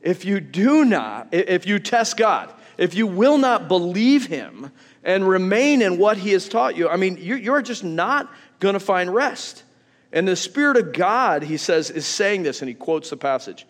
if 0.00 0.24
you 0.24 0.40
do 0.40 0.84
not, 0.84 1.28
if 1.32 1.66
you 1.66 1.78
test 1.78 2.16
God, 2.16 2.52
if 2.76 2.94
you 2.94 3.06
will 3.06 3.38
not 3.38 3.68
believe 3.68 4.26
Him 4.26 4.70
and 5.04 5.26
remain 5.28 5.82
in 5.82 5.98
what 5.98 6.16
He 6.16 6.32
has 6.32 6.48
taught 6.48 6.76
you. 6.76 6.88
I 6.88 6.96
mean, 6.96 7.18
you're 7.20 7.62
just 7.62 7.84
not 7.84 8.32
going 8.60 8.72
to 8.74 8.80
find 8.80 9.12
rest. 9.12 9.62
And 10.12 10.26
the 10.26 10.36
Spirit 10.36 10.76
of 10.76 10.92
God, 10.92 11.42
he 11.42 11.56
says, 11.56 11.90
is 11.90 12.06
saying 12.06 12.44
this, 12.44 12.62
and 12.62 12.68
he 12.68 12.74
quotes 12.74 13.10
the 13.10 13.16
passage. 13.16 13.66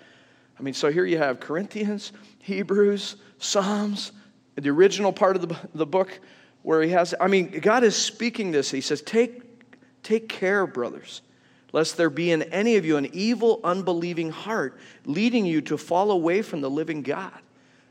I 0.58 0.62
mean, 0.62 0.74
so 0.74 0.92
here 0.92 1.06
you 1.06 1.16
have 1.16 1.40
Corinthians, 1.40 2.12
Hebrews, 2.40 3.16
Psalms, 3.38 4.12
the 4.54 4.68
original 4.68 5.10
part 5.10 5.36
of 5.36 5.56
the, 5.72 5.86
book 5.86 6.20
where 6.62 6.82
he 6.82 6.90
has, 6.90 7.14
I 7.18 7.28
mean, 7.28 7.60
God 7.60 7.82
is 7.82 7.96
speaking 7.96 8.50
this. 8.50 8.70
He 8.70 8.82
says, 8.82 9.00
Take, 9.00 9.42
take 10.02 10.28
care, 10.28 10.66
brothers 10.66 11.22
lest 11.74 11.96
there 11.96 12.08
be 12.08 12.30
in 12.30 12.44
any 12.44 12.76
of 12.76 12.86
you 12.86 12.96
an 12.96 13.08
evil, 13.12 13.58
unbelieving 13.64 14.30
heart, 14.30 14.78
leading 15.06 15.44
you 15.44 15.60
to 15.60 15.76
fall 15.76 16.12
away 16.12 16.40
from 16.40 16.60
the 16.60 16.70
living 16.70 17.02
God. 17.02 17.36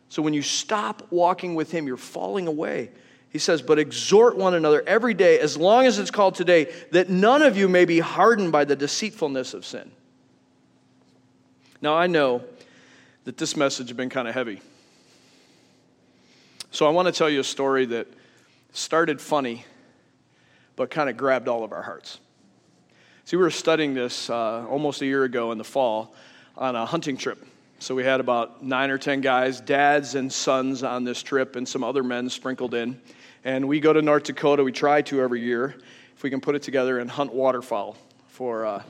So 0.08 0.22
when 0.22 0.34
you 0.34 0.41
stop 0.41 1.06
walking 1.12 1.54
with 1.54 1.70
Him, 1.70 1.86
you're 1.86 1.98
falling 1.98 2.48
away. 2.48 2.91
He 3.34 3.40
says, 3.40 3.64
But 3.64 3.80
exhort 3.80 4.38
one 4.38 4.54
another 4.54 4.84
every 4.86 5.16
day, 5.16 5.40
as 5.40 5.58
long 5.58 5.88
as 5.88 5.98
it's 5.98 6.12
called 6.12 6.36
today, 6.36 6.72
that 6.92 7.10
none 7.10 7.42
of 7.42 7.58
you 7.58 7.68
may 7.68 7.84
be 7.84 8.00
hardened 8.00 8.52
by 8.52 8.64
the 8.64 8.76
deceitfulness 8.76 9.56
of 9.56 9.66
sin. 9.66 9.92
Now, 11.82 11.96
I 11.96 12.06
know 12.06 12.44
that 13.26 13.38
this 13.38 13.58
message 13.58 13.90
has 13.90 13.98
been 13.98 14.10
kind 14.10 14.28
of 14.28 14.36
heavy. 14.36 14.62
So 16.70 16.86
I 16.86 16.92
want 16.92 17.08
to 17.08 17.12
tell 17.12 17.30
you 17.30 17.40
a 17.40 17.44
story 17.44 17.86
that 17.88 18.08
started 18.72 19.20
funny, 19.20 19.66
but 20.76 20.92
kind 20.92 21.10
of 21.10 21.18
grabbed 21.18 21.48
all 21.48 21.64
of 21.64 21.72
our 21.72 21.82
hearts. 21.82 22.20
See, 23.26 23.36
we 23.36 23.44
were 23.44 23.50
studying 23.50 23.96
this 23.96 24.30
uh, 24.30 24.66
almost 24.68 25.02
a 25.02 25.06
year 25.06 25.24
ago 25.24 25.52
in 25.52 25.58
the 25.58 25.64
fall 25.64 26.14
on 26.56 26.76
a 26.76 26.86
hunting 26.86 27.18
trip. 27.18 27.44
So 27.84 27.94
we 27.94 28.06
had 28.06 28.22
about 28.22 28.64
nine 28.64 28.92
or 28.92 28.98
ten 28.98 29.20
guys, 29.20 29.60
dads 29.60 30.16
and 30.16 30.32
sons 30.32 30.84
on 30.84 31.04
this 31.04 31.22
trip, 31.22 31.58
and 31.58 31.68
some 31.68 31.84
other 31.84 32.02
men 32.02 32.30
sprinkled 32.30 32.74
in. 32.74 32.98
And 33.44 33.68
we 33.68 33.82
go 33.82 33.92
to 33.92 34.02
North 34.02 34.24
Dakota. 34.24 34.64
We 34.64 34.72
try 34.72 35.02
to 35.02 35.22
every 35.22 35.42
year, 35.42 35.76
if 36.16 36.24
we 36.24 36.30
can 36.30 36.40
put 36.40 36.56
it 36.56 36.62
together, 36.62 37.00
and 37.00 37.12
hunt 37.12 37.34
waterfowl 37.34 37.98
for 38.30 38.66
uh, 38.66 38.84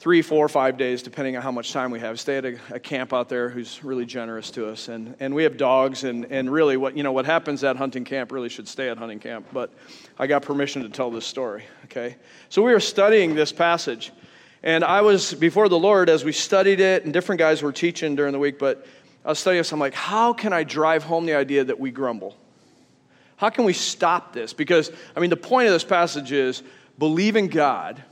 three, 0.00 0.22
four, 0.22 0.48
five 0.48 0.76
days, 0.76 1.04
depending 1.04 1.36
on 1.36 1.42
how 1.42 1.52
much 1.52 1.72
time 1.72 1.92
we 1.92 2.00
have. 2.00 2.18
Stay 2.18 2.38
at 2.38 2.44
a, 2.44 2.58
a, 2.70 2.80
camp 2.80 3.12
out 3.12 3.28
there 3.28 3.48
who's 3.48 3.84
really 3.84 4.06
generous 4.06 4.50
to 4.50 4.68
us. 4.68 4.88
And, 4.88 5.14
and 5.20 5.32
we 5.32 5.44
have 5.44 5.56
dogs, 5.56 6.02
and, 6.02 6.24
and 6.32 6.50
really 6.50 6.76
what, 6.76 6.96
you 6.96 7.04
know, 7.04 7.12
what 7.12 7.26
happens 7.26 7.62
at 7.62 7.76
hunting 7.76 8.04
camp 8.04 8.32
really 8.32 8.48
should 8.48 8.66
stay 8.66 8.88
at 8.88 8.98
hunting 8.98 9.20
camp. 9.20 9.46
But 9.52 9.72
I 10.18 10.26
got 10.26 10.42
permission 10.42 10.82
to 10.82 10.88
tell 10.88 11.12
this 11.12 11.26
story, 11.26 11.62
okay? 11.84 12.16
So 12.48 12.60
we 12.60 12.72
were 12.72 12.80
studying 12.80 13.36
this 13.36 13.52
passage. 13.52 14.10
And 14.62 14.84
I 14.84 15.00
was 15.00 15.34
before 15.34 15.68
the 15.68 15.78
Lord 15.78 16.08
as 16.08 16.24
we 16.24 16.32
studied 16.32 16.80
it, 16.80 17.04
and 17.04 17.12
different 17.12 17.38
guys 17.38 17.62
were 17.62 17.72
teaching 17.72 18.14
during 18.14 18.32
the 18.32 18.38
week, 18.38 18.58
but 18.58 18.86
I 19.24 19.28
was 19.28 19.38
studying 19.38 19.60
this. 19.60 19.72
I'm 19.72 19.80
like, 19.80 19.94
how 19.94 20.32
can 20.32 20.52
I 20.52 20.64
drive 20.64 21.02
home 21.04 21.26
the 21.26 21.34
idea 21.34 21.64
that 21.64 21.80
we 21.80 21.90
grumble? 21.90 22.36
How 23.36 23.48
can 23.48 23.64
we 23.64 23.72
stop 23.72 24.32
this? 24.32 24.52
Because, 24.52 24.90
I 25.16 25.20
mean, 25.20 25.30
the 25.30 25.36
point 25.36 25.66
of 25.66 25.72
this 25.72 25.84
passage 25.84 26.30
is 26.32 26.62
believe 26.98 27.36
in 27.36 27.48
God 27.48 28.02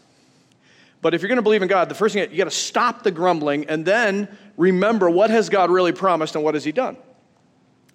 but 1.01 1.15
if 1.15 1.23
you're 1.23 1.29
going 1.29 1.37
to 1.37 1.43
believe 1.43 1.63
in 1.63 1.69
God, 1.69 1.89
the 1.89 1.95
first 1.95 2.15
thing 2.15 2.29
you 2.31 2.37
got 2.37 2.45
to 2.45 2.51
stop 2.51 3.03
the 3.03 3.11
grumbling 3.11 3.67
and 3.67 3.85
then 3.85 4.29
remember 4.57 5.09
what 5.09 5.31
has 5.31 5.49
God 5.49 5.71
really 5.71 5.93
promised 5.93 6.35
and 6.35 6.43
what 6.43 6.55
has 6.55 6.65
He 6.65 6.73
done. 6.73 6.97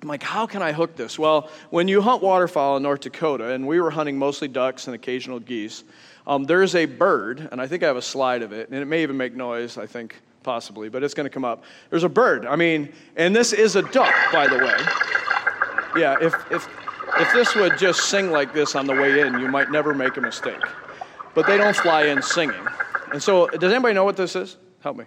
I'm 0.01 0.07
like, 0.07 0.23
how 0.23 0.45
can 0.45 0.61
I 0.61 0.73
hook 0.73 0.95
this? 0.95 1.17
Well, 1.17 1.49
when 1.69 1.87
you 1.87 2.01
hunt 2.01 2.21
waterfowl 2.21 2.77
in 2.77 2.83
North 2.83 3.01
Dakota, 3.01 3.53
and 3.53 3.65
we 3.65 3.79
were 3.79 3.89
hunting 3.89 4.17
mostly 4.17 4.49
ducks 4.49 4.87
and 4.87 4.95
occasional 4.95 5.39
geese, 5.39 5.83
um, 6.25 6.45
there's 6.45 6.75
a 6.75 6.85
bird, 6.85 7.49
and 7.51 7.59
I 7.59 7.67
think 7.67 7.83
I 7.83 7.87
have 7.87 7.97
a 7.97 8.01
slide 8.01 8.41
of 8.41 8.53
it, 8.53 8.69
and 8.69 8.77
it 8.77 8.85
may 8.85 9.03
even 9.03 9.17
make 9.17 9.35
noise, 9.35 9.77
I 9.77 9.85
think, 9.85 10.21
possibly, 10.43 10.89
but 10.89 11.03
it's 11.03 11.13
going 11.13 11.25
to 11.25 11.29
come 11.29 11.45
up. 11.45 11.63
There's 11.89 12.03
a 12.03 12.09
bird. 12.09 12.45
I 12.45 12.55
mean, 12.55 12.93
and 13.15 13.35
this 13.35 13.53
is 13.53 13.75
a 13.75 13.81
duck, 13.81 14.13
by 14.31 14.47
the 14.47 14.57
way. 14.57 16.01
Yeah, 16.01 16.17
if, 16.21 16.33
if, 16.51 16.67
if 17.19 17.33
this 17.33 17.55
would 17.55 17.77
just 17.77 18.09
sing 18.09 18.31
like 18.31 18.53
this 18.53 18.75
on 18.75 18.87
the 18.87 18.93
way 18.93 19.21
in, 19.21 19.39
you 19.39 19.47
might 19.47 19.71
never 19.71 19.93
make 19.93 20.17
a 20.17 20.21
mistake. 20.21 20.61
But 21.33 21.45
they 21.45 21.57
don't 21.57 21.75
fly 21.75 22.05
in 22.05 22.21
singing. 22.21 22.67
And 23.11 23.21
so, 23.21 23.47
does 23.47 23.71
anybody 23.71 23.93
know 23.93 24.05
what 24.05 24.17
this 24.17 24.35
is? 24.35 24.57
Help 24.81 24.97
me. 24.97 25.05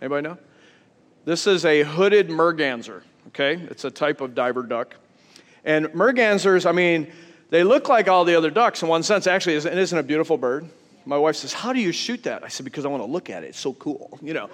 Anybody 0.00 0.28
know? 0.28 0.38
This 1.24 1.46
is 1.46 1.64
a 1.64 1.82
hooded 1.82 2.28
merganser, 2.28 3.02
okay? 3.28 3.54
It's 3.70 3.84
a 3.84 3.90
type 3.90 4.20
of 4.20 4.34
diver 4.34 4.62
duck. 4.62 4.96
And 5.64 5.86
mergansers, 5.86 6.66
I 6.66 6.72
mean, 6.72 7.10
they 7.54 7.62
look 7.62 7.88
like 7.88 8.08
all 8.08 8.24
the 8.24 8.34
other 8.34 8.50
ducks 8.50 8.82
in 8.82 8.88
one 8.88 9.04
sense. 9.04 9.28
Actually, 9.28 9.54
it 9.54 9.66
isn't 9.66 9.96
a 9.96 10.02
beautiful 10.02 10.36
bird. 10.36 10.68
My 11.06 11.16
wife 11.16 11.36
says, 11.36 11.52
How 11.52 11.72
do 11.72 11.78
you 11.78 11.92
shoot 11.92 12.24
that? 12.24 12.42
I 12.42 12.48
said, 12.48 12.64
Because 12.64 12.84
I 12.84 12.88
want 12.88 13.04
to 13.04 13.08
look 13.08 13.30
at 13.30 13.44
it. 13.44 13.50
It's 13.50 13.60
so 13.60 13.74
cool, 13.74 14.18
you 14.22 14.34
know. 14.34 14.50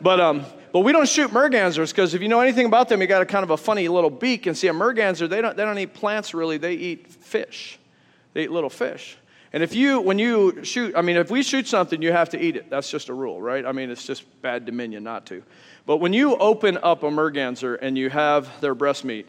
But, 0.00 0.18
um, 0.18 0.44
but 0.72 0.80
we 0.80 0.90
don't 0.90 1.08
shoot 1.08 1.30
mergansers 1.30 1.90
because 1.90 2.14
if 2.14 2.20
you 2.20 2.26
know 2.26 2.40
anything 2.40 2.66
about 2.66 2.88
them, 2.88 3.00
you 3.00 3.06
got 3.06 3.22
a 3.22 3.26
kind 3.26 3.44
of 3.44 3.50
a 3.50 3.56
funny 3.56 3.86
little 3.86 4.10
beak. 4.10 4.46
And 4.46 4.58
see, 4.58 4.66
a 4.66 4.72
merganser, 4.72 5.28
they 5.28 5.40
don't, 5.40 5.56
they 5.56 5.64
don't 5.64 5.78
eat 5.78 5.94
plants 5.94 6.34
really, 6.34 6.56
they 6.56 6.74
eat 6.74 7.06
fish. 7.06 7.78
They 8.32 8.42
eat 8.42 8.50
little 8.50 8.70
fish. 8.70 9.16
And 9.52 9.62
if 9.62 9.72
you, 9.72 10.00
when 10.00 10.18
you 10.18 10.64
shoot, 10.64 10.96
I 10.96 11.02
mean, 11.02 11.18
if 11.18 11.30
we 11.30 11.44
shoot 11.44 11.68
something, 11.68 12.02
you 12.02 12.10
have 12.10 12.30
to 12.30 12.42
eat 12.42 12.56
it. 12.56 12.68
That's 12.68 12.90
just 12.90 13.08
a 13.08 13.14
rule, 13.14 13.40
right? 13.40 13.64
I 13.64 13.70
mean, 13.70 13.88
it's 13.88 14.04
just 14.04 14.24
bad 14.42 14.66
dominion 14.66 15.04
not 15.04 15.26
to. 15.26 15.44
But 15.86 15.98
when 15.98 16.12
you 16.12 16.36
open 16.38 16.76
up 16.82 17.04
a 17.04 17.10
merganser 17.10 17.78
and 17.80 17.96
you 17.96 18.10
have 18.10 18.60
their 18.60 18.74
breast 18.74 19.04
meat, 19.04 19.28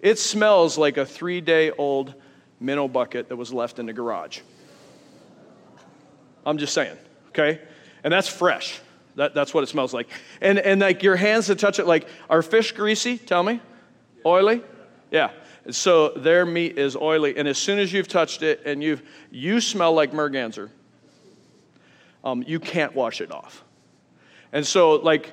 it 0.00 0.20
smells 0.20 0.78
like 0.78 0.98
a 0.98 1.04
three 1.04 1.40
day 1.40 1.72
old 1.72 2.14
minnow 2.60 2.88
bucket 2.88 3.28
that 3.28 3.36
was 3.36 3.52
left 3.52 3.78
in 3.78 3.86
the 3.86 3.92
garage. 3.92 4.40
I'm 6.46 6.58
just 6.58 6.74
saying, 6.74 6.96
okay? 7.28 7.60
And 8.02 8.12
that's 8.12 8.28
fresh. 8.28 8.80
That, 9.16 9.34
that's 9.34 9.54
what 9.54 9.64
it 9.64 9.68
smells 9.68 9.94
like. 9.94 10.08
And, 10.40 10.58
and 10.58 10.80
like 10.80 11.02
your 11.02 11.16
hands 11.16 11.46
to 11.46 11.54
touch 11.54 11.78
it, 11.78 11.86
like, 11.86 12.06
are 12.28 12.42
fish 12.42 12.72
greasy? 12.72 13.16
Tell 13.18 13.42
me. 13.42 13.60
Oily? 14.26 14.62
Yeah. 15.10 15.30
So 15.70 16.10
their 16.10 16.44
meat 16.44 16.76
is 16.76 16.94
oily, 16.94 17.36
and 17.38 17.48
as 17.48 17.56
soon 17.56 17.78
as 17.78 17.92
you've 17.92 18.08
touched 18.08 18.42
it 18.42 18.62
and 18.66 18.82
you've 18.82 19.02
you 19.30 19.60
smell 19.60 19.94
like 19.94 20.12
merganser, 20.12 20.70
um, 22.22 22.44
you 22.46 22.60
can't 22.60 22.94
wash 22.94 23.22
it 23.22 23.32
off. 23.32 23.64
And 24.52 24.66
so, 24.66 24.96
like, 24.96 25.32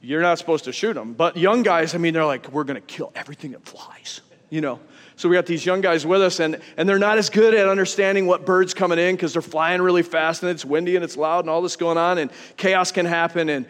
you're 0.00 0.22
not 0.22 0.38
supposed 0.38 0.64
to 0.64 0.72
shoot 0.72 0.94
them. 0.94 1.12
But 1.12 1.36
young 1.36 1.62
guys, 1.62 1.94
I 1.94 1.98
mean, 1.98 2.14
they're 2.14 2.24
like, 2.24 2.50
we're 2.52 2.64
going 2.64 2.80
to 2.80 2.86
kill 2.86 3.12
everything 3.14 3.52
that 3.52 3.66
flies, 3.66 4.22
you 4.48 4.60
know. 4.60 4.80
So 5.16 5.28
we 5.28 5.36
got 5.36 5.46
these 5.46 5.64
young 5.64 5.80
guys 5.80 6.04
with 6.06 6.22
us, 6.22 6.40
and, 6.40 6.60
and 6.76 6.88
they're 6.88 6.98
not 6.98 7.18
as 7.18 7.30
good 7.30 7.54
at 7.54 7.68
understanding 7.68 8.26
what 8.26 8.44
birds 8.44 8.74
coming 8.74 8.98
in 8.98 9.14
because 9.14 9.32
they're 9.32 9.42
flying 9.42 9.80
really 9.80 10.02
fast 10.02 10.42
and 10.42 10.50
it's 10.50 10.64
windy 10.64 10.96
and 10.96 11.04
it's 11.04 11.16
loud 11.16 11.40
and 11.40 11.50
all 11.50 11.62
this 11.62 11.76
going 11.76 11.98
on, 11.98 12.18
and 12.18 12.30
chaos 12.56 12.92
can 12.92 13.06
happen. 13.06 13.48
And, 13.48 13.66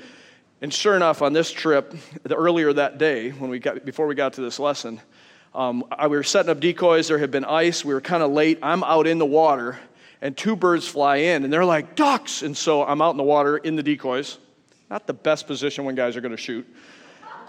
and 0.60 0.72
sure 0.72 0.96
enough, 0.96 1.22
on 1.22 1.32
this 1.32 1.50
trip, 1.52 1.94
the, 2.22 2.34
earlier 2.34 2.72
that 2.72 2.98
day, 2.98 3.30
when 3.30 3.50
we 3.50 3.58
got, 3.58 3.84
before 3.84 4.06
we 4.06 4.14
got 4.14 4.34
to 4.34 4.40
this 4.40 4.58
lesson, 4.58 5.00
Um, 5.54 5.84
I, 5.88 6.08
we 6.08 6.16
were 6.16 6.24
setting 6.24 6.50
up 6.50 6.58
decoys. 6.58 7.06
There 7.06 7.18
had 7.18 7.30
been 7.30 7.44
ice. 7.44 7.84
We 7.84 7.94
were 7.94 8.00
kind 8.00 8.24
of 8.24 8.32
late. 8.32 8.58
I'm 8.60 8.82
out 8.82 9.06
in 9.06 9.18
the 9.18 9.26
water, 9.26 9.78
and 10.20 10.36
two 10.36 10.56
birds 10.56 10.88
fly 10.88 11.16
in, 11.30 11.44
and 11.44 11.52
they're 11.52 11.64
like, 11.64 11.94
ducks. 11.94 12.42
And 12.42 12.56
so 12.56 12.82
I'm 12.82 13.00
out 13.00 13.12
in 13.12 13.18
the 13.18 13.22
water 13.22 13.58
in 13.58 13.76
the 13.76 13.82
decoys. 13.84 14.38
Not 14.90 15.06
the 15.06 15.14
best 15.14 15.46
position 15.46 15.84
when 15.84 15.94
guys 15.94 16.16
are 16.16 16.20
going 16.20 16.36
to 16.36 16.42
shoot. 16.42 16.66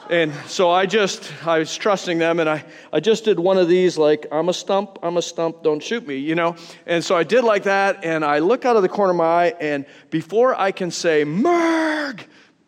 And 0.09 0.33
so 0.47 0.69
I 0.69 0.85
just, 0.85 1.33
I 1.45 1.59
was 1.59 1.75
trusting 1.75 2.19
them, 2.19 2.39
and 2.39 2.47
I, 2.47 2.63
I 2.93 2.99
just 2.99 3.25
did 3.25 3.39
one 3.39 3.57
of 3.57 3.67
these, 3.67 3.97
like, 3.97 4.27
I'm 4.31 4.49
a 4.49 4.53
stump, 4.53 4.99
I'm 5.01 5.17
a 5.17 5.21
stump, 5.21 5.63
don't 5.63 5.81
shoot 5.81 6.05
me, 6.05 6.17
you 6.17 6.35
know? 6.35 6.55
And 6.85 7.03
so 7.03 7.15
I 7.15 7.23
did 7.23 7.43
like 7.43 7.63
that, 7.63 8.05
and 8.05 8.23
I 8.23 8.39
look 8.39 8.65
out 8.65 8.75
of 8.75 8.83
the 8.83 8.89
corner 8.89 9.11
of 9.11 9.17
my 9.17 9.25
eye, 9.25 9.53
and 9.59 9.85
before 10.11 10.53
I 10.53 10.71
can 10.71 10.91
say, 10.91 11.25
Merg, 11.25 12.21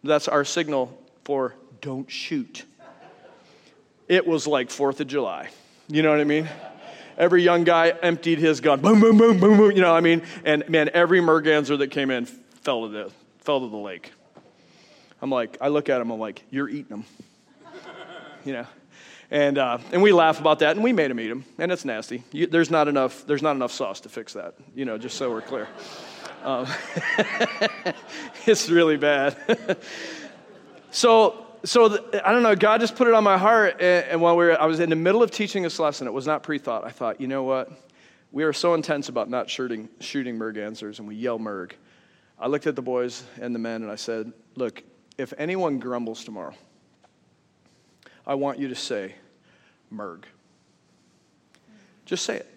that's 0.03 0.27
our 0.27 0.43
signal 0.43 0.99
for 1.25 1.53
don't 1.81 2.09
shoot. 2.09 2.65
It 4.07 4.25
was 4.25 4.47
like 4.47 4.69
4th 4.69 4.99
of 4.99 5.07
July. 5.07 5.49
You 5.87 6.01
know 6.01 6.09
what 6.09 6.19
I 6.19 6.23
mean? 6.23 6.49
Every 7.17 7.43
young 7.43 7.63
guy 7.63 7.89
emptied 7.89 8.39
his 8.39 8.61
gun, 8.61 8.79
boom, 8.79 8.99
boom, 8.99 9.17
boom, 9.17 9.39
boom, 9.39 9.57
boom, 9.57 9.71
you 9.71 9.81
know 9.81 9.91
what 9.91 9.97
I 9.97 10.01
mean? 10.01 10.23
And 10.43 10.67
man, 10.69 10.89
every 10.93 11.21
merganser 11.21 11.77
that 11.77 11.91
came 11.91 12.09
in 12.09 12.25
fell 12.25 12.83
to 12.83 12.89
the, 12.89 13.11
fell 13.39 13.59
to 13.59 13.67
the 13.67 13.77
lake. 13.77 14.11
I'm 15.21 15.29
like, 15.29 15.57
I 15.61 15.67
look 15.69 15.89
at 15.89 15.99
him, 15.99 16.11
I'm 16.11 16.19
like, 16.19 16.43
you're 16.49 16.69
eating 16.69 16.89
them. 16.89 17.05
You 18.47 18.53
know? 18.53 18.67
And, 19.29 19.57
uh, 19.57 19.79
and 19.91 20.01
we 20.01 20.13
laugh 20.13 20.39
about 20.39 20.59
that, 20.59 20.77
and 20.77 20.83
we 20.83 20.93
made 20.93 21.11
him 21.11 21.19
eat 21.19 21.27
them, 21.27 21.43
and 21.57 21.69
it's 21.69 21.83
nasty. 21.83 22.23
You, 22.31 22.47
there's, 22.47 22.71
not 22.71 22.87
enough, 22.87 23.25
there's 23.27 23.41
not 23.41 23.57
enough 23.57 23.73
sauce 23.73 23.99
to 24.01 24.09
fix 24.09 24.33
that, 24.33 24.55
you 24.73 24.85
know, 24.85 24.97
just 24.97 25.17
so 25.17 25.29
we're 25.29 25.41
clear. 25.41 25.67
Um, 26.45 26.65
it's 28.45 28.69
really 28.69 28.95
bad. 28.95 29.35
so, 30.91 31.45
so 31.65 31.89
the, 31.89 32.25
I 32.25 32.31
don't 32.31 32.41
know, 32.41 32.55
God 32.55 32.79
just 32.79 32.95
put 32.95 33.09
it 33.09 33.13
on 33.13 33.25
my 33.25 33.37
heart, 33.37 33.81
and, 33.81 34.05
and 34.05 34.21
while 34.21 34.37
we 34.37 34.45
were, 34.45 34.61
I 34.61 34.65
was 34.65 34.79
in 34.79 34.89
the 34.89 34.95
middle 34.95 35.21
of 35.21 35.29
teaching 35.29 35.61
this 35.61 35.77
lesson, 35.77 36.07
it 36.07 36.13
was 36.13 36.25
not 36.25 36.41
pre-thought. 36.41 36.85
I 36.85 36.91
thought, 36.91 37.19
you 37.19 37.27
know 37.27 37.43
what? 37.43 37.69
We 38.31 38.45
are 38.45 38.53
so 38.53 38.75
intense 38.75 39.09
about 39.09 39.29
not 39.29 39.49
shooting, 39.49 39.89
shooting 39.99 40.39
mergansers, 40.39 40.99
and 40.99 41.07
we 41.07 41.15
yell 41.15 41.37
merg. 41.37 41.73
I 42.39 42.47
looked 42.47 42.65
at 42.65 42.77
the 42.77 42.81
boys 42.81 43.25
and 43.41 43.53
the 43.53 43.59
men, 43.59 43.83
and 43.83 43.91
I 43.91 43.95
said, 43.95 44.31
look, 44.55 44.83
if 45.17 45.33
anyone 45.37 45.79
grumbles 45.79 46.23
tomorrow, 46.23 46.53
I 48.27 48.35
want 48.35 48.59
you 48.59 48.67
to 48.67 48.75
say, 48.75 49.15
Merg. 49.91 50.25
Just 52.05 52.25
say 52.25 52.35
it. 52.35 52.53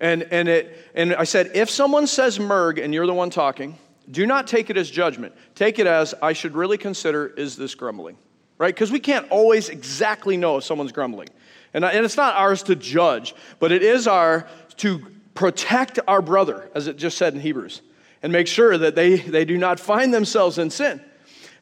And, 0.00 0.22
and, 0.24 0.48
it, 0.48 0.76
and 0.94 1.14
I 1.14 1.24
said, 1.24 1.52
if 1.54 1.70
someone 1.70 2.06
says 2.06 2.38
Merg 2.38 2.82
and 2.82 2.92
you're 2.92 3.06
the 3.06 3.14
one 3.14 3.30
talking, 3.30 3.78
do 4.10 4.26
not 4.26 4.46
take 4.46 4.70
it 4.70 4.76
as 4.76 4.90
judgment. 4.90 5.34
Take 5.54 5.78
it 5.78 5.86
as, 5.86 6.14
I 6.20 6.32
should 6.32 6.54
really 6.54 6.78
consider, 6.78 7.28
is 7.28 7.56
this 7.56 7.74
grumbling? 7.74 8.16
Right? 8.58 8.74
Because 8.74 8.90
we 8.90 9.00
can't 9.00 9.30
always 9.30 9.68
exactly 9.68 10.36
know 10.36 10.56
if 10.56 10.64
someone's 10.64 10.92
grumbling. 10.92 11.28
And, 11.74 11.84
and 11.84 12.04
it's 12.04 12.16
not 12.16 12.34
ours 12.34 12.62
to 12.64 12.74
judge, 12.74 13.34
but 13.60 13.70
it 13.70 13.82
is 13.82 14.08
our 14.08 14.48
to 14.78 15.06
protect 15.34 15.98
our 16.08 16.22
brother, 16.22 16.70
as 16.74 16.86
it 16.88 16.96
just 16.96 17.18
said 17.18 17.34
in 17.34 17.40
Hebrews, 17.40 17.82
and 18.22 18.32
make 18.32 18.46
sure 18.46 18.76
that 18.78 18.94
they, 18.94 19.16
they 19.16 19.44
do 19.44 19.58
not 19.58 19.78
find 19.78 20.12
themselves 20.12 20.58
in 20.58 20.70
sin. 20.70 21.00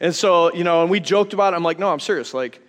And 0.00 0.14
so, 0.14 0.52
you 0.54 0.64
know, 0.64 0.82
and 0.82 0.90
we 0.90 1.00
joked 1.00 1.32
about 1.32 1.52
it. 1.52 1.56
I'm 1.56 1.62
like, 1.62 1.78
no, 1.78 1.92
I'm 1.92 2.00
serious. 2.00 2.32
Like, 2.32 2.60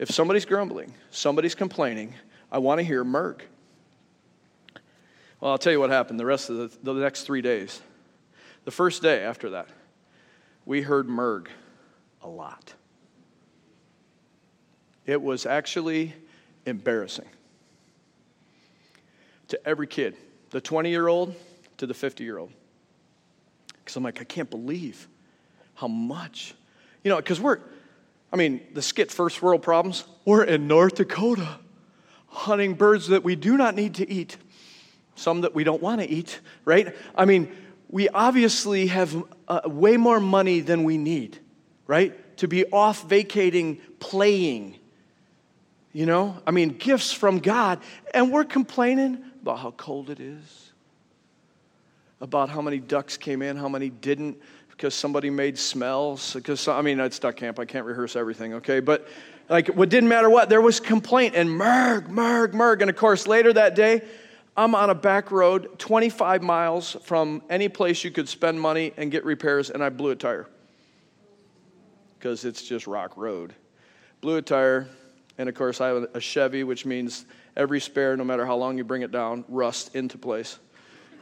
if 0.00 0.10
somebody's 0.10 0.46
grumbling, 0.46 0.94
somebody's 1.10 1.54
complaining, 1.54 2.14
I 2.50 2.56
want 2.56 2.78
to 2.78 2.84
hear 2.84 3.04
Merg. 3.04 3.42
Well, 5.38 5.52
I'll 5.52 5.58
tell 5.58 5.74
you 5.74 5.78
what 5.78 5.90
happened 5.90 6.18
the 6.18 6.24
rest 6.24 6.48
of 6.48 6.56
the, 6.82 6.92
the 6.94 7.00
next 7.00 7.24
three 7.24 7.42
days. 7.42 7.82
The 8.64 8.70
first 8.70 9.02
day 9.02 9.22
after 9.22 9.50
that, 9.50 9.68
we 10.64 10.80
heard 10.80 11.06
Merg 11.06 11.48
a 12.22 12.28
lot. 12.28 12.72
It 15.04 15.20
was 15.20 15.44
actually 15.44 16.14
embarrassing 16.64 17.28
to 19.48 19.68
every 19.68 19.86
kid, 19.86 20.16
the 20.48 20.62
20 20.62 20.88
year 20.88 21.08
old 21.08 21.34
to 21.76 21.86
the 21.86 21.94
50 21.94 22.24
year 22.24 22.38
old. 22.38 22.52
Because 23.76 23.96
I'm 23.96 24.02
like, 24.02 24.22
I 24.22 24.24
can't 24.24 24.48
believe 24.48 25.08
how 25.74 25.88
much 25.88 26.54
you 27.02 27.08
know, 27.08 27.16
because 27.16 27.40
we're, 27.40 27.60
I 28.32 28.36
mean, 28.36 28.60
the 28.72 28.82
skit 28.82 29.10
First 29.10 29.42
World 29.42 29.62
Problems, 29.62 30.04
we're 30.24 30.44
in 30.44 30.68
North 30.68 30.96
Dakota 30.96 31.58
hunting 32.28 32.74
birds 32.74 33.08
that 33.08 33.24
we 33.24 33.34
do 33.34 33.56
not 33.56 33.74
need 33.74 33.94
to 33.96 34.08
eat, 34.08 34.36
some 35.16 35.40
that 35.40 35.54
we 35.54 35.64
don't 35.64 35.82
want 35.82 36.00
to 36.00 36.08
eat, 36.08 36.40
right? 36.64 36.94
I 37.14 37.24
mean, 37.24 37.50
we 37.88 38.08
obviously 38.08 38.86
have 38.86 39.24
uh, 39.48 39.62
way 39.66 39.96
more 39.96 40.20
money 40.20 40.60
than 40.60 40.84
we 40.84 40.96
need, 40.96 41.38
right? 41.88 42.36
To 42.38 42.46
be 42.46 42.64
off 42.66 43.08
vacating, 43.08 43.80
playing. 43.98 44.76
You 45.92 46.06
know, 46.06 46.40
I 46.46 46.52
mean, 46.52 46.70
gifts 46.78 47.12
from 47.12 47.40
God. 47.40 47.80
And 48.14 48.32
we're 48.32 48.44
complaining 48.44 49.24
about 49.42 49.58
how 49.58 49.72
cold 49.72 50.08
it 50.08 50.20
is, 50.20 50.70
about 52.20 52.48
how 52.48 52.62
many 52.62 52.78
ducks 52.78 53.16
came 53.16 53.42
in, 53.42 53.56
how 53.56 53.68
many 53.68 53.90
didn't 53.90 54.38
because 54.80 54.94
somebody 54.94 55.28
made 55.28 55.58
smells. 55.58 56.32
Because 56.32 56.66
I 56.66 56.80
mean, 56.80 56.98
it's 57.00 57.18
duck 57.18 57.36
camp. 57.36 57.58
I 57.58 57.66
can't 57.66 57.84
rehearse 57.84 58.16
everything. 58.16 58.54
Okay, 58.54 58.80
but 58.80 59.06
like, 59.50 59.68
what 59.68 59.90
didn't 59.90 60.08
matter 60.08 60.30
what 60.30 60.48
there 60.48 60.62
was 60.62 60.80
complaint 60.80 61.34
and 61.36 61.50
merg, 61.50 62.08
merg, 62.08 62.52
merg. 62.54 62.80
And 62.80 62.88
of 62.88 62.96
course, 62.96 63.26
later 63.26 63.52
that 63.52 63.74
day, 63.74 64.00
I'm 64.56 64.74
on 64.74 64.88
a 64.88 64.94
back 64.94 65.30
road, 65.32 65.78
25 65.78 66.42
miles 66.42 66.96
from 67.02 67.42
any 67.50 67.68
place 67.68 68.02
you 68.04 68.10
could 68.10 68.26
spend 68.26 68.58
money 68.58 68.94
and 68.96 69.10
get 69.10 69.22
repairs, 69.26 69.68
and 69.68 69.84
I 69.84 69.90
blew 69.90 70.12
a 70.12 70.16
tire 70.16 70.48
because 72.18 72.46
it's 72.46 72.62
just 72.62 72.86
rock 72.86 73.18
road. 73.18 73.54
Blew 74.22 74.36
a 74.36 74.42
tire, 74.42 74.88
and 75.36 75.46
of 75.50 75.54
course, 75.54 75.82
I 75.82 75.88
have 75.88 76.06
a 76.14 76.20
Chevy, 76.20 76.64
which 76.64 76.86
means 76.86 77.26
every 77.54 77.80
spare, 77.80 78.16
no 78.16 78.24
matter 78.24 78.46
how 78.46 78.56
long 78.56 78.78
you 78.78 78.84
bring 78.84 79.02
it 79.02 79.12
down, 79.12 79.44
rust 79.46 79.94
into 79.94 80.16
place. 80.16 80.58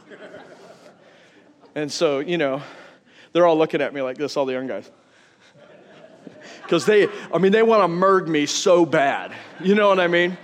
and 1.74 1.90
so, 1.90 2.20
you 2.20 2.38
know, 2.38 2.62
they're 3.38 3.46
all 3.46 3.56
looking 3.56 3.80
at 3.80 3.94
me 3.94 4.02
like 4.02 4.18
this, 4.18 4.36
all 4.36 4.46
the 4.46 4.52
young 4.52 4.66
guys. 4.66 4.90
Because 6.62 6.84
they, 6.84 7.06
I 7.32 7.38
mean, 7.38 7.52
they 7.52 7.62
want 7.62 7.82
to 7.82 7.88
merg 7.88 8.26
me 8.26 8.44
so 8.44 8.84
bad. 8.84 9.32
You 9.60 9.76
know 9.76 9.88
what 9.88 10.00
I 10.00 10.08
mean? 10.08 10.36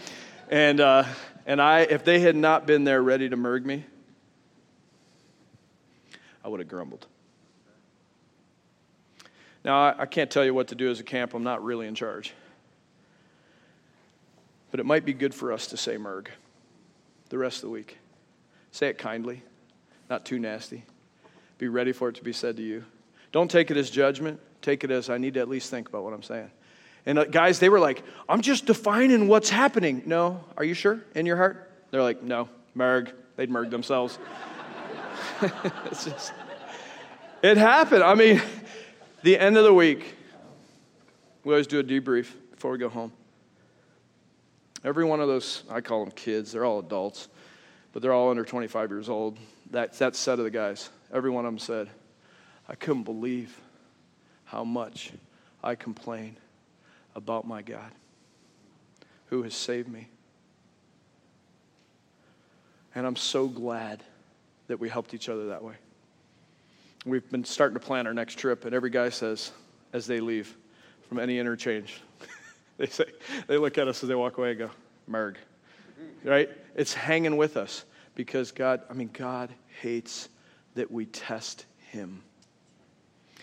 And, 0.48 0.80
uh, 0.80 1.04
and 1.44 1.60
I, 1.60 1.80
if 1.80 2.04
they 2.04 2.20
had 2.20 2.36
not 2.36 2.66
been 2.66 2.84
there 2.84 3.02
ready 3.02 3.28
to 3.28 3.36
merg 3.36 3.64
me, 3.64 3.84
I 6.44 6.48
would 6.48 6.60
have 6.60 6.68
grumbled. 6.68 7.06
Now, 9.64 9.88
I, 9.88 9.94
I 10.02 10.06
can't 10.06 10.30
tell 10.30 10.44
you 10.44 10.54
what 10.54 10.68
to 10.68 10.76
do 10.76 10.88
as 10.88 11.00
a 11.00 11.04
camp. 11.04 11.34
I'm 11.34 11.42
not 11.42 11.64
really 11.64 11.88
in 11.88 11.96
charge. 11.96 12.32
But 14.70 14.78
it 14.78 14.86
might 14.86 15.04
be 15.04 15.14
good 15.14 15.34
for 15.34 15.52
us 15.52 15.66
to 15.68 15.76
say 15.76 15.96
merg 15.96 16.28
the 17.28 17.38
rest 17.38 17.56
of 17.56 17.62
the 17.62 17.70
week. 17.70 17.98
Say 18.70 18.88
it 18.88 18.98
kindly, 18.98 19.42
not 20.08 20.24
too 20.24 20.38
nasty. 20.38 20.84
Be 21.58 21.68
ready 21.68 21.92
for 21.92 22.08
it 22.08 22.16
to 22.16 22.24
be 22.24 22.32
said 22.32 22.56
to 22.56 22.62
you. 22.62 22.84
Don't 23.32 23.50
take 23.50 23.70
it 23.70 23.76
as 23.76 23.90
judgment. 23.90 24.40
Take 24.62 24.84
it 24.84 24.90
as 24.90 25.10
I 25.10 25.18
need 25.18 25.34
to 25.34 25.40
at 25.40 25.48
least 25.48 25.70
think 25.70 25.88
about 25.88 26.04
what 26.04 26.12
I'm 26.12 26.22
saying. 26.22 26.50
And 27.06 27.18
uh, 27.18 27.24
guys, 27.24 27.58
they 27.58 27.68
were 27.68 27.80
like, 27.80 28.02
I'm 28.28 28.40
just 28.40 28.66
defining 28.66 29.28
what's 29.28 29.50
happening. 29.50 30.02
No, 30.06 30.42
are 30.56 30.64
you 30.64 30.74
sure 30.74 31.00
in 31.14 31.26
your 31.26 31.36
heart? 31.36 31.70
They're 31.90 32.02
like, 32.02 32.22
no, 32.22 32.48
merg. 32.76 33.12
They'd 33.36 33.50
merg 33.50 33.70
themselves. 33.70 34.18
just, 35.90 36.32
it 37.42 37.56
happened. 37.56 38.02
I 38.02 38.14
mean, 38.14 38.40
the 39.22 39.38
end 39.38 39.56
of 39.56 39.64
the 39.64 39.74
week, 39.74 40.14
we 41.44 41.52
always 41.52 41.66
do 41.66 41.78
a 41.78 41.84
debrief 41.84 42.32
before 42.52 42.70
we 42.70 42.78
go 42.78 42.88
home. 42.88 43.12
Every 44.84 45.04
one 45.04 45.20
of 45.20 45.28
those, 45.28 45.62
I 45.70 45.80
call 45.80 46.04
them 46.04 46.12
kids, 46.12 46.52
they're 46.52 46.64
all 46.64 46.78
adults, 46.78 47.28
but 47.92 48.02
they're 48.02 48.12
all 48.12 48.30
under 48.30 48.44
25 48.44 48.90
years 48.90 49.08
old. 49.08 49.38
That, 49.70 49.94
that 49.98 50.14
set 50.14 50.38
of 50.38 50.44
the 50.44 50.50
guys. 50.50 50.90
Every 51.14 51.30
one 51.30 51.46
of 51.46 51.52
them 51.52 51.60
said, 51.60 51.88
I 52.68 52.74
couldn't 52.74 53.04
believe 53.04 53.58
how 54.44 54.64
much 54.64 55.12
I 55.62 55.76
complain 55.76 56.36
about 57.14 57.46
my 57.46 57.62
God 57.62 57.92
who 59.26 59.44
has 59.44 59.54
saved 59.54 59.88
me. 59.88 60.08
And 62.94 63.06
I'm 63.06 63.16
so 63.16 63.46
glad 63.46 64.02
that 64.66 64.80
we 64.80 64.88
helped 64.88 65.14
each 65.14 65.28
other 65.28 65.48
that 65.48 65.62
way. 65.62 65.74
We've 67.06 67.28
been 67.30 67.44
starting 67.44 67.74
to 67.78 67.84
plan 67.84 68.06
our 68.06 68.14
next 68.14 68.38
trip, 68.38 68.64
and 68.64 68.74
every 68.74 68.90
guy 68.90 69.10
says, 69.10 69.52
as 69.92 70.06
they 70.06 70.20
leave 70.20 70.56
from 71.08 71.18
any 71.18 71.38
interchange, 71.38 72.00
they 72.78 72.86
say, 72.86 73.04
they 73.46 73.56
look 73.56 73.78
at 73.78 73.88
us 73.88 74.02
as 74.02 74.08
they 74.08 74.14
walk 74.14 74.38
away 74.38 74.50
and 74.50 74.58
go, 74.58 74.70
Merg. 75.08 75.36
Right? 76.24 76.50
It's 76.74 76.94
hanging 76.94 77.36
with 77.36 77.56
us 77.56 77.84
because 78.14 78.50
God, 78.52 78.82
I 78.90 78.94
mean, 78.94 79.10
God 79.12 79.50
hates 79.80 80.28
that 80.74 80.90
we 80.90 81.06
test 81.06 81.66
him. 81.90 82.22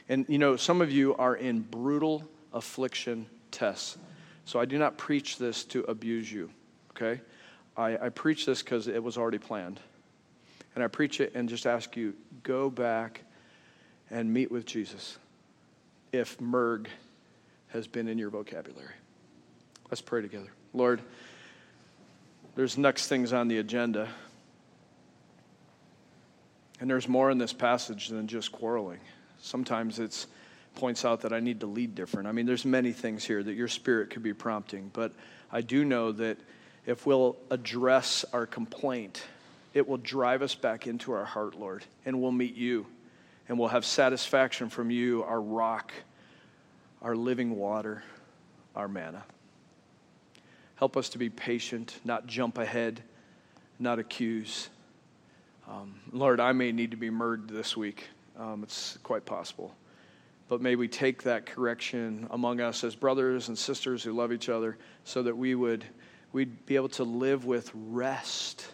And 0.09 0.25
you 0.27 0.37
know, 0.37 0.55
some 0.55 0.81
of 0.81 0.91
you 0.91 1.15
are 1.15 1.35
in 1.35 1.61
brutal 1.61 2.23
affliction 2.53 3.27
tests. 3.51 3.97
So 4.45 4.59
I 4.59 4.65
do 4.65 4.77
not 4.77 4.97
preach 4.97 5.37
this 5.37 5.63
to 5.65 5.81
abuse 5.83 6.31
you, 6.31 6.49
okay? 6.91 7.21
I, 7.77 7.97
I 7.97 8.09
preach 8.09 8.45
this 8.45 8.61
because 8.61 8.87
it 8.87 9.01
was 9.01 9.17
already 9.17 9.37
planned. 9.37 9.79
And 10.75 10.83
I 10.83 10.87
preach 10.87 11.19
it 11.21 11.33
and 11.35 11.47
just 11.47 11.65
ask 11.65 11.95
you 11.95 12.13
go 12.43 12.69
back 12.69 13.21
and 14.09 14.33
meet 14.33 14.51
with 14.51 14.65
Jesus 14.65 15.17
if 16.11 16.37
merg 16.39 16.87
has 17.69 17.87
been 17.87 18.07
in 18.07 18.17
your 18.17 18.29
vocabulary. 18.29 18.93
Let's 19.89 20.01
pray 20.01 20.21
together. 20.21 20.49
Lord, 20.73 21.01
there's 22.55 22.77
next 22.77 23.07
things 23.07 23.33
on 23.33 23.47
the 23.47 23.59
agenda. 23.59 24.09
And 26.81 26.89
there's 26.89 27.07
more 27.07 27.29
in 27.29 27.37
this 27.37 27.53
passage 27.53 28.07
than 28.07 28.27
just 28.27 28.51
quarreling. 28.51 28.99
Sometimes 29.39 29.99
it 29.99 30.25
points 30.73 31.05
out 31.05 31.21
that 31.21 31.31
I 31.31 31.39
need 31.39 31.59
to 31.59 31.67
lead 31.67 31.93
different. 31.93 32.27
I 32.27 32.31
mean, 32.31 32.47
there's 32.47 32.65
many 32.65 32.91
things 32.91 33.23
here 33.23 33.41
that 33.41 33.53
your 33.53 33.67
spirit 33.67 34.09
could 34.09 34.23
be 34.23 34.33
prompting, 34.33 34.89
but 34.91 35.13
I 35.51 35.61
do 35.61 35.85
know 35.85 36.11
that 36.13 36.37
if 36.87 37.05
we'll 37.05 37.37
address 37.51 38.25
our 38.33 38.47
complaint, 38.47 39.23
it 39.75 39.87
will 39.87 39.97
drive 39.97 40.41
us 40.41 40.55
back 40.55 40.87
into 40.87 41.11
our 41.11 41.23
heart, 41.23 41.53
Lord, 41.53 41.85
and 42.03 42.19
we'll 42.19 42.31
meet 42.31 42.55
you, 42.55 42.87
and 43.47 43.59
we'll 43.59 43.69
have 43.69 43.85
satisfaction 43.85 44.69
from 44.69 44.89
you, 44.89 45.23
our 45.23 45.39
rock, 45.39 45.93
our 47.03 47.15
living 47.15 47.57
water, 47.57 48.01
our 48.75 48.87
manna. 48.87 49.23
Help 50.77 50.97
us 50.97 51.09
to 51.09 51.19
be 51.19 51.29
patient, 51.29 51.99
not 52.03 52.25
jump 52.25 52.57
ahead, 52.57 53.03
not 53.77 53.99
accuse. 53.99 54.69
Um, 55.71 55.95
Lord, 56.11 56.41
I 56.41 56.51
may 56.51 56.73
need 56.73 56.91
to 56.91 56.97
be 56.97 57.09
murdered 57.09 57.47
this 57.47 57.77
week. 57.77 58.09
Um, 58.37 58.63
it's 58.63 58.97
quite 59.03 59.25
possible. 59.25 59.73
But 60.49 60.61
may 60.61 60.75
we 60.75 60.89
take 60.89 61.23
that 61.23 61.45
correction 61.45 62.27
among 62.31 62.59
us 62.59 62.83
as 62.83 62.93
brothers 62.93 63.47
and 63.47 63.57
sisters 63.57 64.03
who 64.03 64.11
love 64.11 64.33
each 64.33 64.49
other 64.49 64.77
so 65.05 65.23
that 65.23 65.37
we 65.37 65.55
would 65.55 65.85
we'd 66.33 66.65
be 66.65 66.75
able 66.75 66.89
to 66.89 67.03
live 67.03 67.45
with 67.45 67.71
rest 67.73 68.67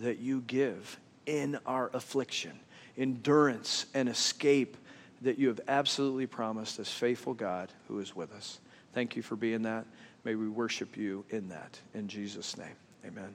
that 0.00 0.18
you 0.18 0.42
give 0.46 0.98
in 1.26 1.58
our 1.66 1.90
affliction, 1.94 2.58
endurance 2.98 3.86
and 3.94 4.08
escape 4.08 4.76
that 5.22 5.38
you 5.38 5.48
have 5.48 5.60
absolutely 5.68 6.26
promised 6.26 6.80
as 6.80 6.90
faithful 6.90 7.34
God 7.34 7.70
who 7.86 8.00
is 8.00 8.14
with 8.14 8.32
us. 8.32 8.58
Thank 8.92 9.14
you 9.14 9.22
for 9.22 9.36
being 9.36 9.62
that. 9.62 9.86
May 10.24 10.34
we 10.34 10.48
worship 10.48 10.96
you 10.96 11.24
in 11.30 11.48
that. 11.50 11.78
In 11.94 12.08
Jesus' 12.08 12.56
name, 12.56 12.76
amen. 13.06 13.34